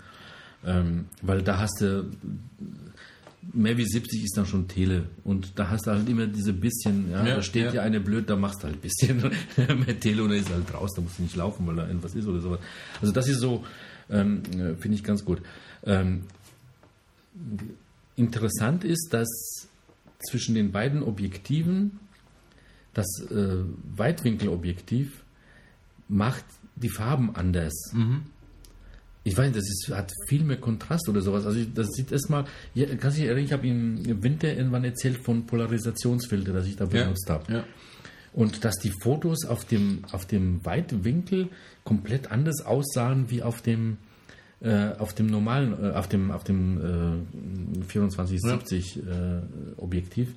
[0.65, 2.11] Ähm, weil da hast du
[3.53, 5.05] mehr wie 70 ist dann schon Tele.
[5.25, 7.83] Und da hast du halt immer diese bisschen, ja, Ja, da steht ja.
[7.83, 9.19] eine blöd, da machst du halt ein bisschen
[9.57, 12.27] mehr Tele oder ist halt raus, da musst du nicht laufen, weil da irgendwas ist
[12.27, 12.61] oder sowas.
[13.01, 13.65] Also das ist so,
[14.11, 15.41] ähm, äh, finde ich ganz gut.
[15.85, 16.25] Ähm,
[18.17, 19.29] interessant ist, dass
[20.29, 22.01] zwischen den beiden Objektiven
[22.93, 23.65] das äh,
[23.97, 25.23] Weitwinkelobjektiv
[26.09, 26.45] macht
[26.75, 27.75] die Farben anders.
[29.29, 31.47] Ich weiß, nicht, das ist, hat viel mehr Kontrast oder sowas.
[31.47, 32.45] Also ich, das sieht erstmal,
[32.75, 36.77] ja, kannst du dich erinnern, ich habe im Winter irgendwann erzählt von Polarisationsfilter, das ich
[36.77, 37.53] da benutzt habe.
[37.53, 37.65] ja.
[38.33, 41.49] Und dass die Fotos auf dem, auf dem Weitwinkel
[41.83, 43.97] komplett anders aussahen wie auf dem,
[44.61, 47.25] äh, auf dem normalen, äh, auf dem, auf dem
[47.77, 49.01] äh, 2470 äh,
[49.77, 50.35] Objektiv.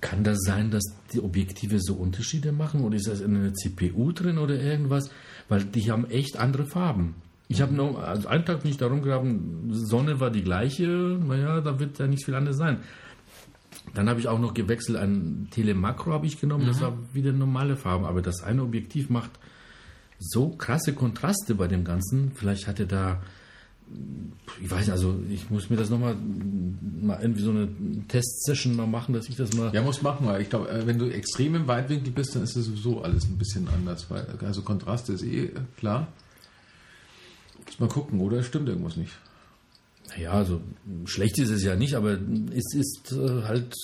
[0.00, 4.12] Kann das sein, dass die Objektive so Unterschiede machen oder ist das in einer CPU
[4.12, 5.10] drin oder irgendwas?
[5.48, 7.14] Weil die haben echt andere Farben.
[7.48, 11.60] Ich habe noch, also einen Tag bin ich da rumgegraben, Sonne war die gleiche, naja,
[11.62, 12.80] da wird ja nicht viel anders sein.
[13.94, 17.76] Dann habe ich auch noch gewechselt, ein Telemakro habe ich genommen, das war wieder normale
[17.76, 19.30] Farben, aber das eine Objektiv macht
[20.18, 22.32] so krasse Kontraste bei dem Ganzen.
[22.34, 23.22] Vielleicht hat er da,
[24.60, 26.16] ich weiß nicht, also ich muss mir das nochmal
[27.00, 27.68] mal irgendwie so eine
[28.08, 29.72] Testsession mal machen, dass ich das mal.
[29.72, 32.56] Ja, muss machen, weil ich glaube, äh, wenn du extrem im Weitwinkel bist, dann ist
[32.56, 34.10] das sowieso alles ein bisschen anders.
[34.10, 36.08] Weil, also Kontraste ist eh äh, klar.
[37.78, 38.42] Mal gucken, oder?
[38.42, 39.12] Stimmt irgendwas nicht.
[40.18, 40.60] Ja, also
[41.04, 42.18] schlecht ist es ja nicht, aber
[42.54, 43.74] es ist äh, halt,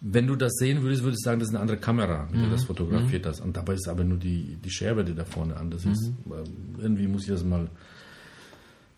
[0.00, 2.50] wenn du das sehen würdest, würdest du sagen, das ist eine andere Kamera, mit der
[2.50, 3.40] das fotografiert hast.
[3.40, 5.70] Und dabei ist aber nur die, die Scherbe, die da vorne an.
[5.70, 7.68] Das ist, äh, irgendwie muss ich das mal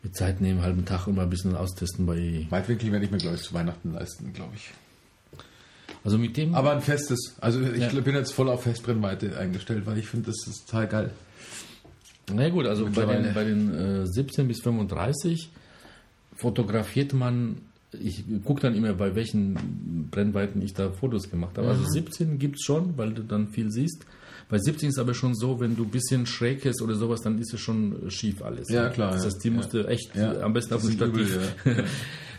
[0.03, 2.47] mit Zeit nehmen, einen halben Tag und mal ein bisschen austesten bei.
[2.51, 4.71] Weitwinkel werde ich mir, glaube ich, zu Weihnachten leisten, glaube ich.
[6.05, 6.55] Also mit dem.
[6.55, 7.35] Aber ein festes.
[7.41, 8.01] Also ich Ja.
[8.01, 11.11] bin jetzt voll auf Festbrennweite eingestellt, weil ich finde, das ist total geil.
[12.35, 15.51] Na gut, also bei den, bei den äh, 17 bis 35
[16.37, 17.57] fotografiert man,
[17.93, 21.67] ich gucke dann immer, bei welchen Brennweiten ich da Fotos gemacht habe.
[21.69, 21.73] Mhm.
[21.73, 24.05] Also 17 gibt es schon, weil du dann viel siehst.
[24.49, 27.39] Bei 17 ist aber schon so, wenn du ein bisschen schräg ist oder sowas, dann
[27.39, 28.69] ist es schon schief alles.
[28.69, 29.27] Ja, klar, Das ja.
[29.27, 30.41] heißt, die musst du echt Ja.
[30.41, 31.85] am besten auf Das dem sind übel, Stativ.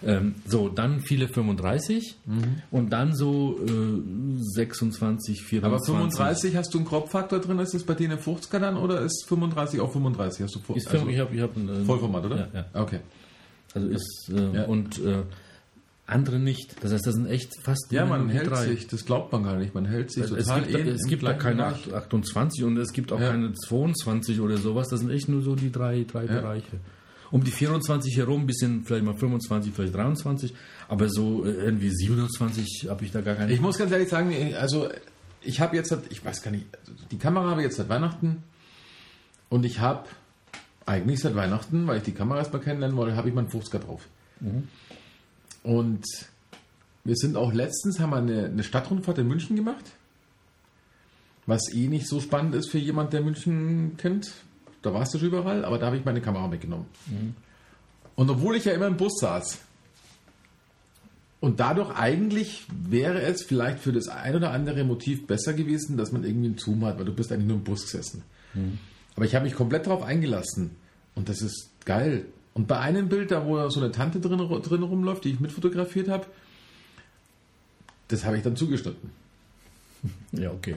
[0.05, 2.43] ähm, so, dann viele 35 Mhm.
[2.71, 5.63] und dann so äh, 26, 24.
[5.63, 9.01] Aber 35 hast du einen Kropffaktor drin, ist das bei dir eine 50er dann oder
[9.01, 10.43] ist 35 auch 35?
[10.43, 12.37] Hast du vor, Ist also ich habe ich hab ein, äh, Vollformat, oder?
[12.37, 12.81] Ja, ja.
[12.81, 12.99] Okay.
[13.73, 14.63] Also ist äh, Ja.
[14.65, 15.23] und äh,
[16.07, 16.75] andere nicht.
[16.83, 18.65] Das heißt, das sind echt fast Ja, man hält drei.
[18.65, 19.73] sich, das glaubt man gar nicht.
[19.73, 21.93] Man hält sich Es total gibt, eh es gibt da keine Bereich.
[21.93, 23.29] 28 und es gibt auch Ja.
[23.31, 24.89] keine 22 oder sowas.
[24.89, 26.41] Das sind echt nur so die drei, drei Ja.
[26.41, 26.79] Bereiche.
[27.31, 30.53] Um die 24 herum, ein bisschen vielleicht mal 25, vielleicht 23,
[30.89, 33.53] aber so äh, irgendwie 27 habe ich da gar keine.
[33.53, 34.89] Ich muss ganz ehrlich sagen, also
[35.41, 36.65] ich habe jetzt, ich weiß gar nicht,
[37.11, 38.43] die Kamera habe ich jetzt seit Weihnachten
[39.49, 40.07] und ich habe
[40.85, 44.07] eigentlich seit Weihnachten, weil ich die Kamera erstmal kennenlernen wollte, habe ich meinen 50er drauf.
[45.63, 46.05] Und
[47.03, 49.85] wir sind auch letztens, haben wir eine, eine Stadtrundfahrt in München gemacht,
[51.45, 54.31] was eh nicht so spannend ist für jemand, der München kennt.
[54.81, 56.85] Da warst du schon überall, aber da habe ich meine Kamera mitgenommen.
[58.15, 59.59] Und obwohl ich ja immer im Bus saß,
[61.39, 66.11] und dadurch eigentlich wäre es vielleicht für das ein oder andere Motiv besser gewesen, dass
[66.11, 68.23] man irgendwie einen Zoom hat, weil du bist eigentlich nur im Bus gesessen.
[69.15, 70.71] Aber ich habe mich komplett darauf eingelassen
[71.15, 72.25] und das ist geil.
[72.53, 76.09] Und bei einem Bild, da wo so eine Tante drin, drin rumläuft, die ich mitfotografiert
[76.09, 76.25] habe,
[78.09, 79.09] das habe ich dann zugeschnitten.
[80.33, 80.75] Ja, okay.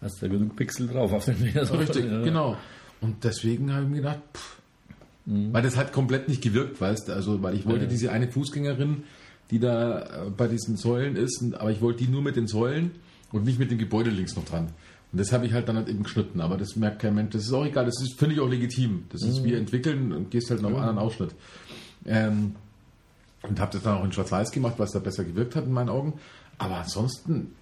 [0.00, 1.56] Hast du genug Pixel drauf auf dem Bild.
[1.72, 2.22] Richtig, Ja.
[2.22, 2.56] genau.
[3.00, 4.56] Und deswegen habe ich mir gedacht, pff,
[5.26, 7.90] weil das hat komplett nicht gewirkt, weißt du, also weil ich wollte Ja.
[7.90, 9.02] diese eine Fußgängerin,
[9.50, 12.92] die da äh, bei diesen Säulen ist, aber ich wollte die nur mit den Säulen
[13.32, 14.68] und nicht mit dem Gebäude links noch dran.
[15.12, 17.42] Und das habe ich halt dann halt eben geschnitten, aber das merkt kein Mensch, das
[17.44, 19.04] ist auch egal, das ist, finde ich auch legitim.
[19.10, 21.30] Das ist wie entwickeln und gehst halt noch einen anderen Ausschnitt.
[22.04, 22.54] Ähm,
[23.42, 25.88] und habe das dann auch in Schwarz-Weiß gemacht, was da besser gewirkt hat in meinen
[25.88, 26.14] Augen.
[26.58, 27.52] Aber ansonsten,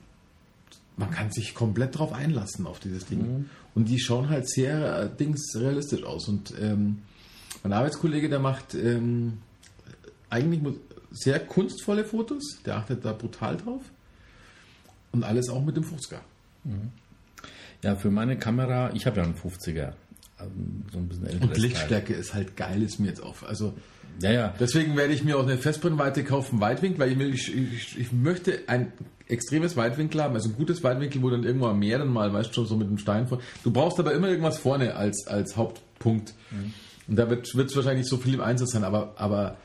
[0.97, 3.47] man kann sich komplett drauf einlassen auf dieses Ding.
[3.75, 6.29] Und die schauen halt sehr äh, dings realistisch aus.
[6.29, 7.03] Und ähm,
[7.63, 9.39] mein Arbeitskollege, der macht ähm,
[10.31, 10.61] eigentlich
[11.11, 13.83] sehr kunstvolle Fotos, der achtet da brutal drauf.
[15.13, 16.19] Und alles auch mit dem 50er.
[17.83, 19.93] Ja, für meine Kamera, ich habe ja einen 50er.
[20.41, 23.47] ähm, So ein bisschen älteres Und Lichtstärke ist halt geil, ist mir jetzt auf.
[23.47, 23.75] Also.
[24.21, 24.55] Ja, ja.
[24.61, 28.93] Deswegen werde ich mir auch eine Festbrennweite kaufen, Weitwinkel, weil ich, ich, ich möchte ein
[29.29, 32.51] extremes Weitwinkel haben, also ein gutes Weitwinkel, wo dann irgendwo am Meer dann mal, weißt
[32.51, 33.41] du schon, so mit dem Stein vor.
[33.63, 36.35] Du brauchst aber immer irgendwas vorne als, als Hauptpunkt.
[37.09, 39.57] Und da wird es wahrscheinlich nicht so viel im Einsatz sein, aber, aber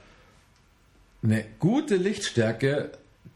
[1.22, 2.92] eine gute Lichtstärke,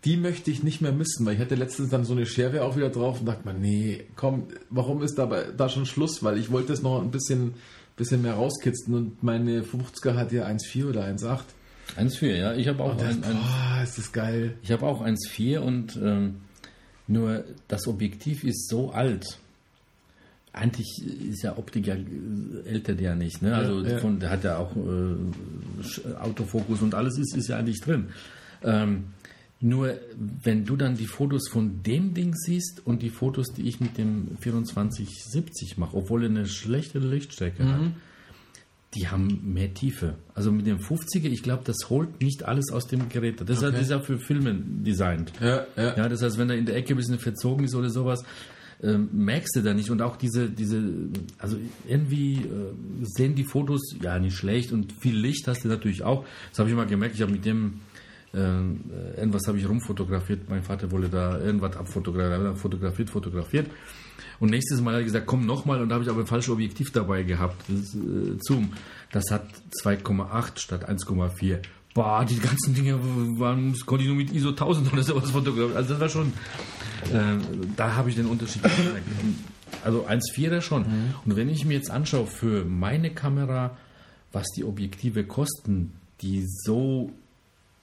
[0.06, 2.76] die möchte ich nicht mehr missen, weil ich hatte letztens dann so eine Schärfe auch
[2.76, 6.24] wieder drauf und dachte mir, nee, komm, warum ist dabei da schon Schluss?
[6.24, 7.54] Weil ich wollte es noch ein bisschen,
[7.96, 11.40] bisschen mehr rauskitzeln und meine 50er hat ja 1,4 oder 1,8.
[11.98, 12.54] 1,4, ja.
[12.54, 14.56] Ich habe auch, Das, ein, ein, boah, ist das geil.
[14.62, 16.36] ich habe auch 1,4 und ähm,
[17.08, 19.38] nur das Objektiv ist so alt.
[20.54, 20.88] Eigentlich
[21.30, 21.96] ist ja Optik ja
[22.66, 23.56] älter der nicht, ne?
[23.56, 23.98] Also ja.
[23.98, 28.10] Von, der hat ja auch äh, Autofokus und alles ist, ist ja eigentlich drin.
[28.64, 29.06] Ähm,
[29.60, 29.98] nur
[30.44, 33.98] wenn du dann die Fotos von dem Ding siehst und die Fotos, die ich mit
[33.98, 37.80] dem 2470 mache, obwohl er eine schlechte Lichtstärke hat,
[38.96, 40.16] die haben mehr Tiefe.
[40.36, 43.42] Also mit dem 50er, ich glaube, das holt nicht alles aus dem Gerät.
[43.42, 43.82] Das ist, Okay.
[43.82, 45.32] ist ja für Filme designt.
[45.42, 45.98] Ja, ja.
[45.98, 48.24] Ja, das heißt, wenn er in der Ecke ein bisschen verzogen ist oder sowas,
[48.82, 49.90] ähm, merkst du da nicht.
[49.90, 50.84] Und auch diese, diese,
[51.38, 51.58] also
[51.88, 56.26] irgendwie äh, sehen die Fotos ja nicht schlecht und viel Licht hast du natürlich auch.
[56.50, 57.16] Das habe ich mal gemerkt.
[57.16, 57.80] Ich habe mit dem
[58.34, 58.38] äh,
[59.18, 60.50] irgendwas habe ich rumfotografiert.
[60.50, 63.68] Mein Vater wollte da irgendwas abfotografieren, Er hat fotografiert, fotografiert.
[64.40, 65.82] Und nächstes Mal hat er gesagt, komm nochmal.
[65.82, 67.64] Und da habe ich aber ein falsches Objektiv dabei gehabt.
[67.68, 68.74] Das ist, äh, Zoom.
[69.12, 69.48] Das hat
[69.84, 71.60] 2,8 statt 1,4.
[71.94, 72.98] Boah, die ganzen Dinge
[73.40, 75.78] waren, konnte ich nur mit ISO 1000 oder sowas fotografieren.
[75.78, 76.34] Also das war schon,
[77.14, 77.38] äh,
[77.76, 79.08] da habe ich den Unterschied gemerkt.
[79.84, 80.86] Also 1,4er schon.
[81.26, 83.78] Und wenn ich mir jetzt anschaue für meine Kamera,
[84.32, 87.12] was die Objektive kosten, die so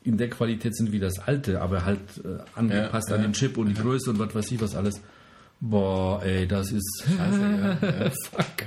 [0.03, 3.29] in der Qualität sind wie das alte, aber halt äh, angepasst Ja, an ja.
[3.29, 5.01] den Chip und die Größe und was weiß ich was alles.
[5.61, 7.05] Boah, ey, das ist.
[8.31, 8.65] Fuck.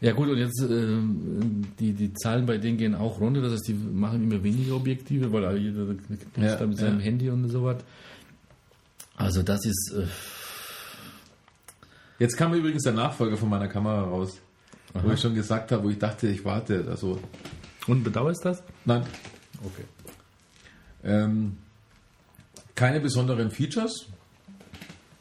[0.00, 3.68] Ja gut, und jetzt ähm, die, die Zahlen bei denen gehen auch runter, das heißt,
[3.68, 5.86] die machen immer weniger Objektive, weil jeder
[6.36, 7.04] Ja, ja, da mit seinem ja.
[7.06, 7.78] Handy und so was.
[9.16, 10.06] Also das ist äh,
[12.18, 14.38] Jetzt kam übrigens der Nachfolger von meiner Kamera raus.
[14.92, 15.14] Wo Aha.
[15.14, 16.86] ich schon gesagt habe, wo ich dachte, ich warte.
[16.88, 17.18] Also,
[17.88, 18.62] und bedauerst das?
[18.84, 19.02] nein,
[19.64, 19.84] Okay.
[21.02, 21.56] ähm,
[22.74, 24.06] keine besonderen Features,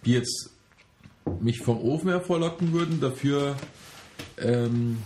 [0.06, 0.52] die jetzt
[1.42, 3.00] mich vom Ofen her vorlocken würden.
[3.00, 3.56] Dafür
[4.38, 4.98] ähm,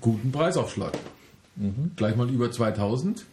[0.00, 0.92] guten Preisaufschlag.
[1.96, 3.26] Gleich mal über 2000.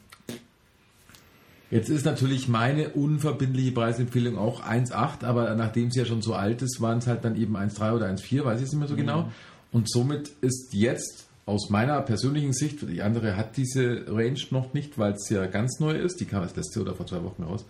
[1.71, 6.61] Jetzt ist natürlich meine unverbindliche Preisempfehlung auch 1,8, aber nachdem es ja schon so alt
[6.63, 8.95] ist, waren es halt dann eben 1,3 oder 1,4, weiß ich es nicht mehr so
[8.95, 9.31] genau.
[9.71, 14.97] Und somit ist jetzt aus meiner persönlichen Sicht, die andere hat diese Range noch nicht,
[14.97, 17.65] weil es ja ganz neu ist, die kam erst letzte oder vor zwei Wochen raus,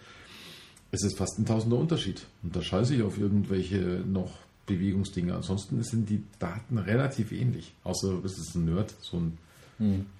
[0.91, 2.25] es ist fast ein Tausender Unterschied.
[2.43, 4.31] Und da scheiße ich auf irgendwelche noch
[4.65, 5.35] Bewegungsdinge.
[5.35, 7.73] Ansonsten sind die Daten relativ ähnlich.
[7.83, 9.37] Außer du bist ein Nerd, so ein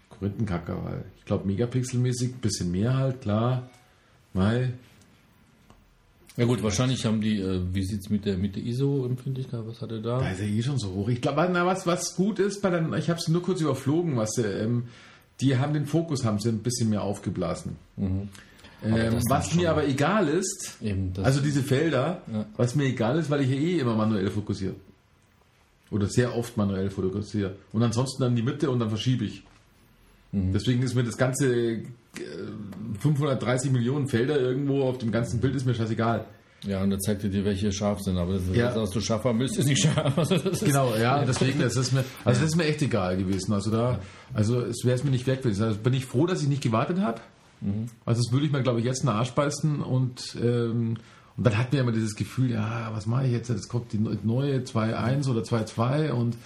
[0.10, 0.84] Korinthenkacker.
[0.84, 3.70] Weil ich glaube, megapixelmäßig ein bisschen mehr halt, klar.
[4.34, 4.74] Mai,
[6.38, 9.82] Ja gut, wahrscheinlich haben die, äh, wie sieht es mit der, mit der ISO-Empfindlichkeit, was
[9.82, 10.20] hat er da?
[10.20, 11.10] Da ist ja eh schon so hoch.
[11.10, 14.16] Ich glaube, na, was, was gut ist, bei den, ich habe es nur kurz überflogen,
[14.16, 14.86] was sie, ähm,
[15.42, 17.76] die haben den Fokus, haben sie ein bisschen mehr aufgeblasen.
[17.98, 18.30] Mhm.
[18.84, 20.78] Ähm, was mir aber egal ist,
[21.22, 22.46] also diese Felder, Ja.
[22.56, 24.76] was mir egal ist, weil ich ja eh immer manuell fokussiere.
[25.92, 27.56] Oder sehr oft manuell fokussiere.
[27.74, 29.44] Und ansonsten dann die Mitte und dann verschiebe ich.
[30.32, 30.54] Mhm.
[30.54, 31.84] Deswegen ist mir das ganze äh,
[33.00, 36.26] 530 Millionen Felder irgendwo auf dem ganzen Bild ist mir scheißegal.
[36.66, 38.74] Ja, und da zeigt er dir, welche scharf sind, aber das ist, Ja.
[38.74, 40.14] dass du scharf haben willst, ist nicht scharf.
[40.18, 43.54] Also Genau, ja, deswegen, das ist mir, also das ist mir echt egal gewesen.
[43.54, 44.00] Also da,
[44.34, 45.64] also es wäre es mir nicht wert gewesen.
[45.64, 47.22] Also bin ich froh, dass ich nicht gewartet habe.
[48.06, 50.98] Also das würde ich mir, glaube ich, jetzt beißen und, ähm,
[51.38, 53.50] und dann hat mir immer dieses Gefühl, ja, was mache ich jetzt?
[53.50, 56.38] Jetzt kommt die neue 2.1 oder 2.2 und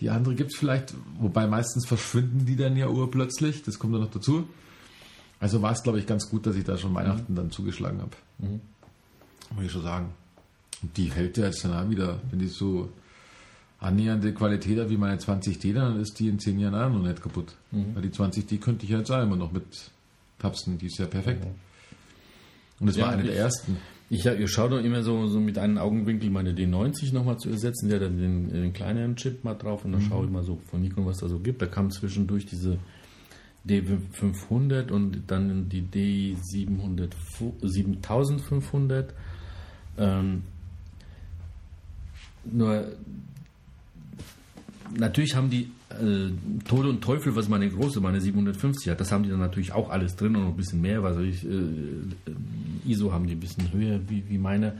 [0.00, 3.62] Die andere gibt es vielleicht, wobei meistens verschwinden die dann ja urplötzlich.
[3.64, 4.48] Das kommt dann noch dazu.
[5.40, 8.12] Also war es, glaube ich, ganz gut, dass ich da schon Weihnachten dann zugeschlagen habe.
[9.54, 10.10] Muss ich schon sagen.
[10.82, 12.90] Und die hält ja jetzt dann auch wieder, wenn die so
[13.80, 17.22] annähernde Qualität hat wie meine 20D, dann ist die in 10 Jahren auch noch nicht
[17.22, 17.54] kaputt.
[17.94, 19.90] Weil die 20D könnte ich ja jetzt auch immer noch mit
[20.38, 21.44] tapsen, die ist ja perfekt.
[22.80, 23.76] Und das Ja, war eine der ersten.
[24.10, 27.90] Ich, ich schaue doch immer so, so mit einem Augenwinkel meine D90 nochmal zu ersetzen,
[27.90, 30.80] der dann den, den kleineren Chip mal drauf und dann schaue ich mal so von
[30.80, 31.60] Nikon, was da so gibt.
[31.60, 32.78] Da kam zwischendurch diese
[33.68, 37.10] D500 und dann die D700,
[37.62, 39.12] 7500.
[39.98, 40.44] Ähm,
[42.50, 42.86] nur
[44.96, 46.30] natürlich haben die äh,
[46.66, 49.90] Tod und Teufel, was meine große, meine 750 hat, das haben die dann natürlich auch
[49.90, 53.72] alles drin und noch ein bisschen mehr, was ich, äh, ISO haben die ein bisschen
[53.72, 54.74] höher wie, wie meine.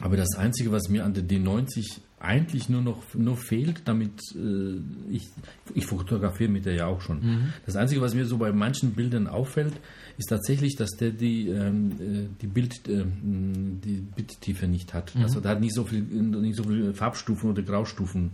[0.00, 4.78] Aber das Einzige, was mir an der D90 eigentlich nur noch nur fehlt, damit äh,
[5.10, 5.28] ich,
[5.74, 7.20] ich fotografiere mit der ja auch schon.
[7.66, 9.74] Das Einzige, was mir so bei manchen Bildern auffällt,
[10.16, 15.14] ist tatsächlich, dass der die, ähm, äh, die, Bild, ähm, die Bildtiefe nicht hat.
[15.16, 18.32] Also da hat nicht so viel, nicht so viele Farbstufen oder Graustufen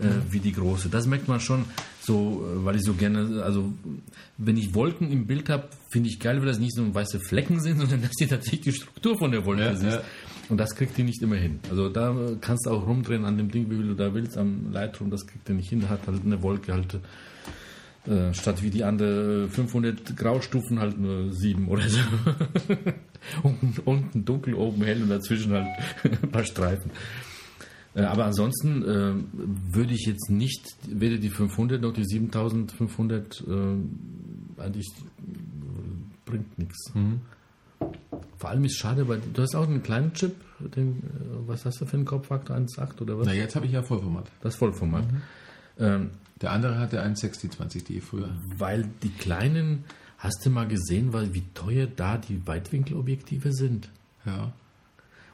[0.00, 0.88] äh, wie die große.
[0.88, 1.64] Das merkt man schon
[2.00, 3.72] so, äh, weil ich so gerne, also
[4.38, 7.60] wenn ich Wolken im Bild habe, finde ich geil, weil das nicht so weiße Flecken
[7.60, 9.96] sind, sondern dass die tatsächlich die Struktur von der Wolke Ja, siehst.
[9.96, 10.02] ja.
[10.50, 11.58] Und das kriegt die nicht immer hin.
[11.70, 15.10] Also da kannst du auch rumdrehen an dem Ding, wie du da willst, am Lightroom,
[15.10, 15.88] das kriegt er nicht hin.
[15.88, 16.98] Hat halt eine Wolke halt
[18.06, 21.98] äh, statt wie die andere 500 Graustufen halt nur sieben oder so.
[23.42, 25.66] unten, unten dunkel, oben hell und dazwischen halt
[26.22, 26.90] ein paar Streifen.
[27.94, 29.14] Äh, Aber ansonsten äh,
[29.72, 35.02] würde ich jetzt nicht weder die 500 noch die 7500 äh, eigentlich äh,
[36.24, 36.92] bringt nichts.
[38.38, 41.02] Vor allem ist schade, weil du hast auch einen kleinen Chip, den, äh,
[41.46, 43.26] was hast du für einen Kopffaktor 1,8 oder was?
[43.26, 44.30] Na, jetzt habe ich ja Vollformat.
[44.40, 45.04] Das Vollformat.
[45.78, 46.10] Ähm,
[46.40, 48.30] Der andere hatte einen 6020D früher.
[48.58, 49.84] weil die kleinen,
[50.18, 53.88] hast du mal gesehen, weil, wie teuer da die Weitwinkelobjektive sind?
[54.26, 54.52] Ja.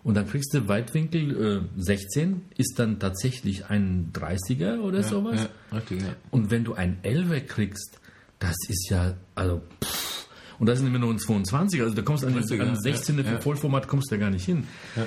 [0.03, 5.49] Und dann kriegst du Weitwinkel äh, 16, ist dann tatsächlich ein 30er oder sowas.
[5.71, 6.15] Ja, richtig, ja.
[6.31, 8.01] Und wenn du ein 11er kriegst,
[8.39, 10.27] das ist ja, also, pff.
[10.59, 12.73] und das sind immer nur ein 22, also da kommst du an, an ja.
[12.75, 13.41] 16er für Ja.
[13.41, 14.65] Vollformat kommst du ja gar nicht hin.
[14.97, 15.03] Ja,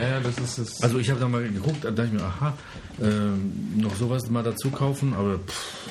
[0.00, 0.82] ja, das ist es.
[0.82, 2.56] Also ich habe da mal geguckt, da dachte ich mir, aha,
[3.02, 5.88] ähm, noch sowas mal dazu kaufen, aber pff.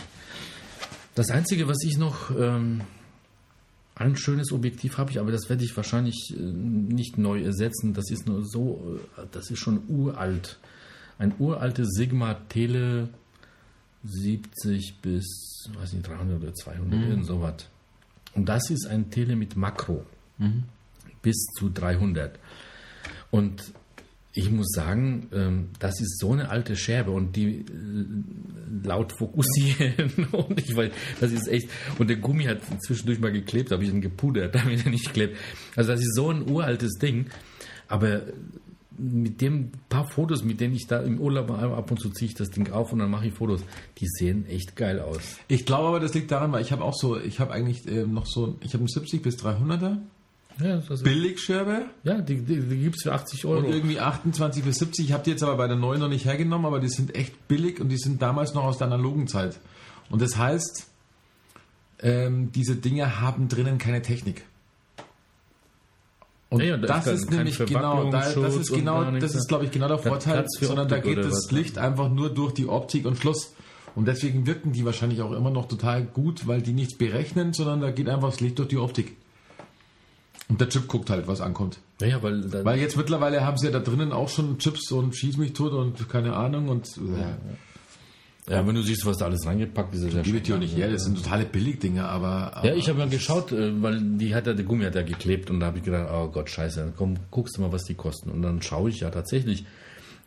[1.13, 2.81] das Einzige, was ich noch, ähm,
[3.99, 7.93] ein schönes Objektiv habe ich, aber das werde ich wahrscheinlich äh, nicht neu ersetzen.
[7.93, 10.57] Das ist nur so, äh, das ist schon uralt.
[11.17, 13.09] Ein uraltes Sigma Tele
[14.05, 17.67] 70 bis, weiß nicht, 300 oder 200, irgend sowas.
[18.33, 20.05] Und das ist ein Tele mit Makro.
[21.21, 22.39] Bis zu 300.
[23.31, 23.73] Und
[24.33, 27.65] ich muss sagen, ähm, das ist so eine alte Scherbe und die äh,
[28.83, 33.71] laut fokussieren und ich weiß, das ist echt, und der Gummi hat zwischendurch mal geklebt,
[33.71, 35.35] habe ich ihn gepudert, damit er nicht klebt.
[35.75, 37.25] Also das ist so ein uraltes Ding,
[37.87, 38.21] aber
[38.99, 42.35] mit dem paar Fotos, mit denen ich da im Urlaub ab und zu ziehe ich
[42.35, 43.61] das Ding auf und dann mache ich Fotos,
[43.97, 45.37] die sehen echt geil aus.
[45.47, 48.13] Ich glaube aber, das liegt daran, weil ich habe auch so, ich habe eigentlich ähm,
[48.13, 49.99] noch so, ich habe einen 70 bis 300er
[50.61, 53.67] Ja, Billigscherbe ja die, die, die gibt es für 80 und Euro.
[53.67, 55.05] irgendwie 28 bis 70.
[55.05, 57.47] Ich habe die jetzt aber bei der neuen noch nicht hergenommen, aber die sind echt
[57.47, 59.59] billig und die sind damals noch aus der analogen Zeit.
[60.09, 60.87] Und das heißt,
[62.01, 64.43] ähm, diese Dinge haben drinnen keine Technik.
[66.49, 69.35] Und Ja, ja, da das ist ist nämlich genau, da, das ist und genau, das
[69.35, 71.51] ist glaube ich genau der Vorteil, für sondern da Optik geht oder das was?
[71.51, 73.53] Licht einfach nur durch die Optik und Schluss.
[73.95, 77.81] Und deswegen wirken die wahrscheinlich auch immer noch total gut, weil die nichts berechnen, sondern
[77.81, 79.15] da geht einfach das Licht durch die Optik.
[80.49, 81.77] Und der Chip guckt halt, was ankommt.
[82.01, 85.15] Ja, ja, weil, Weil jetzt mittlerweile haben sie ja da drinnen auch schon Chips und
[85.15, 89.45] Schieß mich tot und keine Ahnung und äh, ja, wenn du siehst, was da alles
[89.45, 92.65] reingepackt ist, ist ja gebe ich auch nicht her, das sind totale Billigdinger, aber, aber
[92.67, 95.51] Ja, ich habe mal geschaut, äh, weil die hat ja, der Gummi hat ja geklebt
[95.51, 97.93] und da habe ich gedacht, oh Gott, scheiße, dann komm, guckst du mal, was die
[97.93, 98.31] kosten.
[98.31, 99.65] Und dann schaue ich ja tatsächlich,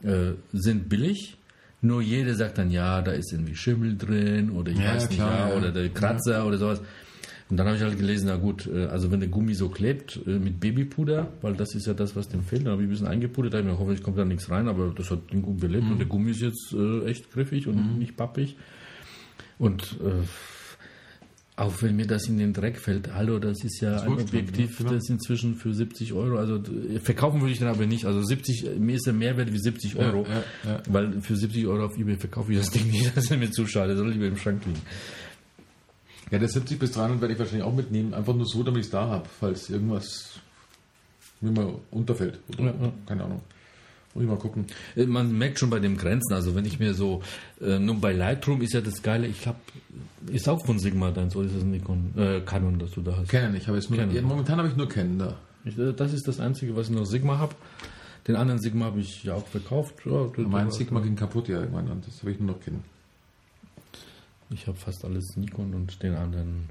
[0.04, 1.36] äh, sind billig,
[1.80, 5.18] nur jeder sagt dann, ja, da ist irgendwie Schimmel drin oder ich Ja, weiß nicht,
[5.18, 5.56] klar, ja, ja.
[5.56, 6.80] oder der Kratzer oder sowas.
[7.52, 10.18] Und dann habe ich halt gelesen, na gut, äh, also wenn der Gummi so klebt
[10.26, 12.90] äh, mit Babypuder, weil das ist ja das, was dem fehlt, dann habe ich ein
[12.92, 15.60] bisschen eingepudert, da ich mir, hoffentlich kommt da nichts rein, aber das hat den gut
[15.60, 15.92] belebt Mhm.
[15.92, 18.56] und der Gummi ist jetzt äh, echt griffig und nicht pappig.
[19.58, 20.24] Und äh,
[21.56, 24.70] auch wenn mir das in den Dreck fällt, hallo, das ist ja ein wurscht, Objektiv,
[24.70, 24.92] ja, genau.
[24.92, 26.58] das inzwischen für 70 Euro, also
[27.02, 28.06] verkaufen würde ich dann aber nicht.
[28.06, 30.82] Also 70, mir ist der Mehrwert wie 70 Euro, ja, ja.
[30.88, 33.66] weil für 70 Euro auf Ebay verkaufe ich das Ding nicht, das ist mir zu
[33.66, 34.80] schade, das soll lieber im Schrank liegen.
[36.32, 38.86] Ja, der 70 bis 300 werde ich wahrscheinlich auch mitnehmen, einfach nur so, damit ich
[38.86, 40.40] es da habe, falls irgendwas
[41.40, 42.38] mir mal unterfällt.
[42.58, 42.92] Oder, Ja, ja.
[43.06, 43.42] Keine Ahnung.
[44.14, 44.66] Muss ich mal gucken.
[44.94, 47.22] Äh, Man merkt schon bei dem Grenzen, also wenn ich mir so,
[47.62, 49.58] äh, nur bei Lightroom ist ja das Geile, ich glaube,
[50.26, 53.16] ist auch von Sigma deins, oder ist das ein Nikon, äh, Canon, das du da
[53.16, 53.28] hast?
[53.30, 54.14] Canon, ich habe jetzt nur, Canon.
[54.14, 55.36] ja, momentan habe ich nur Canon da.
[55.64, 57.54] Ich, äh, das ist das Einzige, was ich noch Sigma habe.
[58.28, 59.94] Den anderen Sigma habe ich ja auch verkauft.
[60.04, 62.84] Ja, das- Mein das- Sigma ging kaputt ja irgendwann das habe ich nur noch Canon.
[64.52, 66.68] Ich habe fast alles Nikon und den anderen.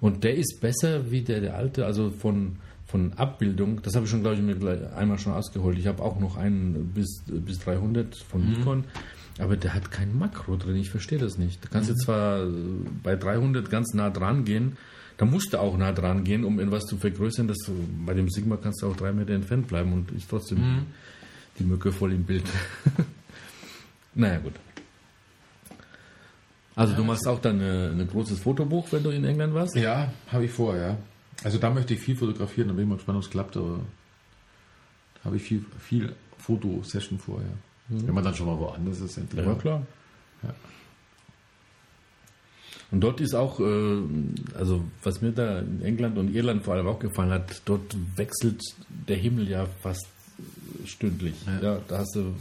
[0.00, 2.56] Und der ist besser wie der, der alte, also von,
[2.86, 3.82] von Abbildung.
[3.82, 5.78] Das habe ich schon, glaube ich, mir gleich einmal schon ausgeholt.
[5.78, 8.84] Ich habe auch noch einen bis, bis 300 von Nikon.
[9.38, 11.64] Aber der hat kein Makro drin, ich verstehe das nicht.
[11.64, 12.50] Da kannst du zwar äh,
[13.02, 14.76] bei 300 ganz nah dran gehen,
[15.16, 17.48] da musst du auch nah dran gehen, um etwas zu vergrößern.
[17.48, 17.72] Das, äh,
[18.04, 20.86] bei dem Sigma kannst du auch drei Meter entfernt bleiben und ist trotzdem
[21.58, 22.44] die Mücke voll im Bild.
[24.14, 24.54] naja, gut.
[26.80, 29.76] Also du machst auch dann äh, ein großes Fotobuch, wenn du in England warst?
[29.76, 30.96] Ja, habe ich vor, ja.
[31.44, 33.80] Also da möchte ich viel fotografieren, da bin ich mal gespannt, ob es klappt, aber
[35.16, 37.52] da habe ich viel, viel Fotosession vor, ja.
[38.06, 39.44] Wenn man dann schon mal woanders ist, endlich.
[39.44, 39.58] mal.
[39.58, 39.86] klar.
[40.42, 40.54] Ja.
[42.92, 44.02] Und dort ist auch, äh,
[44.54, 48.62] also was mir da in England und Irland vor allem auch gefallen hat, dort wechselt
[49.06, 50.06] der Himmel ja fast
[50.86, 51.34] stündlich.
[51.60, 52.34] Ja, da hast du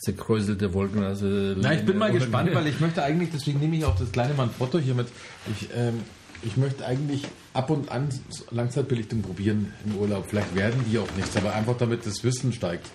[0.00, 1.02] zerkräuselte Wolken.
[1.04, 4.10] Also Na, ich bin mal gespannt, weil ich möchte eigentlich, deswegen nehme ich auch das
[4.10, 5.08] kleine Manfrotto hier mit.
[5.50, 6.00] Ich, ähm,
[6.42, 8.08] ich möchte eigentlich ab und an
[8.50, 10.26] Langzeitbelichtung probieren im Urlaub.
[10.28, 12.88] Vielleicht werden die auch nichts, aber einfach damit das Wissen steigt.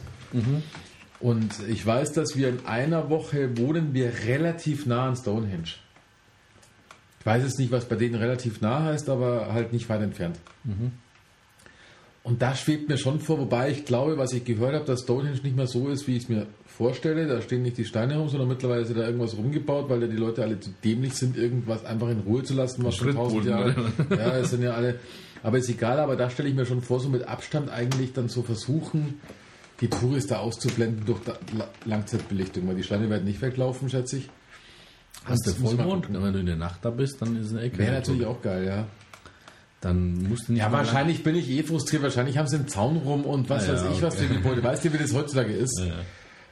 [1.19, 5.75] Und ich weiß, dass wir in einer Woche wohnen wir relativ nah an Stonehenge.
[7.19, 10.37] Ich weiß jetzt nicht, was bei denen relativ nah heißt, aber halt nicht weit entfernt.
[12.25, 15.41] Und da schwebt mir schon vor, wobei ich glaube, was ich gehört habe, dass Stonehenge
[15.43, 17.27] nicht mehr so ist, wie ich es mir vorstelle.
[17.27, 20.17] Da stehen nicht die Steine rum, sondern mittlerweile ist da irgendwas rumgebaut, weil ja die
[20.17, 23.75] Leute alle zu dämlich sind, irgendwas einfach in Ruhe zu lassen, was schon tausend Jahre.
[24.09, 24.99] Ja, es sind ja alle.
[25.43, 28.27] Aber ist egal, aber da stelle ich mir schon vor, so mit Abstand eigentlich dann
[28.27, 29.21] so versuchen,
[29.79, 31.19] die Touris da auszublenden durch
[31.85, 34.29] Langzeitbelichtung, weil die Steine werden nicht weglaufen, schätze ich.
[35.25, 36.07] Hast du Vollmond?
[36.11, 37.77] Wenn du in der Nacht da bist, dann ist es eine Ecke.
[37.77, 38.87] Wäre natürlich auch geil, ja.
[39.85, 42.01] Dann musst du nicht Ja, wahrscheinlich bin ich eh frustriert.
[42.01, 44.33] Wahrscheinlich haben sie einen Zaun rum und was Ja, weiß ich, was für okay.
[44.37, 44.63] Gebäude.
[44.63, 45.79] Weißt du, wie das heutzutage ist?
[45.79, 45.93] Ja.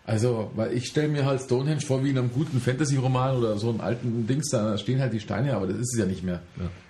[0.05, 3.69] Also, weil ich stelle mir halt Stonehenge vor wie in einem guten Fantasy-Roman oder so
[3.69, 6.41] einen alten Dings, da stehen halt die Steine, aber das ist es ja nicht mehr.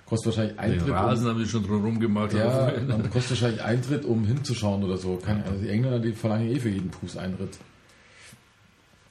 [0.05, 0.93] Kostet wahrscheinlich Den Eintritt.
[0.93, 2.33] Rasen Um, haben sie schon drumherum gemacht.
[2.33, 5.15] ja, dann kostet wahrscheinlich Eintritt, um hinzuschauen oder so.
[5.15, 7.57] Keine, also die Engländer, die verlangen eh für jeden Fuß Eintritt.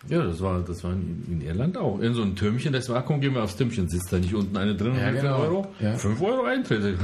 [0.09, 2.01] Ja, das war, das war in, Irland auch.
[2.01, 4.57] In so ein Türmchen, das war, komm, gehen wir aufs Türmchen, sitzt da nicht unten
[4.57, 5.37] eine drin Ja, und genau.
[5.39, 5.66] 5 Euro?
[5.81, 5.97] Ja.
[5.97, 6.99] 5 Euro Eintritt.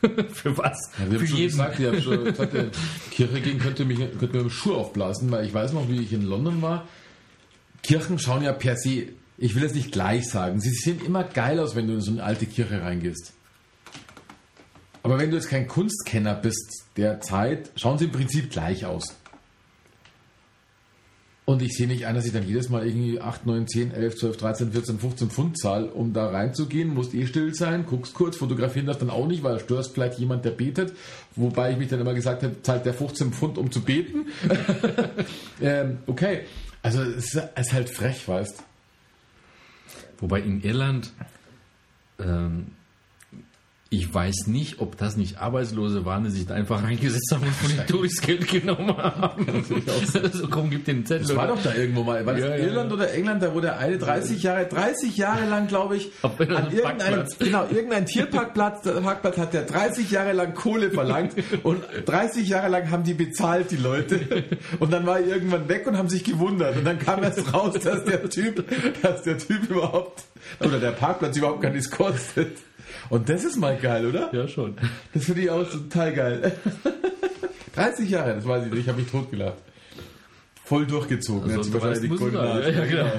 [0.32, 0.78] Für was?
[0.98, 1.50] Ja, wir haben Für schon jeden.
[1.50, 2.54] gesagt, ich habe schon gesagt,
[3.10, 6.22] Kirche gehen könnte, mich, könnte mir Schuhe aufblasen, weil ich weiß noch, wie ich in
[6.22, 6.86] London war.
[7.82, 11.58] Kirchen schauen ja per se, ich will es nicht gleich sagen, sie sehen immer geil
[11.58, 13.32] aus, wenn du in so eine alte Kirche reingehst.
[15.02, 19.16] Aber wenn du jetzt kein Kunstkenner bist der Zeit, schauen sie im Prinzip gleich aus.
[21.50, 24.18] Und ich sehe nicht ein, dass ich dann jedes Mal irgendwie 8, 9, 10, 11,
[24.18, 26.94] 12, 13, 14, 15 Pfund zahle, um da reinzugehen.
[26.94, 30.44] Musst eh still sein, guckst kurz, fotografieren das dann auch nicht, weil störst vielleicht jemand,
[30.44, 30.92] der betet.
[31.34, 34.26] Wobei ich mich dann immer gesagt habe, zahlt der 15 Pfund, um zu beten.
[35.60, 36.42] ähm, okay.
[36.82, 38.62] Also es ist, halt frech, weißt
[40.20, 41.12] Wobei in Irland,
[42.20, 42.68] ähm,
[43.92, 47.52] ich weiß nicht, ob das nicht Arbeitslose waren, die sich da einfach reingesetzt haben und
[47.52, 49.64] von Touris Geld genommen haben.
[50.32, 51.26] so, komm, gib den Zettel.
[51.26, 52.24] Das war oder- doch da irgendwo mal.
[52.24, 52.96] War das Ja, Irland ja.
[52.96, 56.70] oder England, da wo der eine 30 Jahre, 30 Jahre lang, glaube ich, an einem
[56.72, 61.34] irgendeinem, genau, irgendein Tierparkplatz, Parkplatz hat der 30 Jahre lang Kohle verlangt
[61.64, 64.44] und 30 Jahre lang haben die bezahlt, die Leute.
[64.78, 66.76] Und dann war er irgendwann weg und haben sich gewundert.
[66.76, 68.64] Und dann kam erst raus, dass der Typ,
[69.02, 70.22] dass der Typ überhaupt,
[70.60, 72.56] oder der Parkplatz überhaupt gar nichts kostet.
[73.08, 74.34] Und das ist mal geil, oder?
[74.34, 74.76] Ja, schon.
[75.14, 76.52] Das finde ich auch total geil.
[77.74, 79.58] 30 Jahre, das weiß ich nicht, ich habe mich totgelacht.
[80.64, 81.50] Voll durchgezogen.
[81.50, 82.26] Also, wahrscheinlich die.
[82.26, 82.32] Age.
[82.32, 83.10] Ja, ja, genau.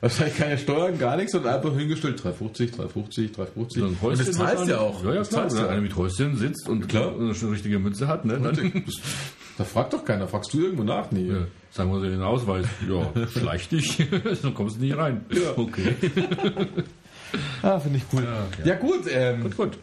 [0.00, 3.80] Wahrscheinlich keine Steuern, gar nichts und einfach hingestellt 350, 350, 350.
[3.80, 5.04] So ein und Häuschen das zahlst du ja auch.
[5.04, 5.44] Ja, ja, Das klar.
[5.50, 5.80] Wenn du einer ja.
[5.82, 7.14] mit Häuschen sitzt und Klar.
[7.16, 8.40] eine schon richtige Mütze hat, ne?
[8.40, 8.84] Dann,
[9.60, 11.10] Da fragt doch keiner, fragst du irgendwo nach?
[11.10, 11.28] Nee.
[11.28, 12.66] ja, sagen wir so den Ausweis.
[12.88, 14.02] Ja, schleich dich,
[14.40, 15.26] sonst kommst du nicht rein.
[15.30, 15.56] Ja.
[15.56, 15.94] Okay.
[17.62, 18.26] Ah, finde ich cool.
[18.64, 19.78] Ja, gut, ähm, Gut, gut.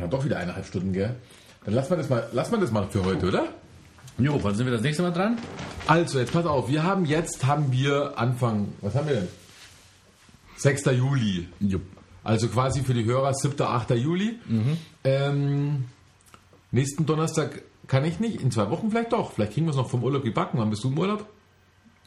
[0.00, 1.14] ja, doch wieder eineinhalb Stunden, gell?
[1.64, 3.48] Dann lassen wir das mal, lassen wir das mal für heute, oder?
[4.18, 5.36] Jo, wann sind wir das nächste Mal dran?
[5.86, 9.28] Also, jetzt pass auf, wir haben jetzt, haben wir Anfang, was haben wir denn?
[10.56, 10.84] 6.
[10.86, 11.48] Juli.
[11.60, 11.80] Jo.
[12.24, 13.60] Also quasi für die Hörer 7.
[13.60, 13.90] 8.
[13.90, 14.38] Juli.
[15.04, 15.84] Ähm,
[16.72, 19.32] nächsten Donnerstag kann ich nicht, in zwei Wochen vielleicht doch.
[19.32, 20.58] Vielleicht kriegen wir es noch vom Urlaub gebacken.
[20.58, 21.26] Wann bist du im Urlaub?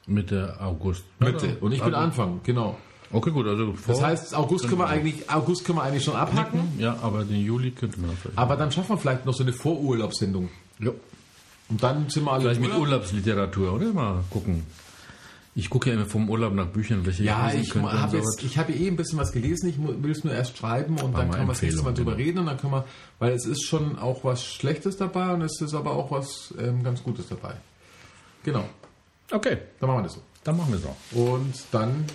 [0.08, 1.04] Mitte August.
[1.20, 1.58] Mitte.
[1.62, 2.76] Und ich bin also, Anfang, genau.
[3.12, 3.48] Okay, gut.
[3.48, 6.62] Also Das heißt, August können wir eigentlich, August können wir eigentlich schon abhacken.
[6.78, 8.38] ja, aber den Juli könnte man vielleicht.
[8.38, 10.50] Aber dann schaffen wir vielleicht noch so eine Vorurlaubssendung.
[10.80, 10.94] Jo.
[11.70, 12.82] Und dann sind wir alle Vielleicht mit Urlaub.
[12.88, 13.94] Urlaubsliteratur, oder?
[13.94, 14.64] Mal gucken.
[15.56, 18.12] Ich gucke ja immer vom Urlaub nach Büchern, welche Ja, lesen ich könnte und habe
[18.18, 18.36] sowas.
[18.40, 19.68] jetzt, ich habe eh ein bisschen was gelesen.
[19.70, 21.94] Ich mu- will es nur erst schreiben und dann mal kann man das nächste Mal
[21.94, 22.24] drüber genau.
[22.24, 22.86] reden und dann können wir,
[23.18, 26.84] weil es ist schon auch was Schlechtes dabei und es ist aber auch was ähm,
[26.84, 27.56] ganz Gutes dabei.
[28.44, 28.64] Genau,
[29.32, 30.22] Okay, dann machen wir das so.
[30.44, 31.20] dann machen wir so.
[31.20, 32.06] Und dann,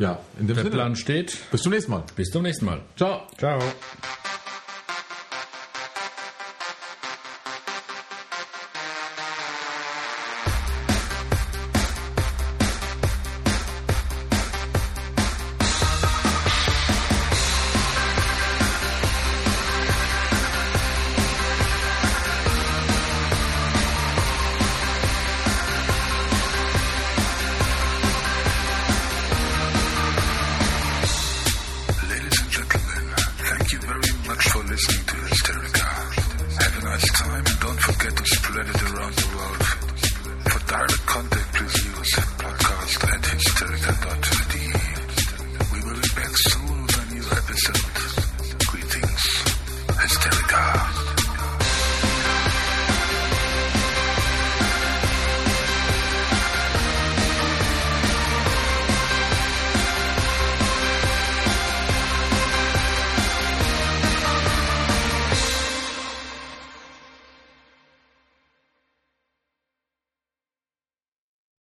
[0.00, 0.74] ja, in dem Der Sinne.
[0.74, 1.38] Plan steht.
[1.52, 2.02] Bis zum nächsten Mal.
[2.16, 2.80] Bis zum nächsten Mal.
[2.96, 3.22] Ciao.
[3.38, 3.60] Ciao.